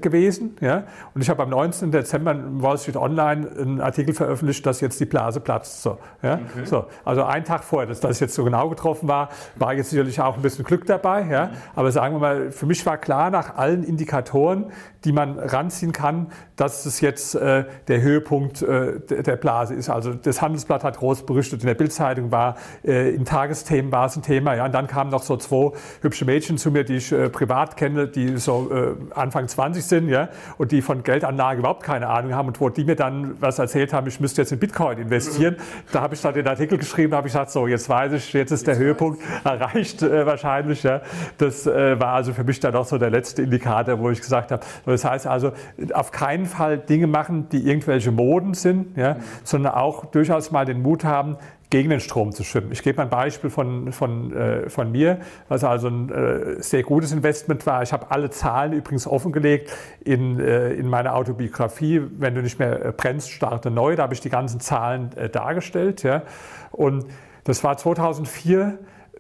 gewesen. 0.01 0.57
Ja? 0.61 0.85
Und 1.15 1.23
ich 1.23 1.31
habe 1.31 1.43
am 1.45 1.51
19. 1.51 1.93
Dezember 1.93 2.33
in 2.33 2.61
Wall 2.61 2.77
Street 2.77 2.97
Online 2.97 3.49
einen 3.59 3.81
Artikel 3.81 4.15
veröffentlicht, 4.15 4.67
dass 4.67 4.81
jetzt 4.81 4.99
die 4.99 5.05
Blase 5.05 5.41
platzt. 5.41 5.83
So, 5.83 5.99
ja? 6.23 6.35
Okay. 6.35 6.65
so, 6.65 6.87
also 7.05 7.23
ein 7.23 7.45
Tag 7.45 7.63
vorher, 7.63 7.89
dass 7.89 8.01
das 8.01 8.19
jetzt 8.21 8.35
so 8.35 8.45
genau 8.45 8.69
getroffen 8.69 9.09
war, 9.09 9.29
war 9.57 9.75
jetzt 9.75 9.91
sicherlich 9.91 10.21
auch 10.21 10.37
ein 10.37 10.43
bisschen 10.43 10.65
Glück 10.65 10.87
dabei. 10.87 11.27
Ja? 11.31 11.51
Aber 11.77 11.93
sagen 11.93 12.17
wir 12.17 12.21
mal, 12.21 12.51
für 12.51 12.67
mich 12.67 12.85
war 12.85 12.99
klar 12.99 13.31
nach 13.31 13.57
allen 13.57 13.85
Indikatoren, 13.85 14.73
die 15.05 15.13
man 15.13 15.39
ranziehen 15.39 15.93
kann, 15.93 16.29
dass 16.57 16.87
es 16.87 17.01
jetzt 17.01 17.35
äh, 17.35 17.65
der 17.89 18.01
Höhepunkt 18.01 18.63
äh, 18.63 19.01
der 19.01 19.37
Blase 19.37 19.75
ist. 19.75 19.91
Also 19.91 20.15
das 20.15 20.43
Handelsblatt 20.43 20.83
hat 20.83 20.99
groß 20.99 21.27
berichtet, 21.27 21.61
in 21.61 21.67
der 21.67 21.75
Bildzeitung 21.75 22.33
war, 22.33 22.57
äh, 22.85 23.15
in 23.15 23.25
Tagesthemen 23.25 23.93
war 23.93 24.07
es 24.07 24.17
ein 24.17 24.23
Thema. 24.23 24.55
Ja, 24.55 24.65
und 24.65 24.73
dann 24.73 24.87
kamen 24.87 25.11
noch 25.11 25.23
so 25.23 25.37
zwei 25.37 25.73
hübsche 26.01 26.24
Mädchen 26.25 26.59
zu 26.59 26.71
mir, 26.71 26.85
die 26.85 26.97
ich 26.97 27.13
äh, 27.13 27.29
privat 27.29 27.77
kenne, 27.77 28.09
die 28.09 28.37
so 28.37 28.71
äh, 28.73 28.95
Anfang 29.15 29.49
20 29.49 29.85
sind, 29.85 30.09
ja, 30.09 30.29
und 30.59 30.73
die 30.73 30.83
von 30.83 31.03
Geldanlage 31.03 31.61
überhaupt 31.61 31.83
keine 31.83 32.09
Ahnung 32.09 32.35
haben 32.35 32.49
und 32.49 32.61
wo 32.61 32.69
die 32.69 32.85
mir 32.85 32.97
dann 32.97 33.37
was 33.41 33.59
erzählt 33.59 33.93
haben, 33.93 34.07
ich 34.07 34.21
müsste 34.21 34.43
jetzt 34.43 34.53
in 34.53 34.59
Bitcoin 34.59 34.99
investieren. 34.99 35.57
Da 35.93 36.01
habe 36.01 36.15
ich 36.15 36.21
dann 36.21 36.35
den 36.35 36.47
Artikel 36.47 36.79
geschrieben, 36.79 37.15
habe 37.15 37.29
ich 37.29 37.33
gesagt, 37.33 37.51
so 37.51 37.67
jetzt 37.67 37.89
weiß 37.89 38.13
ich, 38.13 38.33
jetzt 38.33 38.51
ist 38.51 38.67
der 38.67 38.77
Höhepunkt 38.77 39.23
erreicht 39.45 40.03
äh, 40.03 40.27
wahrscheinlich. 40.27 40.83
Ja. 40.83 41.03
Das 41.39 41.67
äh, 41.67 41.99
war 42.01 42.15
also 42.15 42.33
für 42.33 42.45
mich 42.45 42.61
dann 42.61 42.75
auch 42.75 42.87
so 42.87 42.99
der 42.99 43.11
letzte 43.11 43.43
Indikator, 43.43 43.99
wo 43.99 44.11
ich 44.11 44.21
gesagt 44.21 44.51
habe, 44.51 44.65
das 44.87 45.05
heißt 45.05 45.27
also, 45.27 45.53
auf 45.93 46.11
keinen 46.11 46.47
Fall 46.47 46.79
Dinge 46.79 47.07
machen, 47.07 47.49
die 47.51 47.69
irgendwelche 47.69 48.11
Moden 48.11 48.55
sind, 48.55 48.97
ja, 48.97 49.17
sondern 49.43 49.75
auch 49.75 50.07
durchaus 50.07 50.51
mal 50.51 50.65
den 50.65 50.83
Mut 50.83 51.05
haben, 51.05 51.37
gegen 51.75 51.91
den 51.91 51.99
Strom 51.99 52.31
zu 52.31 52.45
schwimmen. 52.45 52.71
Ich 52.71 52.85
gebe 52.85 53.03
ein 53.03 53.11
Beispiel 53.11 53.51
von, 53.51 53.91
von, 53.91 54.33
äh, 54.33 54.71
von 54.71 54.93
mir, 54.93 55.19
was 55.49 55.65
also 55.65 55.89
ein 55.89 56.09
äh, 56.09 56.63
sehr 56.63 56.85
gutes 56.85 57.11
Investment 57.11 57.67
war. 57.67 57.83
Ich 57.83 57.93
habe 57.93 58.13
alle 58.13 58.31
Zahlen 58.31 58.75
übrigens 58.75 59.09
offengelegt 59.09 59.73
in, 60.05 60.39
äh, 60.39 60.73
in 60.75 60.89
meiner 60.89 61.17
Autobiografie. 61.17 62.01
Wenn 62.17 62.37
du 62.37 62.43
nicht 62.43 62.61
mehr 62.61 62.81
äh, 62.81 62.93
brennst, 62.93 63.33
starte 63.33 63.73
neu. 63.73 63.97
Da 63.97 64.05
habe 64.05 64.15
ich 64.15 64.21
die 64.21 64.31
ganzen 64.31 64.61
Zahlen 64.61 65.11
äh, 65.17 65.29
dargestellt. 65.29 66.05
Ja. 66.05 66.23
Und 66.71 67.07
das 67.43 67.65
war 67.65 67.77
2004 67.77 68.79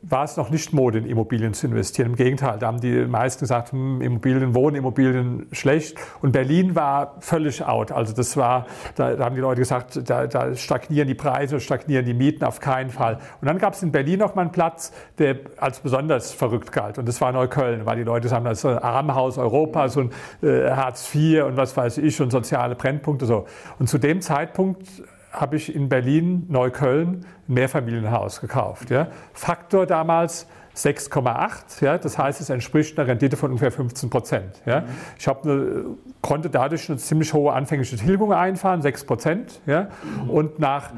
war 0.09 0.25
es 0.25 0.37
noch 0.37 0.51
nicht 0.51 0.73
Mode, 0.73 0.99
in 0.99 1.07
Immobilien 1.07 1.55
zu 1.55 1.67
investieren. 1.67 2.11
Im 2.11 2.17
Gegenteil, 2.17 2.59
da 2.59 2.67
haben 2.67 2.81
die 2.81 3.07
meisten 3.07 3.41
gesagt, 3.41 3.73
hm, 3.73 4.01
Immobilien, 4.01 4.55
Wohnimmobilien 4.55 5.47
schlecht. 5.53 5.97
Und 6.21 6.33
Berlin 6.33 6.75
war 6.75 7.17
völlig 7.21 7.65
out. 7.65 7.91
Also 7.91 8.15
das 8.15 8.37
war, 8.37 8.67
da, 8.97 9.15
da 9.15 9.25
haben 9.25 9.35
die 9.35 9.41
Leute 9.41 9.61
gesagt, 9.61 10.09
da, 10.09 10.27
da, 10.27 10.55
stagnieren 10.55 11.09
die 11.09 11.15
Preise, 11.15 11.61
stagnieren 11.61 12.05
die 12.05 12.15
Mieten 12.15 12.45
auf 12.45 12.61
keinen 12.61 12.91
Fall. 12.91 13.19
Und 13.41 13.47
dann 13.47 13.59
gab 13.59 13.75
es 13.75 13.83
in 13.83 13.93
Berlin 13.93 14.19
noch 14.19 14.35
mal 14.35 14.43
einen 14.43 14.53
Platz, 14.53 14.93
der 15.19 15.37
als 15.57 15.81
besonders 15.81 16.33
verrückt 16.33 16.73
galt. 16.73 16.99
Und 16.99 17.09
das 17.09 17.21
war 17.21 17.33
Neukölln, 17.33 17.87
weil 17.87 17.97
die 17.97 18.03
Leute 18.03 18.29
sagen, 18.29 18.45
das 18.45 18.59
ist 18.59 18.67
ein 18.67 18.79
Armenhaus 18.79 19.39
Europas 19.39 19.97
und 19.97 20.13
äh, 20.43 20.71
Hartz 20.71 21.15
IV 21.15 21.45
und 21.45 21.57
was 21.57 21.77
weiß 21.77 21.99
ich 21.99 22.21
und 22.21 22.31
soziale 22.31 22.75
Brennpunkte 22.75 23.27
so. 23.27 23.47
Und 23.79 23.89
zu 23.89 23.99
dem 23.99 24.21
Zeitpunkt 24.21 24.87
habe 25.35 25.57
ich 25.57 25.75
in 25.75 25.89
Berlin, 25.89 26.47
Neukölln, 26.49 27.27
ein 27.49 27.55
Mehrfamilienhaus 27.55 28.41
gekauft. 28.41 28.91
Ja. 28.91 29.09
Faktor 29.33 29.87
damals 29.87 30.47
6,8, 30.77 31.85
ja, 31.85 31.99
das 31.99 32.19
heißt, 32.19 32.41
es 32.41 32.51
entspricht 32.51 32.99
einer 32.99 33.09
Rendite 33.09 33.37
von 33.37 33.51
ungefähr 33.51 33.71
15 33.71 34.11
Prozent. 34.11 34.63
Ja. 34.67 34.81
Mhm. 34.81 34.87
Ich 35.19 35.29
eine, 35.49 35.85
konnte 36.21 36.51
dadurch 36.51 36.89
eine 36.89 36.99
ziemlich 36.99 37.33
hohe 37.33 37.53
anfängliche 37.53 37.97
Tilgung 37.97 38.33
einfahren, 38.33 38.83
6 38.83 39.05
Prozent. 39.05 39.61
Ja. 39.67 39.89
Mhm. 40.23 40.31
Und 40.31 40.59
nach 40.59 40.93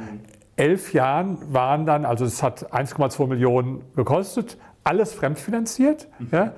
elf 0.56 0.92
Jahren 0.94 1.38
waren 1.52 1.84
dann, 1.84 2.04
also 2.06 2.24
es 2.24 2.42
hat 2.42 2.72
1,2 2.72 3.26
Millionen 3.26 3.82
gekostet, 3.94 4.56
alles 4.84 5.12
fremdfinanziert. 5.12 6.08
Mhm. 6.18 6.28
Ja 6.32 6.52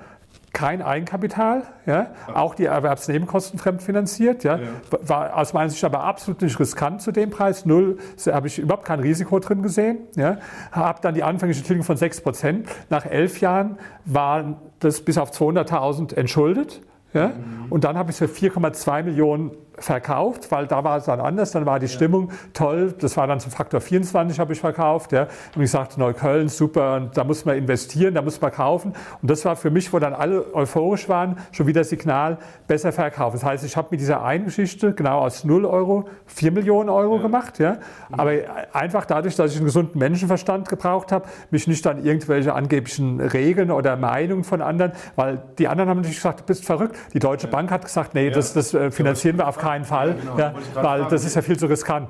kein 0.53 0.81
Eigenkapital, 0.81 1.63
ja? 1.85 2.07
auch 2.33 2.55
die 2.55 2.65
Erwerbsnebenkosten 2.65 3.59
fremdfinanziert. 3.59 4.43
Ja? 4.43 4.57
ja? 4.57 4.67
War 5.01 5.37
aus 5.37 5.53
meiner 5.53 5.69
Sicht 5.69 5.83
aber 5.83 6.03
absolut 6.03 6.41
nicht 6.41 6.59
riskant 6.59 7.01
zu 7.01 7.11
dem 7.11 7.29
Preis. 7.29 7.65
Null, 7.65 7.97
da 8.25 8.33
habe 8.33 8.47
ich 8.47 8.59
überhaupt 8.59 8.85
kein 8.85 8.99
Risiko 8.99 9.39
drin 9.39 9.61
gesehen. 9.61 9.99
Ja? 10.15 10.37
Habe 10.71 10.99
dann 11.01 11.13
die 11.13 11.23
anfängliche 11.23 11.63
Tilgung 11.63 11.83
von 11.83 11.97
6 11.97 12.21
Prozent. 12.21 12.67
Nach 12.89 13.05
elf 13.05 13.41
Jahren 13.41 13.77
war 14.05 14.61
das 14.79 15.01
bis 15.01 15.17
auf 15.17 15.31
200.000 15.31 16.15
entschuldet. 16.15 16.81
Ja? 17.13 17.29
Mhm. 17.29 17.65
Und 17.69 17.83
dann 17.83 17.97
habe 17.97 18.11
ich 18.11 18.19
es 18.21 18.31
für 18.31 18.49
4,2 18.49 19.03
Millionen 19.03 19.51
verkauft, 19.79 20.51
weil 20.51 20.67
da 20.67 20.83
war 20.83 20.97
es 20.97 21.05
dann 21.05 21.19
anders, 21.19 21.51
dann 21.51 21.65
war 21.65 21.79
die 21.79 21.85
ja. 21.85 21.91
Stimmung 21.91 22.31
toll, 22.53 22.93
das 22.99 23.17
war 23.17 23.27
dann 23.27 23.39
zum 23.39 23.51
Faktor 23.51 23.81
24 23.81 24.39
habe 24.39 24.53
ich 24.53 24.59
verkauft, 24.59 25.11
ja. 25.11 25.27
Und 25.55 25.61
ich 25.61 25.71
sagte, 25.71 25.99
Neukölln, 25.99 26.49
super, 26.49 26.95
und 26.95 27.17
da 27.17 27.23
muss 27.23 27.45
man 27.45 27.57
investieren, 27.57 28.13
da 28.13 28.21
muss 28.21 28.39
man 28.41 28.51
kaufen. 28.51 28.93
Und 29.21 29.31
das 29.31 29.45
war 29.45 29.55
für 29.55 29.71
mich, 29.71 29.91
wo 29.93 29.99
dann 29.99 30.13
alle 30.13 30.53
euphorisch 30.53 31.09
waren, 31.09 31.37
schon 31.51 31.67
wieder 31.67 31.83
Signal, 31.83 32.37
besser 32.67 32.91
verkaufen. 32.91 33.37
Das 33.37 33.43
heißt, 33.43 33.63
ich 33.63 33.77
habe 33.77 33.89
mit 33.91 33.99
dieser 33.99 34.23
einen 34.23 34.45
Geschichte 34.45 34.93
genau 34.93 35.19
aus 35.19 35.43
0 35.43 35.65
Euro 35.65 36.07
4 36.25 36.51
Millionen 36.51 36.89
Euro 36.89 37.17
ja. 37.17 37.21
gemacht, 37.21 37.59
ja. 37.59 37.77
Aber 38.11 38.31
einfach 38.73 39.05
dadurch, 39.05 39.35
dass 39.35 39.51
ich 39.51 39.57
einen 39.57 39.65
gesunden 39.65 39.99
Menschenverstand 39.99 40.69
gebraucht 40.69 41.11
habe, 41.11 41.27
mich 41.51 41.67
nicht 41.67 41.85
an 41.87 42.03
irgendwelche 42.03 42.53
angeblichen 42.53 43.19
Regeln 43.19 43.71
oder 43.71 43.95
Meinungen 43.95 44.43
von 44.43 44.61
anderen, 44.61 44.91
weil 45.15 45.41
die 45.57 45.67
anderen 45.67 45.89
haben 45.89 45.97
natürlich 45.97 46.17
gesagt, 46.17 46.41
du 46.41 46.43
bist 46.45 46.65
verrückt. 46.65 46.95
Die 47.13 47.19
Deutsche 47.19 47.47
Bank 47.47 47.71
hat 47.71 47.85
gesagt, 47.85 48.13
nee, 48.13 48.29
das, 48.29 48.53
das 48.53 48.73
äh, 48.73 48.91
finanzieren 48.91 49.37
wir 49.37 49.47
auf 49.47 49.57
keinen 49.57 49.68
keinen 49.69 49.85
Fall, 49.85 50.15
genau, 50.15 50.37
ja, 50.37 50.53
weil 50.75 51.05
das 51.05 51.23
ist 51.23 51.35
ja 51.35 51.41
viel 51.41 51.57
zu 51.57 51.67
riskant. 51.67 52.09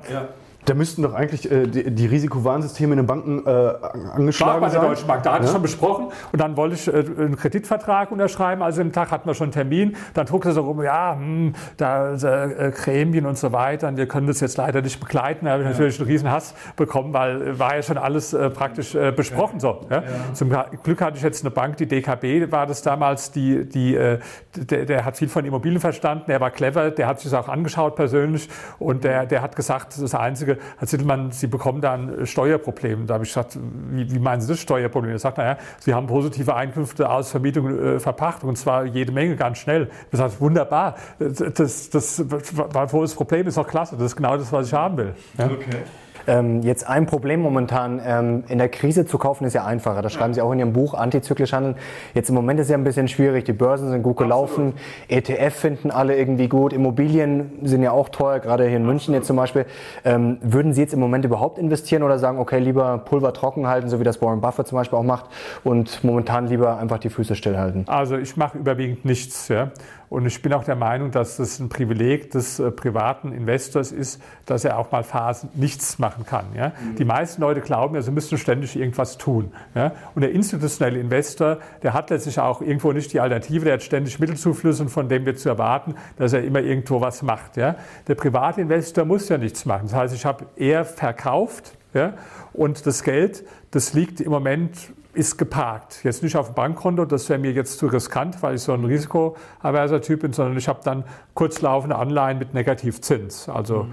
Da 0.66 0.74
müssten 0.74 1.02
doch 1.02 1.14
eigentlich 1.14 1.50
äh, 1.50 1.66
die, 1.66 1.90
die 1.90 2.06
Risikowarnsysteme 2.06 2.92
in 2.92 2.98
den 2.98 3.06
Banken 3.06 3.46
äh, 3.46 3.50
angeschlagen 3.50 4.60
War 4.60 4.68
bei 4.68 4.74
der 4.74 4.80
Deutschen 4.80 5.06
Bank. 5.06 5.22
Da 5.22 5.34
hatte 5.34 5.46
ja. 5.46 5.52
schon 5.52 5.62
besprochen 5.62 6.08
und 6.32 6.40
dann 6.40 6.56
wollte 6.56 6.74
ich 6.74 6.86
äh, 6.86 6.92
einen 6.92 7.36
Kreditvertrag 7.36 8.12
unterschreiben. 8.12 8.62
Also 8.62 8.82
im 8.82 8.92
Tag 8.92 9.10
hatten 9.10 9.28
wir 9.28 9.34
schon 9.34 9.46
einen 9.46 9.52
Termin. 9.52 9.96
Dann 10.14 10.26
druckte 10.26 10.50
er 10.50 10.52
so 10.52 10.62
rum, 10.62 10.82
ja, 10.82 11.14
hm, 11.14 11.54
da 11.76 12.14
äh, 12.14 12.72
Cremien 12.72 13.26
und 13.26 13.38
so 13.38 13.52
weiter. 13.52 13.88
Und 13.88 13.96
wir 13.96 14.06
können 14.06 14.26
das 14.26 14.40
jetzt 14.40 14.58
leider 14.58 14.82
nicht 14.82 15.00
begleiten. 15.00 15.46
Da 15.46 15.52
habe 15.52 15.62
ich 15.62 15.66
ja. 15.66 15.72
natürlich 15.72 15.98
einen 15.98 16.08
riesen 16.08 16.30
Hass 16.30 16.54
bekommen, 16.76 17.12
weil 17.14 17.42
äh, 17.42 17.58
war 17.58 17.76
ja 17.76 17.82
schon 17.82 17.98
alles 17.98 18.34
äh, 18.34 18.50
praktisch 18.50 18.94
äh, 18.94 19.12
besprochen 19.12 19.60
ja. 19.60 19.60
so. 19.60 19.86
Zum 20.34 20.50
Glück 20.82 21.00
hatte 21.00 21.16
ich 21.16 21.22
jetzt 21.22 21.42
eine 21.42 21.50
Bank, 21.50 21.78
die 21.78 21.86
DKB 21.86 22.50
war 22.50 22.66
das 22.66 22.82
damals, 22.82 23.32
die, 23.32 23.68
die, 23.68 23.94
äh, 23.94 24.18
der, 24.56 24.84
der 24.84 25.04
hat 25.04 25.16
viel 25.16 25.28
von 25.28 25.44
Immobilien 25.44 25.80
verstanden. 25.80 26.24
Der 26.28 26.40
war 26.40 26.50
clever, 26.50 26.90
der 26.90 27.06
hat 27.06 27.20
sich 27.20 27.30
das 27.30 27.40
auch 27.40 27.48
angeschaut 27.48 27.96
persönlich 27.96 28.48
und 28.78 29.04
der, 29.04 29.26
der 29.26 29.42
hat 29.42 29.56
gesagt, 29.56 30.00
das 30.00 30.14
Einzige, 30.14 30.49
Herr 30.78 30.88
Zittelmann, 30.88 31.32
Sie 31.32 31.46
bekommen 31.46 31.80
da 31.80 31.92
ein 31.92 32.26
Steuerproblem. 32.26 33.06
Da 33.06 33.14
habe 33.14 33.24
ich 33.24 33.30
gesagt, 33.30 33.58
wie, 33.90 34.10
wie 34.10 34.18
meinen 34.18 34.40
Sie 34.40 34.48
das 34.48 34.60
Steuerproblem? 34.60 35.12
Er 35.12 35.18
sagt, 35.18 35.38
naja, 35.38 35.58
Sie 35.78 35.94
haben 35.94 36.06
positive 36.06 36.54
Einkünfte 36.54 37.10
aus 37.10 37.30
Vermietung, 37.30 37.78
äh, 37.78 38.00
Verpachtung 38.00 38.50
und 38.50 38.56
zwar 38.56 38.84
jede 38.84 39.12
Menge, 39.12 39.36
ganz 39.36 39.58
schnell. 39.58 39.90
Ich 40.04 40.10
gesagt, 40.10 40.40
wunderbar, 40.40 40.96
das, 41.18 41.90
das 41.90 42.24
war 42.28 42.92
wohl 42.92 43.02
das 43.02 43.14
Problem, 43.14 43.46
ist 43.46 43.56
doch 43.56 43.66
klasse, 43.66 43.96
das 43.96 44.06
ist 44.06 44.16
genau 44.16 44.36
das, 44.36 44.52
was 44.52 44.68
ich 44.68 44.74
haben 44.74 44.96
will. 44.96 45.14
Ja? 45.38 45.46
Okay. 45.46 45.82
Ähm, 46.26 46.62
jetzt 46.62 46.86
ein 46.86 47.06
Problem 47.06 47.40
momentan, 47.40 48.00
ähm, 48.04 48.44
in 48.48 48.58
der 48.58 48.68
Krise 48.68 49.06
zu 49.06 49.18
kaufen 49.18 49.44
ist 49.44 49.54
ja 49.54 49.64
einfacher. 49.64 50.02
Das 50.02 50.12
schreiben 50.12 50.34
Sie 50.34 50.42
auch 50.42 50.52
in 50.52 50.58
Ihrem 50.58 50.72
Buch, 50.72 50.94
antizyklisch 50.94 51.52
handeln. 51.52 51.76
Jetzt 52.14 52.28
im 52.28 52.34
Moment 52.34 52.60
ist 52.60 52.66
es 52.66 52.70
ja 52.70 52.76
ein 52.76 52.84
bisschen 52.84 53.08
schwierig. 53.08 53.44
Die 53.44 53.52
Börsen 53.52 53.90
sind 53.90 54.02
gut 54.02 54.16
gelaufen. 54.16 54.74
Absolut. 55.08 55.28
ETF 55.28 55.54
finden 55.54 55.90
alle 55.90 56.16
irgendwie 56.16 56.48
gut. 56.48 56.72
Immobilien 56.72 57.50
sind 57.62 57.82
ja 57.82 57.92
auch 57.92 58.08
teuer, 58.08 58.38
gerade 58.40 58.66
hier 58.66 58.76
in 58.76 58.86
München 58.86 59.14
jetzt 59.14 59.26
zum 59.26 59.36
Beispiel. 59.36 59.66
Ähm, 60.04 60.38
würden 60.42 60.72
Sie 60.72 60.80
jetzt 60.80 60.94
im 60.94 61.00
Moment 61.00 61.24
überhaupt 61.24 61.58
investieren 61.58 62.02
oder 62.02 62.18
sagen, 62.18 62.38
okay, 62.38 62.58
lieber 62.58 62.98
Pulver 62.98 63.32
trocken 63.32 63.66
halten, 63.66 63.88
so 63.88 64.00
wie 64.00 64.04
das 64.04 64.20
Warren 64.22 64.40
Buffett 64.40 64.66
zum 64.66 64.76
Beispiel 64.76 64.98
auch 64.98 65.04
macht 65.04 65.26
und 65.64 66.02
momentan 66.04 66.46
lieber 66.46 66.78
einfach 66.78 66.98
die 66.98 67.10
Füße 67.10 67.34
stillhalten? 67.34 67.84
Also 67.86 68.16
ich 68.16 68.36
mache 68.36 68.58
überwiegend 68.58 69.04
nichts. 69.04 69.48
Ja. 69.48 69.70
Und 70.10 70.26
ich 70.26 70.42
bin 70.42 70.52
auch 70.52 70.64
der 70.64 70.74
Meinung, 70.74 71.12
dass 71.12 71.38
es 71.38 71.60
ein 71.60 71.68
Privileg 71.68 72.32
des 72.32 72.58
äh, 72.58 72.72
privaten 72.72 73.32
Investors 73.32 73.92
ist, 73.92 74.20
dass 74.44 74.64
er 74.64 74.76
auch 74.76 74.90
mal 74.90 75.04
Phasen 75.04 75.50
nichts 75.54 76.00
machen 76.00 76.26
kann. 76.26 76.46
Ja? 76.56 76.70
Mhm. 76.70 76.96
Die 76.96 77.04
meisten 77.04 77.40
Leute 77.40 77.60
glauben 77.60 77.94
ja, 77.94 78.02
sie 78.02 78.10
müssten 78.10 78.36
ständig 78.36 78.74
irgendwas 78.74 79.18
tun. 79.18 79.52
Ja? 79.76 79.92
Und 80.16 80.22
der 80.22 80.32
institutionelle 80.32 80.98
Investor, 80.98 81.58
der 81.84 81.94
hat 81.94 82.10
letztlich 82.10 82.40
auch 82.40 82.60
irgendwo 82.60 82.90
nicht 82.90 83.12
die 83.12 83.20
Alternative, 83.20 83.64
der 83.64 83.74
hat 83.74 83.84
ständig 83.84 84.18
Mittelzuflüsse 84.18 84.82
und 84.82 84.88
von 84.88 85.08
dem 85.08 85.24
wird 85.26 85.38
zu 85.38 85.48
erwarten, 85.48 85.94
dass 86.16 86.32
er 86.32 86.42
immer 86.42 86.60
irgendwo 86.60 87.00
was 87.00 87.22
macht. 87.22 87.56
Ja? 87.56 87.76
Der 88.08 88.16
private 88.16 88.60
Investor 88.60 89.04
muss 89.04 89.28
ja 89.28 89.38
nichts 89.38 89.64
machen. 89.64 89.82
Das 89.84 89.94
heißt, 89.94 90.14
ich 90.14 90.26
habe 90.26 90.46
eher 90.56 90.84
verkauft 90.84 91.76
ja? 91.94 92.14
und 92.52 92.84
das 92.84 93.04
Geld, 93.04 93.44
das 93.70 93.94
liegt 93.94 94.20
im 94.20 94.32
Moment 94.32 94.92
ist 95.12 95.38
geparkt. 95.38 96.04
Jetzt 96.04 96.22
nicht 96.22 96.36
auf 96.36 96.48
dem 96.48 96.54
Bankkonto, 96.54 97.04
das 97.04 97.28
wäre 97.28 97.38
mir 97.38 97.52
jetzt 97.52 97.78
zu 97.78 97.86
riskant, 97.86 98.42
weil 98.42 98.54
ich 98.54 98.62
so 98.62 98.72
ein 98.72 98.84
risikoaverser 98.84 100.00
Typ 100.02 100.20
bin, 100.20 100.32
sondern 100.32 100.56
ich 100.56 100.68
habe 100.68 100.80
dann 100.84 101.04
kurzlaufende 101.34 101.96
Anleihen 101.96 102.38
mit 102.38 102.54
Negativzins. 102.54 103.48
Also 103.48 103.84
mhm 103.84 103.92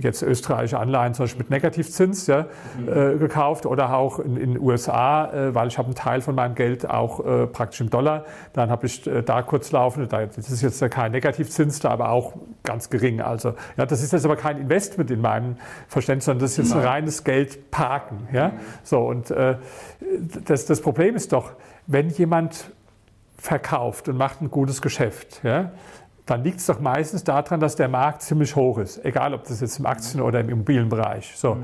jetzt 0.00 0.22
österreichische 0.22 0.78
Anleihen 0.78 1.14
zum 1.14 1.24
Beispiel 1.24 1.40
mit 1.40 1.50
Negativzins 1.50 2.26
ja, 2.26 2.46
äh, 2.86 3.16
gekauft 3.16 3.66
oder 3.66 3.96
auch 3.96 4.18
in 4.18 4.34
den 4.34 4.58
USA, 4.58 5.30
äh, 5.32 5.54
weil 5.54 5.68
ich 5.68 5.78
habe 5.78 5.86
einen 5.86 5.94
Teil 5.94 6.20
von 6.20 6.34
meinem 6.34 6.54
Geld 6.54 6.88
auch 6.88 7.24
äh, 7.24 7.46
praktisch 7.46 7.80
im 7.80 7.90
Dollar. 7.90 8.24
Dann 8.52 8.70
habe 8.70 8.86
ich 8.86 9.06
äh, 9.06 9.22
da 9.22 9.42
kurzlaufende, 9.42 10.08
da, 10.08 10.26
das 10.26 10.50
ist 10.50 10.62
jetzt 10.62 10.90
kein 10.90 11.12
Negativzins 11.12 11.80
da, 11.80 11.90
aber 11.90 12.10
auch 12.10 12.34
ganz 12.62 12.90
gering. 12.90 13.20
Also 13.20 13.54
ja, 13.76 13.86
das 13.86 14.02
ist 14.02 14.12
jetzt 14.12 14.24
aber 14.24 14.36
kein 14.36 14.58
Investment 14.58 15.10
in 15.10 15.20
meinem 15.20 15.56
Verständnis, 15.88 16.26
sondern 16.26 16.40
das 16.40 16.52
ist 16.52 16.58
jetzt 16.58 16.72
ein 16.72 16.82
reines 16.82 17.24
Geld 17.24 17.70
parken. 17.70 18.28
Ja? 18.32 18.52
So, 18.82 19.00
und 19.00 19.30
äh, 19.30 19.56
das, 20.44 20.66
das 20.66 20.80
Problem 20.80 21.16
ist 21.16 21.32
doch, 21.32 21.52
wenn 21.86 22.08
jemand 22.10 22.70
verkauft 23.36 24.08
und 24.08 24.16
macht 24.16 24.40
ein 24.40 24.50
gutes 24.50 24.80
Geschäft, 24.80 25.40
ja, 25.42 25.72
dann 26.26 26.42
liegt 26.42 26.60
es 26.60 26.66
doch 26.66 26.80
meistens 26.80 27.22
daran, 27.22 27.60
dass 27.60 27.76
der 27.76 27.88
Markt 27.88 28.22
ziemlich 28.22 28.56
hoch 28.56 28.78
ist, 28.78 29.04
egal 29.04 29.34
ob 29.34 29.44
das 29.44 29.60
jetzt 29.60 29.78
im 29.78 29.84
Aktien- 29.84 30.22
oder 30.22 30.40
im 30.40 30.48
Immobilienbereich. 30.48 31.34
So. 31.36 31.58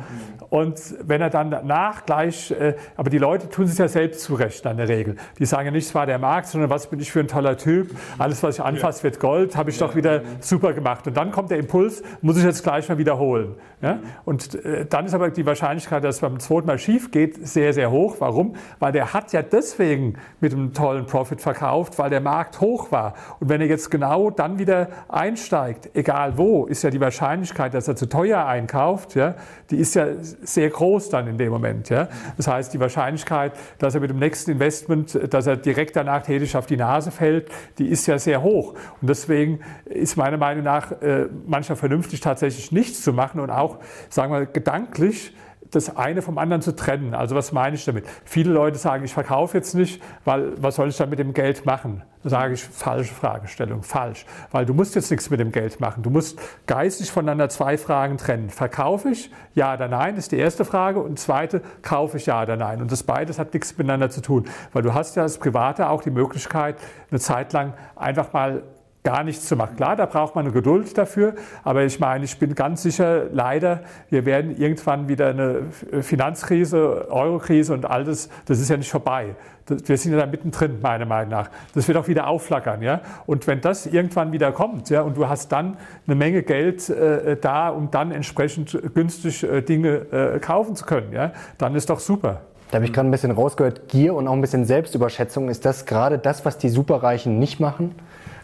Und 0.51 0.79
wenn 1.03 1.23
er 1.23 1.31
dann 1.31 1.51
danach 1.51 2.05
gleich, 2.05 2.51
äh, 2.51 2.75
aber 2.95 3.09
die 3.09 3.17
Leute 3.17 3.49
tun 3.49 3.67
sich 3.67 3.79
ja 3.79 3.89
selbst 3.89 4.21
zurecht 4.21 4.67
in 4.67 4.77
der 4.77 4.89
Regel. 4.89 5.17
Die 5.39 5.47
sagen 5.47 5.67
ja 5.67 5.71
nicht, 5.71 5.87
es 5.87 5.95
war 5.95 6.05
der 6.05 6.19
Markt, 6.19 6.49
sondern 6.49 6.69
was 6.69 6.89
bin 6.89 7.01
ich 7.01 7.11
für 7.11 7.21
ein 7.21 7.29
toller 7.29 7.57
Typ, 7.57 7.97
alles 8.19 8.43
was 8.43 8.57
ich 8.57 8.63
anfasse 8.63 9.03
wird 9.03 9.19
Gold, 9.19 9.57
habe 9.57 9.71
ich 9.71 9.79
doch 9.79 9.97
wieder 9.97 10.23
super 10.41 10.75
gemacht. 10.75 11.07
Und 11.07 11.17
dann 11.17 11.31
kommt 11.31 11.51
der 11.51 11.59
Impuls, 11.59 12.03
muss 12.21 12.37
ich 12.37 12.45
jetzt 12.45 12.63
gleich 12.63 12.87
mal 12.89 12.99
wiederholen. 12.99 13.55
Ja? 13.81 14.01
Und 14.27 14.63
äh, 14.63 14.85
dann 14.85 15.07
ist 15.07 15.15
aber 15.15 15.31
die 15.31 15.47
Wahrscheinlichkeit, 15.47 16.05
dass 16.05 16.17
es 16.17 16.21
beim 16.21 16.39
zweiten 16.39 16.67
Mal 16.67 16.79
schief 16.79 17.11
geht, 17.11 17.47
sehr, 17.47 17.73
sehr 17.73 17.91
hoch. 17.91 18.17
Warum? 18.19 18.57
Weil 18.79 18.93
der 18.93 19.15
hat 19.15 19.33
ja 19.33 19.41
deswegen 19.41 20.19
mit 20.41 20.53
einem 20.53 20.75
tollen 20.75 21.07
Profit 21.07 21.41
verkauft, 21.41 21.99
weil 21.99 22.11
der 22.11 22.21
Markt 22.21 22.61
hoch 22.61 22.93
war. 22.93 23.15
Und 23.39 23.49
wenn 23.49 23.63
er 23.63 23.67
jetzt 23.67 23.91
genau 23.91 24.29
dann 24.29 24.50
wieder 24.59 24.89
einsteigt, 25.09 25.91
egal 25.95 26.37
wo, 26.37 26.67
ist 26.67 26.83
ja 26.83 26.91
die 26.91 27.01
Wahrscheinlichkeit, 27.01 27.75
dass 27.75 27.89
er 27.89 27.97
zu 27.97 28.07
teuer 28.07 28.47
einkauft, 28.47 29.15
ja, 29.15 29.35
die 29.71 29.77
ist 29.77 29.95
ja 29.95 30.07
sehr 30.21 30.71
groß 30.71 31.11
dann 31.11 31.27
in 31.27 31.39
dem 31.39 31.51
Moment. 31.51 31.89
Ja. 31.89 32.09
Das 32.37 32.49
heißt, 32.49 32.73
die 32.75 32.81
Wahrscheinlichkeit, 32.81 33.53
dass 33.79 33.95
er 33.95 34.01
mit 34.01 34.11
dem 34.11 34.19
nächsten 34.19 34.51
Investment, 34.51 35.19
dass 35.33 35.47
er 35.47 35.57
direkt 35.57 35.97
danach 35.97 36.23
tätig 36.23 36.57
auf 36.57 36.67
die 36.67 36.77
Nase 36.77 37.11
fällt, 37.11 37.51
die 37.79 37.87
ist 37.89 38.07
ja 38.07 38.19
sehr 38.19 38.43
hoch. 38.43 38.75
Und 39.01 39.09
deswegen 39.09 39.61
ist 39.85 40.17
meiner 40.17 40.37
Meinung 40.37 40.65
nach 40.65 40.93
äh, 41.03 41.27
manchmal 41.47 41.77
vernünftig 41.77 42.21
tatsächlich 42.21 42.73
nichts 42.73 43.03
zu 43.03 43.13
machen 43.13 43.41
und 43.41 43.51
auch, 43.51 43.79
sagen 44.09 44.33
wir, 44.33 44.47
gedanklich 44.47 45.35
das 45.71 45.97
eine 45.97 46.23
vom 46.23 46.39
anderen 46.39 46.63
zu 46.63 46.75
trennen. 46.75 47.15
Also 47.15 47.37
was 47.37 47.53
meine 47.53 47.77
ich 47.77 47.85
damit? 47.85 48.07
Viele 48.25 48.53
Leute 48.53 48.79
sagen, 48.79 49.05
ich 49.05 49.15
verkaufe 49.15 49.57
jetzt 49.57 49.75
nicht, 49.75 50.03
weil 50.25 50.53
was 50.61 50.77
soll 50.77 50.89
ich 50.89 50.97
dann 50.97 51.11
mit 51.11 51.19
dem 51.19 51.33
Geld 51.33 51.65
machen? 51.67 52.03
Da 52.23 52.29
sage 52.29 52.55
ich, 52.55 52.63
falsche 52.63 53.15
Fragestellung, 53.15 53.83
falsch. 53.83 54.27
Weil 54.51 54.67
du 54.67 54.75
musst 54.75 54.95
jetzt 54.95 55.11
nichts 55.11 55.31
mit 55.31 55.41
dem 55.41 55.53
Geld 55.53 55.81
machen. 55.81 56.03
Du 56.03 56.11
musst 56.11 56.39
geistig 56.67 57.11
voneinander 57.11 57.49
zwei 57.49 57.79
Fragen 57.79 58.19
trennen. 58.19 58.51
Verkaufe 58.51 59.11
ich? 59.11 59.31
Ja 59.55 59.75
oder 59.75 59.89
nein, 59.89 60.17
ist 60.17 60.33
die 60.33 60.37
erste 60.37 60.67
Frage. 60.67 61.01
Und 61.01 61.19
zweite, 61.19 61.63
kaufe 61.81 62.19
ich 62.19 62.27
ja 62.27 62.43
oder 62.43 62.57
nein? 62.57 62.83
Und 62.83 62.93
das 62.93 63.05
beides 63.05 63.39
hat 63.39 63.55
nichts 63.55 63.79
miteinander 63.79 64.11
zu 64.11 64.21
tun. 64.21 64.45
Weil 64.73 64.83
du 64.83 64.93
hast 64.93 65.17
ja 65.17 65.23
als 65.23 65.39
Private 65.39 65.89
auch 65.89 66.03
die 66.03 66.11
Möglichkeit, 66.11 66.77
eine 67.11 67.21
Zeit 67.21 67.55
lang 67.55 67.73
einfach 67.97 68.35
mal 68.35 68.65
gar 69.03 69.25
nichts 69.25 69.47
zu 69.47 69.57
machen. 69.57 69.77
Klar, 69.77 69.97
da 69.97 70.07
braucht 70.07 70.35
man 70.35 70.45
eine 70.45 70.53
Geduld 70.53 70.97
dafür, 70.99 71.35
aber 71.65 71.85
ich 71.85 72.01
meine, 72.01 72.25
ich 72.25 72.39
bin 72.39 72.55
ganz 72.55 72.83
sicher, 72.83 73.25
leider, 73.33 73.81
wir 74.11 74.27
werden 74.27 74.57
irgendwann 74.57 75.09
wieder 75.09 75.29
eine 75.29 75.63
Finanzkrise, 76.03 77.07
Eurokrise 77.11 77.73
und 77.73 77.87
all 77.87 78.05
das, 78.05 78.29
das 78.45 78.61
ist 78.61 78.69
ja 78.69 78.77
nicht 78.77 78.91
vorbei. 78.91 79.35
wir 79.67 79.97
sind 79.97 80.13
ja 80.13 80.19
da 80.19 80.27
mittendrin, 80.27 80.81
meiner 80.83 81.07
Meinung 81.07 81.31
nach. 81.31 81.51
Das 81.75 81.89
wird 81.89 81.97
auch 81.97 82.09
wieder 82.09 82.27
aufflackern, 82.27 82.83
ja. 82.83 83.01
Und 83.25 83.47
wenn 83.47 83.63
das 83.63 83.87
irgendwann 83.87 84.33
wieder 84.33 84.53
kommt, 84.53 84.91
ja, 84.91 85.01
und 85.01 85.17
du 85.17 85.29
hast 85.29 85.51
dann 85.51 85.79
eine 86.07 86.15
Menge 86.15 86.43
Geld 86.43 86.91
äh, 86.91 87.37
da, 87.41 87.71
um 87.71 87.91
dann 87.91 88.11
entsprechend 88.13 88.79
günstig 88.95 89.43
äh, 89.45 89.63
Dinge 89.63 90.07
äh, 90.13 90.39
kaufen 90.41 90.77
zu 90.77 90.85
können, 90.85 91.13
ja, 91.13 91.33
dann 91.57 91.75
ist 91.75 91.89
doch 91.89 92.01
super. 92.01 92.43
Da 92.71 92.77
habe 92.77 92.85
ich 92.85 92.93
gerade 92.93 93.09
ein 93.09 93.11
bisschen 93.11 93.33
rausgehört, 93.33 93.89
Gier 93.89 94.15
und 94.15 94.29
auch 94.29 94.33
ein 94.33 94.41
bisschen 94.41 94.65
Selbstüberschätzung. 94.65 95.49
Ist 95.49 95.65
das 95.65 95.87
gerade 95.87 96.19
das, 96.19 96.45
was 96.45 96.57
die 96.57 96.69
Superreichen 96.69 97.39
nicht 97.39 97.59
machen? 97.59 97.97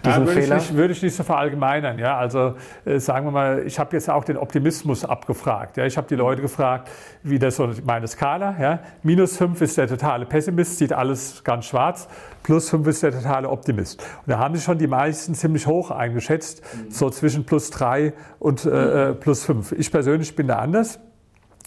Diesen 0.07 0.21
ja, 0.23 0.27
würde 0.27 0.40
Fehler? 0.40 0.57
Ich 0.57 0.62
nicht, 0.62 0.77
würde 0.77 0.92
ich 0.92 1.03
nicht 1.03 1.16
so 1.16 1.23
verallgemeinern. 1.23 1.99
Ja? 1.99 2.16
Also 2.16 2.55
äh, 2.85 2.99
sagen 2.99 3.27
wir 3.27 3.31
mal, 3.31 3.62
ich 3.66 3.79
habe 3.79 3.95
jetzt 3.97 4.09
auch 4.09 4.25
den 4.25 4.37
Optimismus 4.37 5.05
abgefragt. 5.05 5.77
Ja? 5.77 5.85
Ich 5.85 5.97
habe 5.97 6.07
die 6.09 6.14
Leute 6.14 6.42
gefragt, 6.42 6.88
wie 7.23 7.38
das 7.38 7.57
so 7.57 7.71
meine 7.85 8.07
Skala. 8.07 8.57
Ja? 8.61 8.81
Minus 9.03 9.37
5 9.37 9.61
ist 9.61 9.79
der 9.79 9.88
totale 9.88 10.27
Pessimist, 10.27 10.79
sieht 10.79 10.92
alles 10.92 11.42
ganz 11.45 11.66
schwarz. 11.66 12.09
Plus 12.42 12.71
5 12.71 12.87
ist 12.87 13.03
der 13.03 13.12
totale 13.12 13.49
Optimist. 13.51 14.01
Und 14.01 14.31
da 14.31 14.38
haben 14.38 14.55
sich 14.55 14.64
schon 14.64 14.79
die 14.79 14.87
meisten 14.87 15.35
ziemlich 15.35 15.66
hoch 15.66 15.90
eingeschätzt, 15.90 16.62
mhm. 16.62 16.90
so 16.90 17.11
zwischen 17.11 17.45
plus 17.45 17.71
3 17.71 18.12
und 18.38 18.64
äh, 18.64 19.11
äh 19.11 19.14
plus 19.14 19.45
5. 19.45 19.73
Ich 19.73 19.90
persönlich 19.90 20.37
bin 20.37 20.47
da 20.47 20.57
anders. 20.57 21.01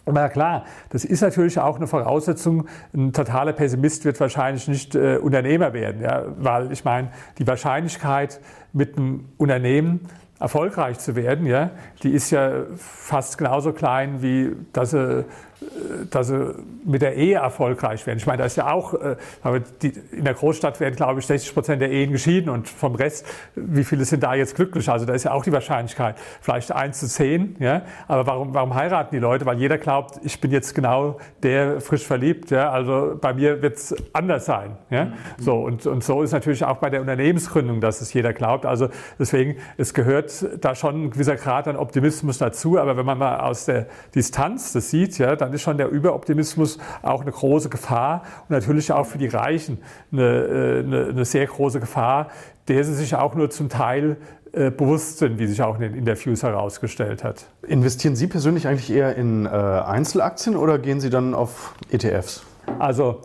Aber 0.06 0.30
klar, 0.30 0.66
das 0.90 1.06
ist 1.06 1.22
natürlich 1.22 1.60
auch 1.60 1.76
eine 1.76 1.88
Voraussetzung. 1.88 2.68
Ein 2.94 3.14
totaler 3.14 3.54
Pessimist 3.54 4.06
wird 4.06 4.20
wahrscheinlich 4.20 4.68
nicht 4.68 4.96
äh, 4.96 5.18
Unternehmer 5.18 5.74
werden, 5.74 6.02
ja? 6.02 6.24
weil 6.38 6.72
ich 6.72 6.84
meine, 6.84 7.10
die 7.38 7.46
Wahrscheinlichkeit 7.46 8.40
mit 8.74 8.98
einem 8.98 9.30
Unternehmen 9.38 10.02
erfolgreich 10.40 11.00
zu 11.00 11.16
werden, 11.16 11.46
ja, 11.46 11.72
die 12.02 12.12
ist 12.12 12.32
ja 12.32 12.52
fast 12.78 13.38
genauso 13.38 13.74
klein, 13.74 14.22
wie 14.22 14.56
dass 14.72 14.92
sie 14.92 15.26
dass 16.10 16.28
sie 16.28 16.56
mit 16.86 17.02
der 17.02 17.16
Ehe 17.16 17.36
erfolgreich 17.36 18.06
werden. 18.08 18.18
Ich 18.18 18.26
meine, 18.26 18.40
da 18.40 18.46
ist 18.46 18.56
ja 18.56 18.72
auch, 18.72 18.94
äh, 18.94 19.16
die, 19.82 19.94
in 20.12 20.24
der 20.24 20.34
Großstadt 20.34 20.80
werden, 20.80 20.96
glaube 20.96 21.20
ich, 21.20 21.26
60 21.26 21.54
Prozent 21.54 21.82
der 21.82 21.92
Ehen 21.92 22.12
geschieden 22.12 22.50
und 22.50 22.70
vom 22.70 22.96
Rest, 22.96 23.26
wie 23.56 23.84
viele 23.84 24.06
sind 24.06 24.24
da 24.24 24.34
jetzt 24.34 24.56
glücklich? 24.56 24.90
Also 24.90 25.06
da 25.06 25.14
ist 25.14 25.24
ja 25.24 25.32
auch 25.32 25.44
die 25.44 25.52
Wahrscheinlichkeit, 25.52 26.16
vielleicht 26.42 26.72
1 26.72 27.00
zu 27.00 27.08
10. 27.08 27.58
Ja? 27.60 27.84
Aber 28.08 28.26
warum, 28.28 28.54
warum 28.54 28.74
heiraten 28.74 29.14
die 29.14 29.20
Leute? 29.20 29.46
Weil 29.46 29.58
jeder 29.58 29.78
glaubt, 29.78 30.20
ich 30.24 30.40
bin 30.40 30.52
jetzt 30.52 30.76
genau 30.76 31.18
der 31.44 31.82
frisch 31.82 32.06
verliebt. 32.06 32.52
Ja? 32.52 32.72
Also 32.72 33.18
bei 33.20 33.34
mir 33.34 33.62
wird 33.62 33.78
es 33.78 33.96
anders 34.14 34.46
sein. 34.46 34.78
Ja? 34.90 35.06
Mhm. 35.06 35.14
So, 35.40 35.56
und, 35.56 35.86
und 35.86 36.04
so 36.04 36.24
ist 36.24 36.32
natürlich 36.32 36.64
auch 36.64 36.78
bei 36.78 36.90
der 36.90 37.02
Unternehmensgründung, 37.02 37.82
dass 37.82 38.02
es 38.02 38.14
jeder 38.14 38.34
glaubt. 38.34 38.66
Also 38.66 38.90
deswegen, 39.20 39.58
es 39.78 39.94
gehört 39.94 40.46
da 40.62 40.74
schon 40.74 41.06
ein 41.06 41.12
gewisser 41.12 41.36
Grad 41.36 41.68
an 41.68 41.76
Optimismus 41.76 42.38
dazu. 42.38 42.80
Aber 42.80 42.96
wenn 42.96 43.06
man 43.06 43.18
mal 43.18 43.40
aus 43.42 43.66
der 43.66 43.88
Distanz 44.16 44.74
das 44.74 44.90
sieht, 44.90 45.18
ja, 45.18 45.36
dann 45.36 45.49
ist 45.54 45.62
schon 45.62 45.78
der 45.78 45.90
Überoptimismus 45.90 46.78
auch 47.02 47.22
eine 47.22 47.32
große 47.32 47.70
Gefahr 47.70 48.24
und 48.48 48.52
natürlich 48.52 48.92
auch 48.92 49.06
für 49.06 49.18
die 49.18 49.28
Reichen 49.28 49.80
eine, 50.12 50.24
äh, 50.24 50.80
eine, 50.80 51.06
eine 51.08 51.26
sehr 51.26 51.46
große 51.46 51.80
Gefahr, 51.80 52.30
der 52.68 52.84
sie 52.84 52.94
sich 52.94 53.16
auch 53.16 53.36
nur 53.36 53.50
zum 53.50 53.70
Teil 53.70 54.18
äh, 54.52 54.72
bewusst 54.72 55.20
sind, 55.20 55.38
wie 55.38 55.46
sich 55.46 55.62
auch 55.62 55.76
in 55.76 55.82
den 55.82 55.94
Interviews 55.94 56.42
herausgestellt 56.42 57.24
hat. 57.24 57.46
Investieren 57.68 58.16
Sie 58.16 58.26
persönlich 58.26 58.68
eigentlich 58.68 58.92
eher 58.92 59.16
in 59.16 59.46
äh, 59.46 59.50
Einzelaktien 59.50 60.56
oder 60.56 60.80
gehen 60.80 61.00
Sie 61.00 61.12
dann 61.12 61.36
auf 61.36 61.76
ETFs? 61.92 62.44
Also 62.80 63.22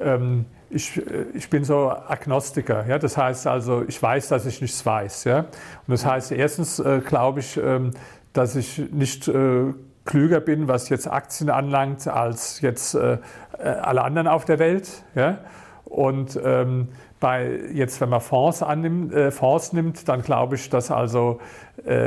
ähm, 0.00 0.44
ich, 0.70 0.96
äh, 0.98 1.26
ich, 1.34 1.50
bin 1.50 1.64
so 1.64 1.90
Agnostiker. 1.90 2.86
Ja? 2.86 2.98
Das 2.98 3.16
heißt 3.16 3.48
also, 3.48 3.84
ich 3.88 4.00
weiß, 4.00 4.28
dass 4.28 4.46
ich 4.46 4.60
nichts 4.60 4.84
weiß. 4.84 5.24
Ja? 5.24 5.40
Und 5.40 5.48
das 5.88 6.06
heißt, 6.06 6.30
erstens 6.30 6.78
äh, 6.78 7.00
glaube 7.04 7.40
ich, 7.40 7.56
ähm, 7.56 7.90
dass 8.32 8.54
ich 8.54 8.78
nicht 8.92 9.26
äh, 9.26 9.74
klüger 10.08 10.40
bin, 10.40 10.68
was 10.68 10.88
jetzt 10.88 11.06
Aktien 11.06 11.50
anlangt, 11.50 12.08
als 12.08 12.62
jetzt 12.62 12.94
äh, 12.94 13.18
äh, 13.58 13.68
alle 13.68 14.02
anderen 14.02 14.26
auf 14.26 14.46
der 14.46 14.58
Welt. 14.58 15.04
Ja? 15.14 15.38
Und 15.84 16.40
ähm, 16.42 16.88
bei 17.20 17.60
jetzt, 17.74 18.00
wenn 18.00 18.08
man 18.08 18.22
Fonds 18.22 18.62
annimmt, 18.62 19.12
äh, 19.12 19.30
Fonds 19.30 19.74
nimmt, 19.74 20.08
dann 20.08 20.22
glaube 20.22 20.54
ich, 20.54 20.70
dass 20.70 20.90
also 20.90 21.40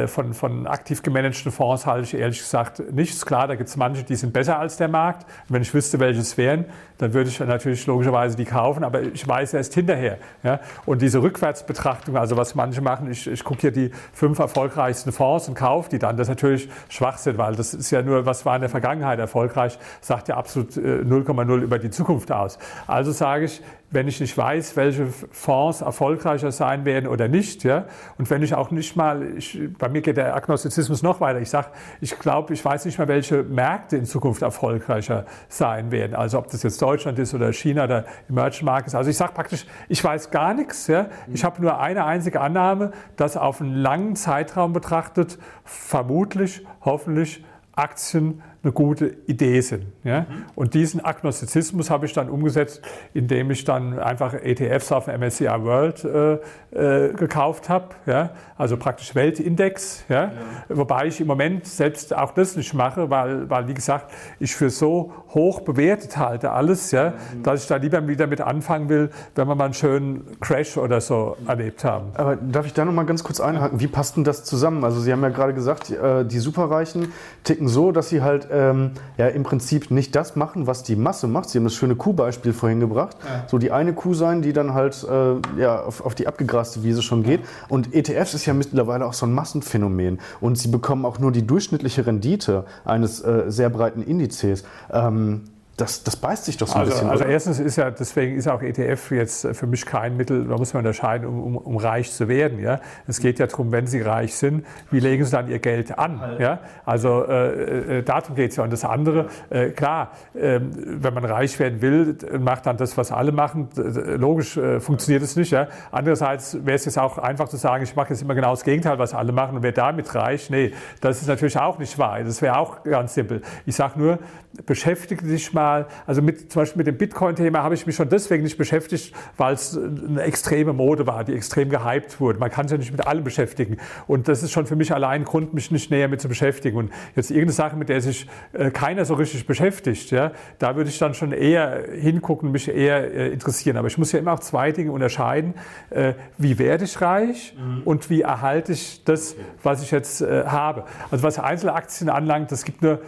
von, 0.08 0.34
von 0.34 0.68
aktiv 0.68 1.02
gemanagten 1.02 1.52
Fonds 1.52 1.86
halte 1.86 2.04
ich 2.04 2.14
ehrlich 2.14 2.40
gesagt 2.40 2.82
nichts. 2.92 3.26
Klar, 3.26 3.48
da 3.48 3.56
gibt 3.56 3.70
es 3.70 3.78
manche, 3.78 4.04
die 4.04 4.16
sind 4.16 4.34
besser 4.34 4.60
als 4.60 4.78
der 4.78 4.88
Markt. 4.88 5.24
Und 5.48 5.56
wenn 5.56 5.62
ich 5.62 5.74
wüsste, 5.74 6.00
welche 6.00 6.20
es 6.20 6.38
wären, 6.38 6.66
dann 7.02 7.14
würde 7.14 7.30
ich 7.30 7.40
natürlich 7.40 7.86
logischerweise 7.88 8.38
die 8.38 8.46
kaufen, 8.46 8.84
aber 8.84 9.02
ich 9.02 9.28
weiß 9.28 9.56
erst 9.56 9.74
hinterher. 9.74 10.20
Ja? 10.44 10.60
Und 10.86 11.02
diese 11.02 11.22
Rückwärtsbetrachtung, 11.22 12.16
also 12.16 12.38
was 12.38 12.54
manche 12.54 12.82
machen, 12.82 13.10
ich, 13.10 13.26
ich 13.26 13.44
gucke 13.44 13.62
hier 13.62 13.72
die 13.72 13.90
fünf 14.14 14.38
erfolgreichsten 14.38 15.12
Fonds 15.12 15.48
und 15.48 15.56
kaufe 15.56 15.90
die 15.90 15.98
dann. 15.98 16.16
Das 16.16 16.26
ist 16.26 16.30
natürlich 16.30 16.70
Schwachsinn, 16.90 17.40
weil 17.40 17.56
das 17.56 17.74
ist 17.74 17.90
ja 17.90 18.04
nur, 18.04 18.28
was 18.28 18.46
war 18.46 18.56
in 18.56 18.62
der 18.62 18.70
Vergangenheit 18.70 19.18
erfolgreich, 19.18 19.80
sagt 20.00 20.28
ja 20.28 20.38
absolut 20.38 20.74
0,0 20.74 21.60
äh, 21.60 21.64
über 21.64 21.80
die 21.80 21.90
Zukunft 21.90 22.32
aus. 22.32 22.60
Also 22.86 23.12
sage 23.12 23.46
ich, 23.46 23.62
wenn 23.92 24.08
ich 24.08 24.22
nicht 24.22 24.38
weiß, 24.38 24.78
welche 24.78 25.08
Fonds 25.08 25.82
erfolgreicher 25.82 26.52
sein 26.52 26.86
werden 26.86 27.08
oder 27.08 27.28
nicht, 27.28 27.64
ja, 27.64 27.86
und 28.18 28.30
wenn 28.30 28.42
ich 28.42 28.56
auch 28.56 28.72
nicht 28.72 28.96
mal, 28.96 29.24
ich, 29.38 29.60
bei 29.68 29.90
mir 29.90 30.02
geht 30.02 30.18
der 30.18 30.36
Agnostizismus 30.36 31.02
noch 31.04 31.22
weiter, 31.22 31.40
ich 31.40 31.50
sage, 31.50 31.68
ich 32.00 32.18
glaube, 32.18 32.54
ich 32.54 32.64
weiß 32.64 32.86
nicht 32.86 32.98
mal, 32.98 33.08
welche 33.08 33.44
Märkte 33.44 33.98
in 33.98 34.06
Zukunft 34.06 34.42
erfolgreicher 34.42 35.26
sein 35.50 35.92
werden, 35.92 36.16
also 36.16 36.38
ob 36.38 36.50
das 36.50 36.64
jetzt 36.64 36.82
Deutschland 36.82 37.20
ist 37.20 37.34
oder 37.34 37.52
China 37.54 37.86
oder 37.86 38.06
Emerging 38.30 38.66
Markets, 38.66 38.96
also 38.96 39.10
ich 39.10 39.18
sage 39.18 39.34
praktisch, 39.34 39.66
ich 39.90 40.04
weiß 40.04 40.32
gar 40.32 40.54
nichts, 40.54 40.88
ja, 40.88 41.08
ich 41.34 41.44
habe 41.44 41.62
nur 41.62 41.80
eine 41.80 42.06
einzige 42.06 42.42
Annahme, 42.42 42.92
dass 43.16 43.38
auf 43.38 43.62
einen 43.62 43.76
langen 43.76 44.16
Zeitraum 44.16 44.74
betrachtet 44.74 45.38
vermutlich, 45.64 46.66
hoffentlich 46.82 47.44
Aktien 47.74 48.42
eine 48.64 48.74
gute 48.74 49.16
Idee 49.26 49.60
sind. 49.62 49.86
Ja? 50.04 50.22
Mhm. 50.22 50.26
Und 50.54 50.74
diesen 50.76 51.04
Agnostizismus 51.04 51.90
habe 51.90 52.06
ich 52.06 52.14
dann 52.14 52.30
umgesetzt, 52.30 52.82
indem 53.14 53.50
ich 53.50 53.64
dann 53.64 53.98
einfach 53.98 54.36
ETFs 54.36 54.92
auf 54.92 55.06
dem 55.06 55.20
MSCI 55.20 55.46
World 55.46 56.06
äh, 56.06 57.08
äh, 57.08 57.14
gekauft 57.14 57.70
habe, 57.70 57.90
ja? 58.06 58.32
also 58.58 58.78
praktisch 58.78 59.16
Weltindex, 59.16 60.04
ja? 60.10 60.26
ja? 60.26 60.32
wobei 60.70 61.08
ich 61.08 61.20
im 61.20 61.28
Moment 61.28 61.66
selbst 61.66 62.16
auch 62.16 62.32
das 62.32 62.56
nicht 62.56 62.76
mache, 62.76 63.10
weil, 63.10 63.50
weil 63.50 63.68
wie 63.68 63.74
gesagt, 63.74 64.14
ich 64.40 64.56
für 64.56 64.70
so 64.70 65.12
hoch 65.30 65.62
bewertet 65.62 66.18
halte 66.18 66.52
alles, 66.52 66.92
ja? 66.92 67.14
Mhm. 67.34 67.44
dass 67.44 67.64
ich 67.64 67.68
da 67.68 67.78
lieber 67.78 68.08
wieder 68.08 68.28
mit 68.28 68.42
anfangen 68.42 68.90
will, 68.90 69.10
wenn 69.34 69.48
wir 69.48 69.56
mal 69.56 69.66
einen 69.66 69.74
schönen 69.74 70.40
Crash 70.40 70.78
oder 70.78 71.02
so 71.02 71.36
erlebt 71.48 71.84
haben. 71.84 72.12
Aber 72.14 72.36
darf 72.36 72.68
ich 72.68 72.74
da 72.74 72.86
noch 72.86 72.94
mal 72.94 73.06
ganz 73.06 73.24
kurz 73.24 73.40
einhaken? 73.40 73.80
Wie 73.80 73.88
passt 73.88 74.18
denn 74.18 74.24
das 74.24 74.44
zusammen? 74.44 74.84
Also 74.84 75.00
Sie 75.00 75.12
haben 75.12 75.24
ja 75.24 75.30
gerade 75.30 75.56
gesagt, 75.56 75.90
äh, 75.90 76.26
die 76.26 76.40
Superreichen 76.40 77.12
ticken 77.44 77.68
so, 77.68 77.92
dass 77.92 78.10
sie 78.10 78.22
halt 78.22 78.51
ähm, 78.52 78.92
ja 79.18 79.28
im 79.28 79.44
Prinzip 79.44 79.92
nicht 79.92 80.16
das 80.16 80.36
machen, 80.36 80.68
was 80.68 80.84
die 80.84 80.96
Masse 80.96 81.28
macht. 81.28 81.50
Sie 81.50 81.58
haben 81.58 81.64
das 81.66 81.76
schöne 81.76 81.96
Kuhbeispiel 81.96 82.54
vorhin 82.54 82.80
gebracht. 82.80 83.18
Ja. 83.24 83.46
So 83.48 83.58
die 83.58 83.72
eine 83.72 83.94
Kuh 83.94 84.14
sein, 84.14 84.42
die 84.42 84.54
dann 84.54 84.74
halt 84.74 85.06
äh, 85.10 85.60
ja, 85.60 85.82
auf, 85.82 86.06
auf, 86.06 86.16
die 86.16 86.28
abgegraste 86.28 86.84
Wiese 86.84 87.02
schon 87.02 87.24
geht. 87.24 87.42
Und 87.70 87.94
ETFs 87.94 88.34
ist 88.34 88.46
ja 88.46 88.54
mittlerweile 88.54 89.06
auch 89.06 89.14
so 89.14 89.26
ein 89.26 89.34
Massenphänomen. 89.34 90.20
Und 90.40 90.58
sie 90.58 90.68
bekommen 90.68 91.06
auch 91.06 91.20
nur 91.20 91.32
die 91.32 91.46
durchschnittliche 91.46 92.06
Rendite 92.06 92.66
eines 92.86 93.22
äh, 93.22 93.46
sehr 93.48 93.70
breiten 93.70 94.04
Indizes. 94.04 94.64
Ähm, 94.92 95.44
das, 95.82 96.04
das 96.04 96.16
beißt 96.16 96.46
sich 96.46 96.58
doch 96.58 96.68
so 96.68 96.76
ein 96.76 96.80
also, 96.82 96.92
bisschen. 96.92 97.10
Also 97.10 97.24
oder? 97.24 97.34
erstens 97.34 97.60
ist 97.60 97.76
ja, 97.76 97.90
deswegen 97.90 98.36
ist 98.36 98.48
auch 98.48 98.62
ETF 98.62 99.12
jetzt 99.12 99.48
für 99.54 99.66
mich 99.66 99.86
kein 99.86 100.16
Mittel, 100.16 100.46
da 100.48 100.58
muss 100.58 100.74
man 100.74 100.82
unterscheiden, 100.82 101.28
um, 101.28 101.44
um, 101.44 101.58
um 101.58 101.78
reich 101.78 102.12
zu 102.12 102.28
werden. 102.28 102.60
Ja? 102.60 102.80
Es 103.08 103.20
geht 103.20 103.40
ja 103.40 103.48
darum, 103.48 103.72
wenn 103.72 103.88
Sie 103.88 104.02
reich 104.02 104.36
sind, 104.36 104.66
wie 104.92 105.00
legen 105.00 105.26
Sie 105.26 105.32
dann 105.32 105.50
Ihr 105.50 105.60
Geld 105.60 105.98
an? 105.98 106.38
Ja? 106.40 106.60
Also 106.86 107.26
äh, 107.26 108.00
äh, 108.00 108.04
darum 108.04 108.36
geht 108.36 108.52
es 108.52 108.58
ja. 108.58 108.64
Und 108.64 108.72
das 108.72 108.86
andere, 108.86 109.28
äh, 109.50 109.70
klar, 109.70 110.12
äh, 110.36 110.60
wenn 110.62 111.14
man 111.14 111.26
reich 111.26 111.58
werden 111.60 111.82
will, 111.82 112.18
macht 112.40 112.68
dann 112.68 112.78
das, 112.78 112.96
was 112.98 113.12
alle 113.12 113.32
machen. 113.32 113.70
Logisch 113.76 114.58
äh, 114.58 114.80
funktioniert 114.80 115.24
es 115.24 115.36
nicht. 115.36 115.52
Ja? 115.52 115.68
Andererseits 115.92 116.64
wäre 116.64 116.76
es 116.76 116.86
jetzt 116.86 117.00
auch 117.00 117.18
einfach 117.18 117.50
zu 117.50 117.58
sagen, 117.58 117.84
ich 117.84 117.96
mache 117.96 118.10
jetzt 118.10 118.22
immer 118.22 118.36
genau 118.36 118.52
das 118.52 118.64
Gegenteil, 118.64 119.00
was 119.00 119.16
alle 119.16 119.32
machen 119.32 119.58
und 119.58 119.64
wer 119.64 119.72
damit 119.72 120.14
reich. 120.14 120.50
Nee, 120.52 120.74
das 121.00 121.22
ist 121.22 121.28
natürlich 121.28 121.58
auch 121.58 121.80
nicht 121.80 121.98
wahr. 121.98 122.24
Das 122.24 122.42
wäre 122.42 122.58
auch 122.58 122.84
ganz 122.84 123.16
simpel. 123.16 123.42
Ich 123.66 123.76
sage 123.76 124.00
nur, 124.00 124.20
beschäftige 124.66 125.26
dich 125.26 125.54
mal 125.54 125.71
mal, 125.72 125.88
also 126.06 126.22
mit, 126.22 126.52
zum 126.52 126.62
Beispiel 126.62 126.80
mit 126.80 126.88
dem 126.88 126.98
Bitcoin-Thema 126.98 127.64
habe 127.64 127.76
ich 127.76 127.86
mich 127.86 127.96
schon 127.96 128.10
deswegen 128.10 128.44
nicht 128.44 128.58
beschäftigt, 128.58 129.14
weil 129.38 129.54
es 129.54 129.78
eine 129.78 130.22
extreme 130.22 130.74
Mode 130.74 131.08
war, 131.08 131.24
die 131.24 131.34
extrem 131.34 131.70
gehypt 131.70 132.20
wurde. 132.20 132.40
Man 132.40 132.50
kann 132.50 132.68
sich 132.68 132.76
ja 132.76 132.80
nicht 132.80 132.92
mit 132.92 133.06
allem 133.08 133.24
beschäftigen. 133.24 133.78
Und 134.08 134.28
das 134.28 134.44
ist 134.44 134.52
schon 134.52 134.66
für 134.66 134.76
mich 134.76 134.94
allein 134.94 135.22
ein 135.22 135.26
Grund, 135.26 135.54
mich 135.54 135.72
nicht 135.72 135.92
näher 135.92 136.08
mit 136.08 136.22
zu 136.22 136.28
beschäftigen. 136.28 136.78
Und 136.78 136.92
jetzt 137.16 137.30
irgendeine 137.32 137.54
Sache, 137.54 137.76
mit 137.76 137.90
der 137.90 138.02
sich 138.02 138.28
äh, 138.54 138.72
keiner 138.72 139.06
so 139.06 139.14
richtig 139.16 139.46
beschäftigt, 139.46 140.12
ja, 140.12 140.32
da 140.60 140.76
würde 140.76 140.90
ich 140.90 140.98
dann 141.00 141.14
schon 141.14 141.32
eher 141.32 141.84
hingucken, 141.94 142.52
mich 142.52 142.68
eher 142.70 143.14
äh, 143.14 143.30
interessieren. 143.30 143.78
Aber 143.78 143.88
ich 143.88 143.98
muss 143.98 144.12
ja 144.12 144.20
immer 144.20 144.34
auch 144.34 144.40
zwei 144.40 144.72
Dinge 144.72 144.92
unterscheiden. 144.92 145.54
Äh, 145.90 146.14
wie 146.38 146.58
werde 146.60 146.86
ich 146.86 147.00
reich 147.02 147.56
mhm. 147.58 147.82
und 147.84 148.10
wie 148.10 148.22
erhalte 148.22 148.74
ich 148.74 149.04
das, 149.04 149.36
was 149.64 149.84
ich 149.84 149.92
jetzt 149.92 150.22
habe. 150.22 150.86
Also 151.10 151.24
was 151.24 151.40
Einzelaktien 151.40 152.10
anlangt, 152.10 152.52
das 152.52 152.64
gibt 152.64 152.82
nur 152.82 153.00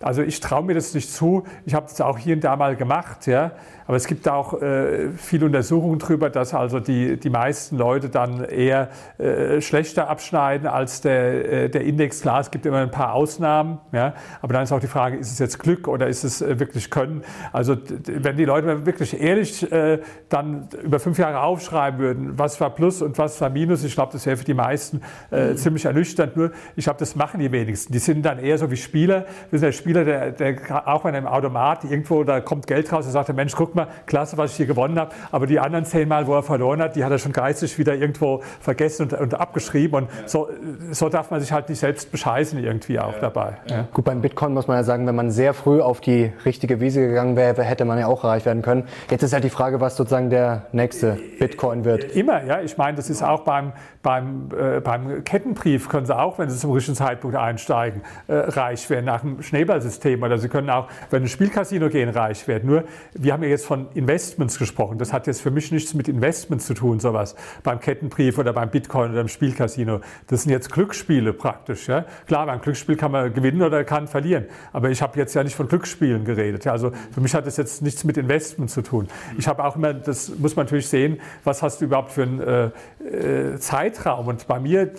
also 0.00 0.22
ich 0.22 0.40
traue 0.40 0.64
mir 0.64 0.74
das 0.74 0.94
nicht 0.94 1.10
zu. 1.10 1.44
Ich 1.64 1.74
habe 1.74 1.86
das 1.88 2.00
auch 2.00 2.18
hier 2.18 2.34
und 2.34 2.44
da 2.44 2.56
mal 2.56 2.76
gemacht, 2.76 3.26
ja. 3.26 3.52
Aber 3.86 3.96
es 3.96 4.06
gibt 4.06 4.28
auch 4.28 4.60
äh, 4.60 5.10
viele 5.16 5.46
Untersuchungen 5.46 5.98
darüber, 5.98 6.28
dass 6.30 6.54
also 6.54 6.80
die, 6.80 7.18
die 7.18 7.30
meisten 7.30 7.76
Leute 7.76 8.08
dann 8.08 8.44
eher 8.44 8.88
äh, 9.18 9.60
schlechter 9.60 10.08
abschneiden 10.08 10.66
als 10.66 11.00
der, 11.00 11.64
äh, 11.64 11.68
der 11.70 11.82
Index. 11.82 12.20
Klar, 12.20 12.40
es 12.40 12.50
gibt 12.50 12.66
immer 12.66 12.78
ein 12.78 12.90
paar 12.90 13.12
Ausnahmen, 13.12 13.78
ja. 13.92 14.14
Aber 14.42 14.52
dann 14.54 14.64
ist 14.64 14.72
auch 14.72 14.80
die 14.80 14.86
Frage, 14.86 15.16
ist 15.16 15.30
es 15.30 15.38
jetzt 15.38 15.58
Glück 15.58 15.86
oder 15.86 16.08
ist 16.08 16.24
es 16.24 16.42
äh, 16.42 16.58
wirklich 16.58 16.90
Können? 16.90 17.22
Also 17.52 17.76
wenn 18.06 18.36
die 18.36 18.44
Leute 18.44 18.86
wirklich 18.86 19.20
ehrlich 19.20 19.70
äh, 19.70 20.00
dann 20.28 20.68
über 20.82 20.98
fünf 20.98 21.18
Jahre 21.18 21.40
aufschreiben 21.40 22.00
würden, 22.00 22.38
was 22.38 22.60
war 22.60 22.70
Plus 22.70 23.02
und 23.02 23.18
was 23.18 23.40
war 23.40 23.50
Minus, 23.50 23.84
ich 23.84 23.94
glaube, 23.94 24.12
das 24.12 24.26
wäre 24.26 24.36
für 24.36 24.44
die 24.44 24.54
meisten 24.54 25.00
äh, 25.30 25.50
mhm. 25.50 25.56
ziemlich 25.56 25.84
ernüchternd. 25.84 26.36
Nur, 26.36 26.50
ich 26.74 26.84
glaube, 26.84 26.98
das 26.98 27.14
machen 27.14 27.38
die 27.38 27.52
wenigsten. 27.52 27.92
Die 27.92 27.98
sind 28.00 28.24
dann 28.24 28.38
eher 28.38 28.58
so 28.58 28.70
wie 28.70 28.76
Spieler. 28.76 29.26
Wir 29.50 29.60
sind 29.60 29.66
der 29.66 29.72
Spieler, 29.72 30.04
der, 30.04 30.32
der 30.32 30.88
auch 30.88 31.02
bei 31.02 31.10
einem 31.10 31.26
Automat 31.26 31.84
irgendwo, 31.84 32.24
da 32.24 32.40
kommt 32.40 32.66
Geld 32.66 32.92
raus, 32.92 33.06
und 33.06 33.12
sagt 33.12 33.28
der 33.28 33.34
Mensch, 33.34 33.54
guck 33.54 33.75
mal, 33.76 33.88
klasse, 34.06 34.36
was 34.36 34.52
ich 34.52 34.56
hier 34.56 34.66
gewonnen 34.66 34.98
habe. 34.98 35.14
Aber 35.30 35.46
die 35.46 35.60
anderen 35.60 35.84
zehnmal, 35.84 36.26
wo 36.26 36.34
er 36.34 36.42
verloren 36.42 36.82
hat, 36.82 36.96
die 36.96 37.04
hat 37.04 37.12
er 37.12 37.18
schon 37.18 37.32
geistig 37.32 37.78
wieder 37.78 37.94
irgendwo 37.94 38.42
vergessen 38.60 39.04
und, 39.04 39.12
und 39.12 39.34
abgeschrieben. 39.34 40.02
Und 40.02 40.08
ja. 40.08 40.28
so, 40.28 40.48
so 40.90 41.08
darf 41.08 41.30
man 41.30 41.40
sich 41.40 41.52
halt 41.52 41.68
nicht 41.68 41.78
selbst 41.78 42.10
bescheißen 42.10 42.58
irgendwie 42.58 42.98
auch 42.98 43.14
ja. 43.14 43.20
dabei. 43.20 43.58
Ja. 43.68 43.88
Gut, 43.92 44.04
beim 44.04 44.20
Bitcoin 44.20 44.54
muss 44.54 44.66
man 44.66 44.76
ja 44.76 44.84
sagen, 44.84 45.06
wenn 45.06 45.14
man 45.14 45.30
sehr 45.30 45.54
früh 45.54 45.80
auf 45.80 46.00
die 46.00 46.32
richtige 46.44 46.80
Wiese 46.80 47.06
gegangen 47.06 47.36
wäre, 47.36 47.62
hätte 47.62 47.84
man 47.84 47.98
ja 47.98 48.06
auch 48.06 48.24
reich 48.24 48.44
werden 48.46 48.62
können. 48.62 48.84
Jetzt 49.10 49.22
ist 49.22 49.32
halt 49.32 49.44
die 49.44 49.50
Frage, 49.50 49.80
was 49.80 49.96
sozusagen 49.96 50.30
der 50.30 50.66
nächste 50.72 51.18
Bitcoin 51.38 51.84
wird. 51.84 52.16
Immer, 52.16 52.44
ja. 52.44 52.60
Ich 52.60 52.76
meine, 52.76 52.96
das 52.96 53.10
ist 53.10 53.22
auch 53.22 53.40
beim, 53.40 53.72
beim, 54.02 54.48
äh, 54.58 54.80
beim 54.80 55.24
Kettenbrief, 55.24 55.88
können 55.88 56.06
Sie 56.06 56.16
auch, 56.16 56.38
wenn 56.38 56.48
Sie 56.50 56.58
zum 56.58 56.72
richtigen 56.72 56.96
Zeitpunkt 56.96 57.36
einsteigen, 57.36 58.02
äh, 58.28 58.34
reich 58.34 58.88
werden 58.90 59.04
nach 59.04 59.20
dem 59.20 59.42
Schneeballsystem. 59.42 60.22
Oder 60.22 60.38
Sie 60.38 60.48
können 60.48 60.70
auch, 60.70 60.88
wenn 61.10 61.22
Sie 61.22 61.26
ein 61.26 61.28
Spielcasino 61.28 61.88
gehen, 61.88 62.08
reich 62.08 62.46
werden. 62.48 62.68
Nur, 62.68 62.84
wir 63.14 63.32
haben 63.32 63.42
ja 63.42 63.48
jetzt 63.48 63.65
von 63.66 63.88
Investments 63.94 64.58
gesprochen. 64.58 64.98
Das 64.98 65.12
hat 65.12 65.26
jetzt 65.26 65.42
für 65.42 65.50
mich 65.50 65.72
nichts 65.72 65.92
mit 65.94 66.08
Investments 66.08 66.66
zu 66.66 66.74
tun, 66.74 67.00
sowas. 67.00 67.34
Beim 67.62 67.80
Kettenbrief 67.80 68.38
oder 68.38 68.52
beim 68.52 68.70
Bitcoin 68.70 69.10
oder 69.10 69.20
im 69.20 69.28
Spielcasino. 69.28 70.00
Das 70.28 70.44
sind 70.44 70.52
jetzt 70.52 70.72
Glücksspiele 70.72 71.32
praktisch. 71.32 71.88
Ja? 71.88 72.06
Klar, 72.26 72.46
beim 72.46 72.60
Glücksspiel 72.60 72.96
kann 72.96 73.12
man 73.12 73.34
gewinnen 73.34 73.62
oder 73.62 73.84
kann 73.84 74.08
verlieren. 74.08 74.46
Aber 74.72 74.90
ich 74.90 75.02
habe 75.02 75.18
jetzt 75.18 75.34
ja 75.34 75.42
nicht 75.42 75.56
von 75.56 75.68
Glücksspielen 75.68 76.24
geredet. 76.24 76.66
Also 76.66 76.92
für 77.12 77.20
mich 77.20 77.34
hat 77.34 77.46
das 77.46 77.56
jetzt 77.56 77.82
nichts 77.82 78.04
mit 78.04 78.16
Investments 78.16 78.74
zu 78.74 78.82
tun. 78.82 79.08
Ich 79.36 79.48
habe 79.48 79.64
auch 79.64 79.76
immer, 79.76 79.92
das 79.92 80.30
muss 80.38 80.56
man 80.56 80.66
natürlich 80.66 80.88
sehen, 80.88 81.20
was 81.44 81.62
hast 81.62 81.80
du 81.80 81.86
überhaupt 81.86 82.12
für 82.12 82.22
einen 82.22 82.40
äh, 82.40 82.70
äh, 83.04 83.58
Zeitraum. 83.58 84.28
Und 84.28 84.46
bei 84.46 84.60
mir, 84.60 84.90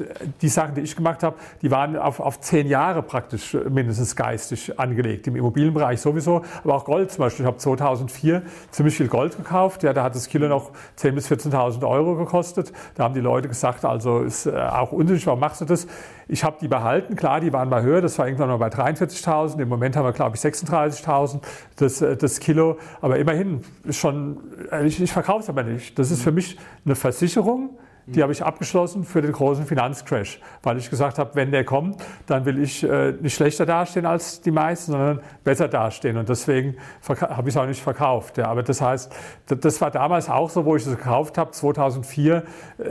die 0.41 0.49
Sachen, 0.49 0.75
die 0.75 0.81
ich 0.81 0.95
gemacht 0.95 1.23
habe, 1.23 1.37
die 1.61 1.71
waren 1.71 1.95
auf, 1.95 2.19
auf 2.19 2.41
zehn 2.41 2.67
Jahre 2.67 3.01
praktisch 3.01 3.55
mindestens 3.69 4.15
geistig 4.15 4.79
angelegt. 4.79 5.27
Im 5.27 5.35
Immobilienbereich 5.35 6.01
sowieso, 6.01 6.43
aber 6.63 6.75
auch 6.75 6.85
Gold 6.85 7.11
zum 7.11 7.19
Beispiel. 7.23 7.45
Ich 7.45 7.47
habe 7.47 7.57
2004 7.57 8.41
ziemlich 8.71 8.95
viel 8.95 9.07
Gold 9.07 9.37
gekauft. 9.37 9.83
Ja, 9.83 9.93
da 9.93 10.03
hat 10.03 10.15
das 10.15 10.27
Kilo 10.27 10.47
noch 10.47 10.71
10.000 10.97 11.11
bis 11.11 11.31
14.000 11.31 11.87
Euro 11.87 12.15
gekostet. 12.15 12.71
Da 12.95 13.03
haben 13.03 13.13
die 13.13 13.19
Leute 13.19 13.47
gesagt, 13.47 13.85
also 13.85 14.19
ist 14.19 14.45
äh, 14.45 14.51
auch 14.51 14.91
unsinnig, 14.91 15.25
warum 15.27 15.39
machst 15.39 15.61
du 15.61 15.65
das? 15.65 15.87
Ich 16.27 16.43
habe 16.43 16.57
die 16.59 16.67
behalten, 16.67 17.15
klar, 17.15 17.39
die 17.39 17.53
waren 17.53 17.69
mal 17.69 17.83
höher, 17.83 18.01
das 18.01 18.19
war 18.19 18.27
irgendwann 18.27 18.49
mal 18.49 18.57
bei 18.57 18.67
43.000. 18.67 19.61
Im 19.61 19.69
Moment 19.69 19.95
haben 19.95 20.05
wir, 20.05 20.13
glaube 20.13 20.35
ich, 20.35 20.41
36.000 20.41 21.39
das, 21.77 22.01
äh, 22.01 22.17
das 22.17 22.39
Kilo. 22.39 22.77
Aber 23.01 23.17
immerhin 23.17 23.61
schon, 23.89 24.37
äh, 24.71 24.85
ich, 24.85 25.01
ich 25.01 25.11
verkaufe 25.11 25.41
es 25.41 25.49
aber 25.49 25.63
nicht. 25.63 25.97
Das 25.97 26.11
ist 26.11 26.21
für 26.21 26.31
mich 26.31 26.57
eine 26.85 26.95
Versicherung 26.95 27.77
die 28.07 28.23
habe 28.23 28.31
ich 28.31 28.43
abgeschlossen 28.43 29.03
für 29.03 29.21
den 29.21 29.33
großen 29.33 29.65
Finanzcrash, 29.65 30.39
weil 30.63 30.77
ich 30.77 30.89
gesagt 30.89 31.19
habe, 31.19 31.31
wenn 31.33 31.51
der 31.51 31.65
kommt, 31.65 32.01
dann 32.25 32.45
will 32.45 32.61
ich 32.61 32.83
äh, 32.83 33.11
nicht 33.11 33.35
schlechter 33.35 33.65
dastehen 33.65 34.05
als 34.05 34.41
die 34.41 34.51
meisten, 34.51 34.93
sondern 34.93 35.19
besser 35.43 35.67
dastehen. 35.67 36.15
Und 36.17 36.29
deswegen 36.29 36.75
habe 37.07 37.49
ich 37.49 37.55
es 37.55 37.57
auch 37.57 37.65
nicht 37.65 37.81
verkauft. 37.81 38.37
Ja. 38.37 38.47
Aber 38.47 38.63
das 38.63 38.81
heißt, 38.81 39.13
das 39.47 39.81
war 39.81 39.91
damals 39.91 40.29
auch 40.29 40.49
so, 40.49 40.63
wo 40.63 40.77
ich 40.77 40.85
es 40.85 40.97
gekauft 40.97 41.37
habe. 41.37 41.51
2004 41.51 42.43
äh, 42.77 42.83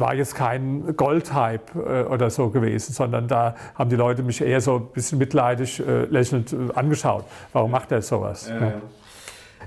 war 0.00 0.14
jetzt 0.14 0.34
kein 0.34 0.96
Goldhype 0.96 1.78
äh, 1.78 2.02
oder 2.12 2.30
so 2.30 2.50
gewesen, 2.50 2.92
sondern 2.92 3.28
da 3.28 3.54
haben 3.76 3.90
die 3.90 3.96
Leute 3.96 4.24
mich 4.24 4.40
eher 4.40 4.60
so 4.60 4.76
ein 4.76 4.86
bisschen 4.92 5.18
mitleidig, 5.18 5.80
äh, 5.86 6.04
lächelnd 6.06 6.54
angeschaut. 6.74 7.24
Warum 7.52 7.70
macht 7.70 7.92
er 7.92 8.02
sowas? 8.02 8.48
Ja, 8.48 8.60
ja. 8.60 8.72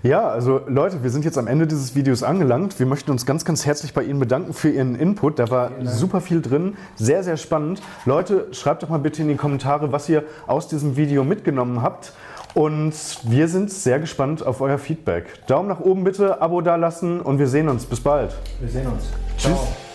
Ja, 0.04 0.28
also 0.28 0.62
Leute, 0.68 1.04
wir 1.04 1.10
sind 1.10 1.26
jetzt 1.26 1.38
am 1.38 1.48
Ende 1.48 1.68
dieses 1.68 1.96
Videos 1.96 2.24
angelangt. 2.24 2.78
Wir 2.80 2.86
möchten 2.86 3.12
uns 3.12 3.26
ganz, 3.26 3.46
ganz 3.46 3.66
herzlich 3.66 3.94
bei 3.94 4.04
Ihnen 4.04 4.20
bedanken 4.20 4.54
für 4.54 4.70
Ihren 4.70 4.96
Input. 4.96 5.40
Da 5.40 5.50
war 5.50 5.72
super 5.84 6.22
viel 6.22 6.42
drin, 6.42 6.76
sehr, 6.96 7.24
sehr 7.24 7.38
spannend. 7.38 7.82
Leute, 8.06 8.48
schreibt 8.52 8.84
doch 8.84 8.90
mal 8.90 9.00
bitte 9.00 9.22
in 9.22 9.28
die 9.28 9.36
Kommentare, 9.36 9.92
was 9.92 10.08
ihr 10.10 10.24
aus 10.46 10.68
diesem 10.68 10.96
Video 10.96 11.24
mitgenommen 11.24 11.82
habt. 11.82 12.14
Und 12.54 12.94
wir 13.24 13.48
sind 13.48 13.72
sehr 13.72 14.00
gespannt 14.00 14.46
auf 14.46 14.62
euer 14.62 14.78
Feedback. 14.78 15.46
Daumen 15.48 15.68
nach 15.68 15.80
oben 15.80 16.04
bitte, 16.04 16.42
Abo 16.42 16.62
dalassen 16.62 17.22
und 17.22 17.40
wir 17.40 17.48
sehen 17.48 17.70
uns. 17.70 17.86
Bis 17.86 18.00
bald. 18.00 18.36
Wir 18.60 18.70
sehen 18.70 18.88
uns. 18.88 19.04
Tschüss. 19.38 19.52
Ciao. 19.52 19.87